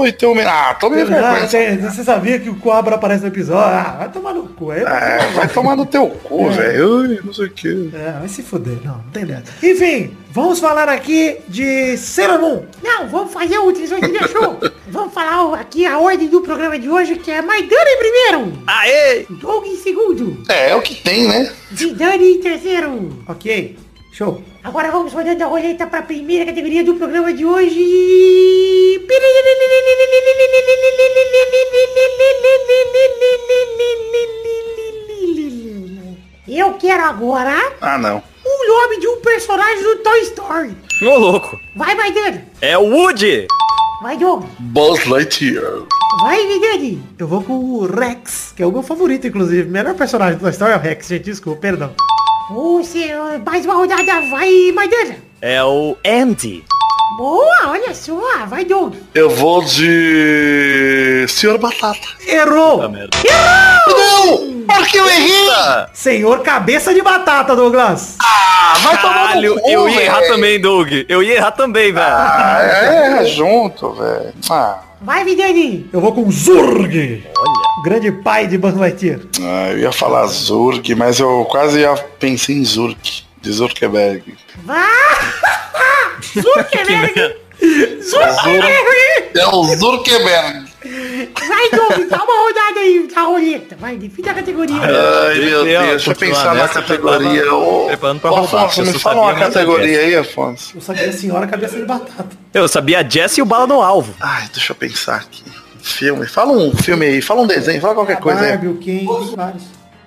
e 0.05 0.11
tem 0.11 0.29
um... 0.29 0.39
Ah, 0.47 0.75
tome 0.79 1.01
Ah, 1.01 1.05
vergonha. 1.05 1.89
você 1.91 2.03
sabia 2.03 2.39
que 2.39 2.49
o 2.49 2.55
Cobra 2.55 2.95
aparece 2.95 3.21
no 3.23 3.27
episódio? 3.29 3.61
Ah, 3.75 3.95
vai 3.99 4.09
tomar 4.09 4.33
no 4.33 4.43
cu. 4.43 4.71
Aí, 4.71 4.81
É, 4.81 5.27
vai 5.33 5.47
tomar 5.47 5.75
no 5.75 5.85
teu 5.85 6.07
cu, 6.07 6.47
É. 6.47 6.49
velho. 6.51 7.19
Não 7.23 7.33
sei 7.33 7.45
o 7.45 7.51
que. 7.51 7.89
É, 7.93 8.19
vai 8.19 8.27
se 8.27 8.43
fuder. 8.43 8.77
Não, 8.83 8.95
não 8.95 9.03
tem 9.13 9.25
nada. 9.25 9.43
Enfim, 9.63 10.11
vamos 10.31 10.59
falar 10.59 10.89
aqui 10.89 11.37
de 11.47 11.97
Sailor 11.97 12.39
Moon. 12.39 12.65
Não, 12.83 13.07
vamos 13.07 13.33
fazer 13.33 13.57
o 13.57 13.71
Testosterinha 13.71 14.27
Show. 14.27 14.57
vamos 14.89 15.13
falar 15.13 15.59
aqui 15.59 15.85
a 15.85 15.97
ordem 15.99 16.27
do 16.27 16.41
programa 16.41 16.77
de 16.79 16.89
hoje, 16.89 17.15
que 17.15 17.31
é 17.31 17.41
Maidana 17.41 17.89
em 17.89 17.97
primeiro, 17.97 18.63
Aê! 18.67 19.25
Doug 19.29 19.65
em 19.65 19.77
segundo, 19.77 20.41
É, 20.49 20.71
é 20.71 20.75
o 20.75 20.81
que 20.81 20.95
tem, 20.95 21.27
né? 21.27 21.51
Zidane 21.75 22.33
em 22.33 22.39
terceiro. 22.39 23.23
Ok, 23.27 23.77
show. 24.13 24.41
Agora 24.63 24.91
vamos 24.91 25.11
rodando 25.13 25.43
a 25.43 25.47
roleta 25.47 25.87
para 25.87 25.99
a 25.99 26.03
primeira 26.03 26.45
categoria 26.45 26.83
do 26.83 26.95
programa 26.95 27.33
de 27.33 27.45
hoje. 27.45 28.99
Eu 36.47 36.73
quero 36.73 37.03
agora 37.03 37.73
Ah, 37.79 37.97
não. 37.97 38.21
O 38.51 38.67
nome 38.67 38.99
de 38.99 39.07
um 39.07 39.21
personagem 39.21 39.83
do 39.83 39.95
Toy 39.97 40.19
Story. 40.21 40.77
Ô 41.01 41.17
louco. 41.17 41.59
Vai, 41.75 41.95
Maidana. 41.95 42.45
É 42.61 42.77
o 42.77 42.83
Woody. 42.83 43.47
Vai, 44.01 44.17
Doug. 44.17 44.43
Buzz 44.59 45.05
Lightyear. 45.05 45.83
Vai, 46.19 46.45
Vidani. 46.47 47.01
Eu 47.17 47.27
vou 47.27 47.41
com 47.41 47.53
o 47.53 47.85
Rex, 47.85 48.51
que 48.55 48.61
é 48.61 48.65
o 48.65 48.71
meu 48.71 48.83
favorito, 48.83 49.27
inclusive. 49.27 49.69
O 49.69 49.71
melhor 49.71 49.93
personagem 49.95 50.39
da 50.39 50.49
história 50.49 50.73
é 50.73 50.77
o 50.77 50.79
Rex, 50.79 51.07
gente. 51.07 51.23
Desculpa, 51.25 51.61
perdão. 51.61 51.93
Você, 52.49 53.11
mais 53.45 53.63
uma 53.65 53.75
rodada. 53.75 54.21
Vai, 54.29 54.71
Maidana. 54.73 55.15
É 55.41 55.63
o 55.63 55.95
Andy. 56.05 56.65
Boa, 57.17 57.67
olha 57.67 57.93
só. 57.93 58.45
Vai, 58.47 58.65
Doug. 58.65 58.95
Eu 59.13 59.29
vou 59.29 59.63
de... 59.63 61.25
Senhor 61.29 61.57
Batata. 61.57 62.07
Errou! 62.27 62.81
Ah, 62.81 62.89
merda. 62.89 63.17
Não! 63.87 64.50
Por 64.67 64.87
que 64.87 64.97
eu 64.97 65.07
errei? 65.07 65.49
Senhor 65.93 66.39
Cabeça 66.41 66.93
de 66.93 67.01
Batata, 67.01 67.55
Douglas. 67.55 68.15
Ah, 68.21 68.73
vai 68.81 69.01
tomar 69.01 69.13
no 69.13 69.19
Caralho, 69.25 69.59
cu, 69.59 69.69
eu 69.69 69.89
ia 69.89 70.03
errar 70.03 70.21
também, 70.21 70.59
Doug. 70.59 70.89
Eu 71.09 71.23
ia 71.23 71.35
errar 71.35 71.51
também, 71.51 71.91
velho. 71.91 72.05
Ah, 72.05 72.57
é, 72.61 73.21
é 73.21 73.25
junto, 73.25 73.93
velho. 73.93 74.33
Ah, 74.49 74.79
Vai, 75.03 75.23
Vidani. 75.23 75.89
Eu 75.91 75.99
vou 75.99 76.13
com 76.13 76.27
o 76.27 76.31
Zurg. 76.31 77.23
Olha. 77.35 77.61
Grande 77.83 78.11
pai 78.11 78.45
de 78.45 78.57
Buzz 78.57 78.75
Lightyear. 78.75 79.19
ah, 79.41 79.71
eu 79.71 79.79
ia 79.79 79.91
falar 79.91 80.27
Zurg, 80.27 80.93
mas 80.95 81.19
eu 81.19 81.43
quase 81.49 81.79
ia 81.79 81.95
pensei 82.19 82.55
em 82.57 82.63
Zurg. 82.65 82.97
De 83.41 83.51
Zurkeberg. 83.51 84.35
Vai. 84.63 84.85
Zuckerberg. 86.39 87.35
Zuckerberg. 88.03 89.31
É 89.35 89.47
o 89.47 89.63
Zurkeberg. 89.75 90.70
Vai, 91.51 91.69
Doug. 91.69 92.09
Dá 92.09 92.23
uma 92.23 92.47
rodada 92.47 92.79
aí 92.79 93.07
da 93.13 93.21
roleta. 93.23 93.75
Vai, 93.75 93.97
define 93.97 94.29
a 94.29 94.33
categoria. 94.33 94.77
Ai, 94.81 95.39
meu 95.39 95.63
Deus, 95.65 95.87
deixa 95.87 96.11
eu 96.11 96.15
pensar 96.15 96.55
na 96.55 96.67
categoria. 96.67 97.53
Ô, 97.53 97.89
Afonso, 97.89 98.81
me 98.83 98.93
fala 98.93 98.99
sabia 98.99 99.21
uma 99.21 99.33
mais 99.33 99.39
categoria 99.39 99.99
aí, 99.99 100.15
Afonso. 100.15 100.71
Eu 100.75 100.81
sabia 100.81 101.09
a 101.09 101.13
senhora 101.13 101.47
Cabeça 101.47 101.75
de 101.75 101.85
Batata. 101.85 102.29
Eu 102.53 102.67
sabia 102.67 102.99
a 102.99 103.09
Jess 103.09 103.37
e 103.37 103.41
o 103.41 103.45
Bala 103.45 103.67
no 103.67 103.81
Alvo. 103.81 104.13
Ai, 104.19 104.47
deixa 104.53 104.71
eu 104.71 104.75
pensar 104.75 105.17
aqui. 105.17 105.43
Filme. 105.81 106.25
Fala 106.27 106.53
um 106.53 106.73
filme 106.75 107.05
aí, 107.05 107.21
fala 107.21 107.41
um 107.41 107.47
desenho, 107.47 107.81
fala 107.81 107.95
qualquer 107.95 108.17
A 108.17 108.21
coisa 108.21 108.41
aí. 108.41 108.51
Barbie, 108.51 108.67
o 108.67 108.77
Ken, 108.77 109.05
vários. 109.35 109.63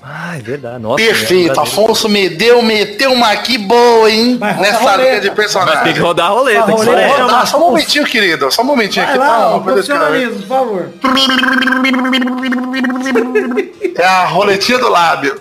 Ah, 0.07 0.37
é 0.37 0.43
verdade. 0.43 0.79
Nossa, 0.83 0.97
Perfeito, 1.03 1.59
é 1.59 1.63
Afonso 1.63 2.09
me 2.11 2.29
deu, 2.29 2.61
meteu 2.61 3.11
uma 3.13 3.31
aqui 3.31 3.57
boa, 3.57 4.11
hein? 4.11 4.37
Nessa 4.39 4.79
roleta. 4.81 4.97
linha 5.03 5.15
de 5.15 5.21
Tem 5.23 5.31
que 5.31 5.37
personagem. 5.37 5.99
rodar 5.99 6.27
a 6.27 6.31
roleta. 6.31 6.63
Que 6.65 6.71
roleta. 6.73 7.09
Vou 7.09 7.17
rodar, 7.23 7.47
só 7.47 7.57
um 7.57 7.61
momentinho, 7.61 8.05
querido. 8.05 8.51
Só 8.53 8.61
um 8.61 8.67
momentinho 8.67 9.07
Vai 9.07 9.15
aqui. 9.15 9.25
lá, 9.25 9.37
tá? 9.39 9.49
ó, 9.57 9.61
profissionalismo, 9.61 10.41
por 10.41 10.47
favor. 10.47 10.91
É 13.97 14.05
a 14.05 14.25
roletinha 14.27 14.79
do 14.79 14.89
lábio. 14.91 15.41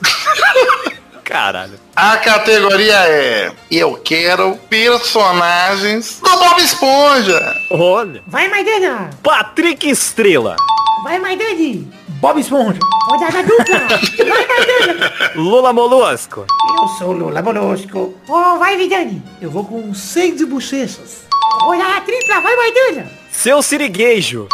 Caralho. 1.24 1.74
A 1.96 2.18
categoria 2.18 2.96
é 3.08 3.52
Eu 3.72 3.96
quero 4.04 4.58
personagens 4.70 6.20
do 6.24 6.30
Bob 6.30 6.62
Esponja. 6.62 7.56
Olha. 7.72 8.22
Vai, 8.28 8.48
Maidana. 8.50 9.10
Patrick 9.22 9.90
Estrela. 9.90 10.56
Vai, 11.04 11.20
Maidani. 11.20 11.92
Bob 12.24 12.40
Esponja. 12.40 12.80
Rodada 13.06 13.44
dupla. 13.44 13.80
Vai, 14.18 14.48
Maidana. 14.48 15.14
Lula 15.36 15.74
Molusco. 15.74 16.46
Eu 16.80 16.88
sou 16.98 17.10
o 17.10 17.12
Lula 17.12 17.42
Molusco. 17.42 18.14
Ó, 18.30 18.58
vai, 18.58 18.78
Vidani. 18.78 19.22
Eu 19.42 19.52
vou 19.52 19.66
com 19.66 19.94
seis 19.94 20.38
de 20.38 20.46
bochechas. 20.46 21.26
Rodada 21.60 22.00
tripla. 22.00 22.40
Vai, 22.40 22.56
Maidana. 22.56 23.12
Seu 23.30 23.62
Sirigueijo. 23.62 24.48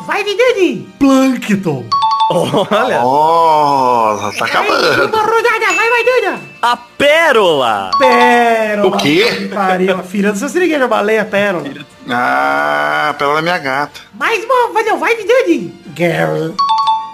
Vai, 0.00 0.24
Vidani. 0.24 0.92
Plankton. 0.98 1.84
Olha. 2.28 3.02
Nossa, 3.02 4.38
tá 4.40 4.44
acabando. 4.46 5.06
Uma 5.06 5.22
rodada. 5.22 5.66
Vai, 5.76 5.90
Maidana. 5.90 6.40
A 6.60 6.76
Pérola. 6.76 7.92
Pérola. 8.00 8.88
O 8.88 8.98
quê? 8.98 9.48
Pariu, 9.54 9.94
a 9.94 10.02
filha 10.02 10.32
do 10.32 10.38
seu 10.40 10.48
siriguejo, 10.48 10.82
a 10.82 10.88
baleia 10.88 11.24
Pérola. 11.24 11.70
Ah, 12.10 13.14
pela 13.16 13.40
minha 13.40 13.58
gata. 13.58 14.00
Mais 14.12 14.44
uma. 14.44 14.72
Vai, 14.72 14.82
não. 14.82 14.98
Vai, 14.98 15.14
Vidani. 15.14 15.72
Gary. 15.94 16.52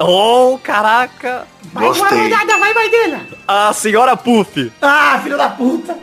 Oh, 0.01 0.59
caraca. 0.63 1.47
Uma 1.73 1.81
Gostei. 1.81 2.23
rodada. 2.23 2.59
Vai, 2.59 2.73
Maidana. 2.73 3.27
A 3.47 3.73
Senhora 3.73 4.17
Puff. 4.17 4.73
Ah, 4.81 5.21
filha 5.23 5.37
da 5.37 5.51
puta. 5.51 5.99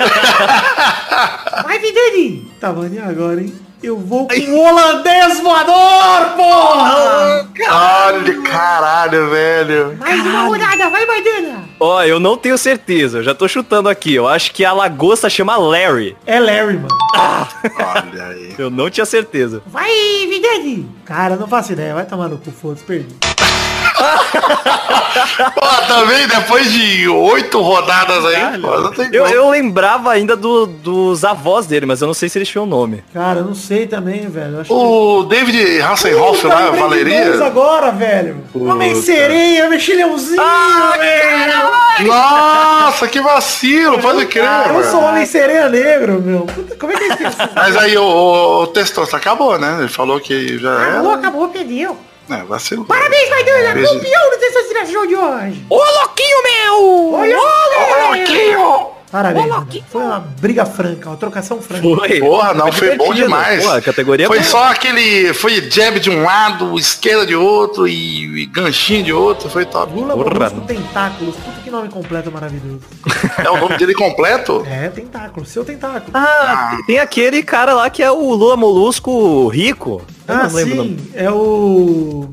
Vai, 1.64 1.78
Vidani. 1.78 2.50
Tá, 2.60 2.72
e 2.90 2.98
agora, 2.98 3.40
hein? 3.40 3.69
Eu 3.82 3.96
vou 3.96 4.28
com 4.28 4.34
o 4.34 4.60
holandês 4.60 5.40
voador, 5.40 6.36
porra! 6.36 7.48
Olha, 7.70 8.42
caralho, 8.42 9.30
velho. 9.30 9.96
Mais 9.98 10.20
uma 10.20 10.42
rodada. 10.42 10.90
Vai, 10.90 11.06
Maidana. 11.06 11.64
Ó, 11.80 12.02
eu 12.02 12.20
não 12.20 12.36
tenho 12.36 12.58
certeza. 12.58 13.18
Eu 13.18 13.22
já 13.22 13.34
tô 13.34 13.48
chutando 13.48 13.88
aqui. 13.88 14.14
Eu 14.14 14.28
acho 14.28 14.52
que 14.52 14.66
a 14.66 14.72
lagosta 14.74 15.30
chama 15.30 15.56
Larry. 15.56 16.14
É 16.26 16.38
Larry, 16.38 16.74
mano. 16.76 16.88
Olha 17.16 18.24
aí. 18.26 18.54
Eu 18.58 18.68
não 18.68 18.90
tinha 18.90 19.06
certeza. 19.06 19.62
Vai, 19.66 19.90
Vidani. 20.28 20.86
Cara, 21.06 21.36
não 21.36 21.48
faço 21.48 21.72
ideia. 21.72 21.94
Vai 21.94 22.04
tomar 22.04 22.28
no 22.28 22.36
cu, 22.36 22.50
foda-se, 22.50 22.84
perdi. 22.84 23.16
Pô, 25.54 25.66
também 25.88 26.26
depois 26.26 26.70
de 26.72 27.08
oito 27.08 27.60
rodadas 27.60 28.24
aí, 28.26 28.58
pô, 28.60 28.78
não 28.80 28.92
tem 28.92 29.08
Eu, 29.12 29.24
como. 29.24 29.34
eu 29.34 29.50
lembrava 29.50 30.12
ainda 30.12 30.36
do- 30.36 30.66
dos 30.66 31.24
avós 31.24 31.66
dele, 31.66 31.84
mas 31.86 32.00
eu 32.00 32.06
não 32.06 32.14
sei 32.14 32.28
se 32.28 32.38
eles 32.38 32.48
tinham 32.48 32.64
nome. 32.66 33.02
Cara, 33.12 33.40
eu 33.40 33.44
não 33.44 33.54
sei 33.54 33.86
também, 33.86 34.28
velho. 34.28 34.54
Eu 34.56 34.60
Acho 34.60 34.72
O 34.72 35.24
David 35.24 35.80
Hasselhoff 35.82 36.46
lá, 36.46 36.68
dois 36.68 36.80
Valeria. 36.80 37.44
agora, 37.44 37.90
velho. 37.90 38.36
Homem 38.54 38.94
sereia, 38.94 39.68
mexilhãozinho, 39.68 40.40
velho. 40.98 42.06
Nossa, 42.08 43.08
que 43.08 43.20
vacilo, 43.20 43.98
pode 43.98 44.26
crer. 44.26 44.44
Eu 44.68 44.84
sou 44.84 45.00
velho. 45.00 45.12
homem 45.12 45.26
sereia 45.26 45.68
negro, 45.68 46.20
meu. 46.20 46.40
Puta, 46.42 46.76
como 46.76 46.92
é 46.92 46.96
que 46.96 47.04
eu 47.04 47.08
esqueci? 47.10 47.36
Mas 47.54 47.76
aí 47.76 47.96
o, 47.98 48.02
o, 48.04 48.62
o 48.62 48.66
Testosta 48.68 49.16
acabou, 49.16 49.58
né? 49.58 49.76
Ele 49.80 49.88
falou 49.88 50.20
que 50.20 50.58
já 50.58 50.74
Acabou, 50.82 51.10
era. 51.12 51.20
acabou, 51.20 51.48
perdeu. 51.48 51.96
É, 52.30 52.44
vacilo. 52.44 52.84
Parabéns, 52.84 53.28
Maidana. 53.28 53.74
Beijo. 53.74 53.92
Campeão 53.92 54.30
do 54.30 54.38
Testosterona 54.38 54.86
de 54.86 55.16
hoje. 55.16 55.66
Ô, 55.68 55.76
louquinho 55.76 56.42
meu! 56.42 57.12
Olha, 57.14 57.36
olha. 57.38 58.99
Parabéns. 59.10 59.52
Foi 59.90 60.02
uma 60.02 60.20
briga 60.20 60.64
franca, 60.64 61.08
uma 61.10 61.16
trocação 61.16 61.60
franca. 61.60 61.82
Foi. 61.82 62.20
Porra, 62.20 62.54
não, 62.54 62.70
foi 62.70 62.88
bom 62.96 63.12
divertido. 63.12 63.24
demais. 63.24 63.64
Pô, 63.64 63.70
a 63.72 63.80
categoria 63.80 64.26
foi 64.26 64.38
boa. 64.38 64.48
só 64.48 64.64
aquele. 64.70 65.34
Foi 65.34 65.68
jab 65.70 65.98
de 65.98 66.08
um 66.10 66.22
lado, 66.22 66.78
esquerda 66.78 67.26
de 67.26 67.34
outro 67.34 67.88
e, 67.88 68.42
e 68.42 68.46
ganchinho 68.46 69.02
de 69.04 69.12
outro. 69.12 69.50
Foi 69.50 69.64
top. 69.64 69.92
Lula 69.92 70.14
Porra. 70.14 70.30
Molusco 70.50 70.60
Tentáculos. 70.60 71.34
Puta 71.36 71.60
que 71.64 71.70
nome 71.70 71.88
completo 71.88 72.30
maravilhoso. 72.30 72.80
É 73.44 73.50
o 73.50 73.56
nome 73.60 73.76
dele 73.76 73.94
completo? 73.94 74.64
É, 74.70 74.88
tentáculo. 74.88 75.44
Seu 75.44 75.64
tentáculo. 75.64 76.10
Ah, 76.14 76.78
tem 76.86 76.98
aquele 77.00 77.42
cara 77.42 77.74
lá 77.74 77.90
que 77.90 78.02
é 78.02 78.10
o 78.10 78.34
Lula 78.34 78.56
Molusco 78.56 79.48
rico. 79.48 80.02
Eu 80.28 80.34
Ah, 80.34 80.44
não 80.44 80.54
lembro 80.54 80.74
o 80.74 80.76
nome. 80.76 80.88
sim. 80.98 81.10
É 81.14 81.30
o... 81.30 82.30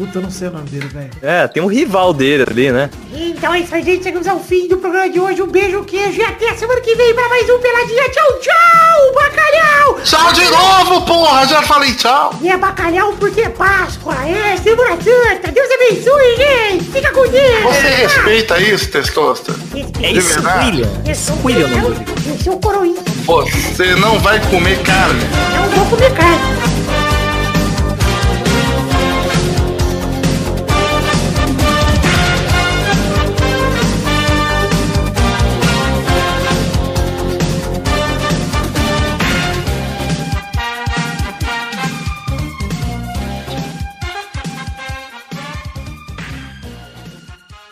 Puta, 0.00 0.16
eu 0.16 0.22
não 0.22 0.30
sei 0.30 0.48
o 0.48 0.52
nome 0.52 0.70
dele, 0.70 0.88
velho. 0.88 1.10
É, 1.20 1.46
tem 1.46 1.62
um 1.62 1.66
rival 1.66 2.14
dele 2.14 2.46
ali, 2.48 2.72
né? 2.72 2.88
Então 3.12 3.52
é 3.52 3.60
isso 3.60 3.74
aí, 3.74 3.82
gente. 3.82 4.02
Chegamos 4.02 4.26
ao 4.26 4.40
fim 4.40 4.66
do 4.66 4.78
programa 4.78 5.10
de 5.10 5.20
hoje. 5.20 5.42
Um 5.42 5.46
beijo, 5.46 5.84
queijo 5.84 6.18
e 6.18 6.24
até 6.24 6.48
a 6.48 6.56
semana 6.56 6.80
que 6.80 6.94
vem 6.94 7.14
para 7.14 7.28
mais 7.28 7.50
um 7.50 7.58
Peladinha. 7.58 8.08
Tchau, 8.08 8.38
tchau, 8.40 9.12
bacalhau. 9.14 10.00
Tchau 10.02 10.32
de 10.32 10.44
novo, 10.46 11.02
porra! 11.04 11.46
Já 11.46 11.60
falei 11.60 11.92
tchau! 11.92 12.34
E 12.40 12.48
é 12.48 12.56
bacalhau 12.56 13.12
porque 13.20 13.42
é 13.42 13.50
Páscoa. 13.50 14.14
É 14.26 14.56
Semana 14.56 14.96
Santa. 15.02 15.52
Deus 15.52 15.68
abençoe, 15.70 16.36
gente. 16.38 16.84
Fica 16.84 17.12
com 17.12 17.28
Deus. 17.28 17.62
Você 17.64 17.88
respeita 17.88 18.58
isso, 18.58 18.90
Testosta? 18.90 19.54
É 20.02 20.12
isso? 20.12 20.40
William. 20.64 20.88
Eu 21.06 21.14
sou 21.14 21.36
o 21.36 21.44
William 21.46 21.66
o 21.66 21.68
nome 21.68 21.82
William. 21.88 22.04
dele. 22.04 22.20
Eu 22.26 22.38
sou 22.42 22.54
o 22.54 22.58
coroinha. 22.58 23.02
Você 23.26 23.94
não 23.96 24.18
vai 24.18 24.40
comer 24.48 24.82
carne. 24.82 25.20
Não 25.54 25.68
vou 25.68 25.84
comer 25.90 26.10
carne. 26.14 26.69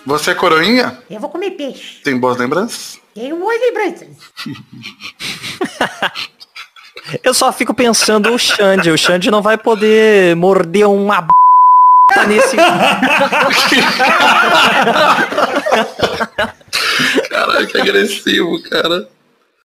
Você 0.09 0.31
é 0.31 0.35
coroinha? 0.35 0.99
Eu 1.11 1.21
vou 1.21 1.29
comer 1.29 1.51
peixe. 1.51 2.01
Tem 2.03 2.19
boas 2.19 2.39
lembranças? 2.39 2.99
Tenho 3.15 3.37
boas 3.37 3.61
lembranças. 3.61 4.09
Eu 7.23 7.35
só 7.35 7.53
fico 7.53 7.75
pensando 7.75 8.33
o 8.33 8.39
Xande. 8.39 8.91
O 8.91 8.97
Xande 8.97 9.31
não 9.31 9.43
vai 9.43 9.59
poder 9.59 10.35
morder 10.35 10.89
uma 10.89 11.21
b... 11.21 11.29
nesse... 12.27 12.57
Caralho, 17.29 17.67
que 17.67 17.79
agressivo, 17.79 18.63
cara. 18.63 19.11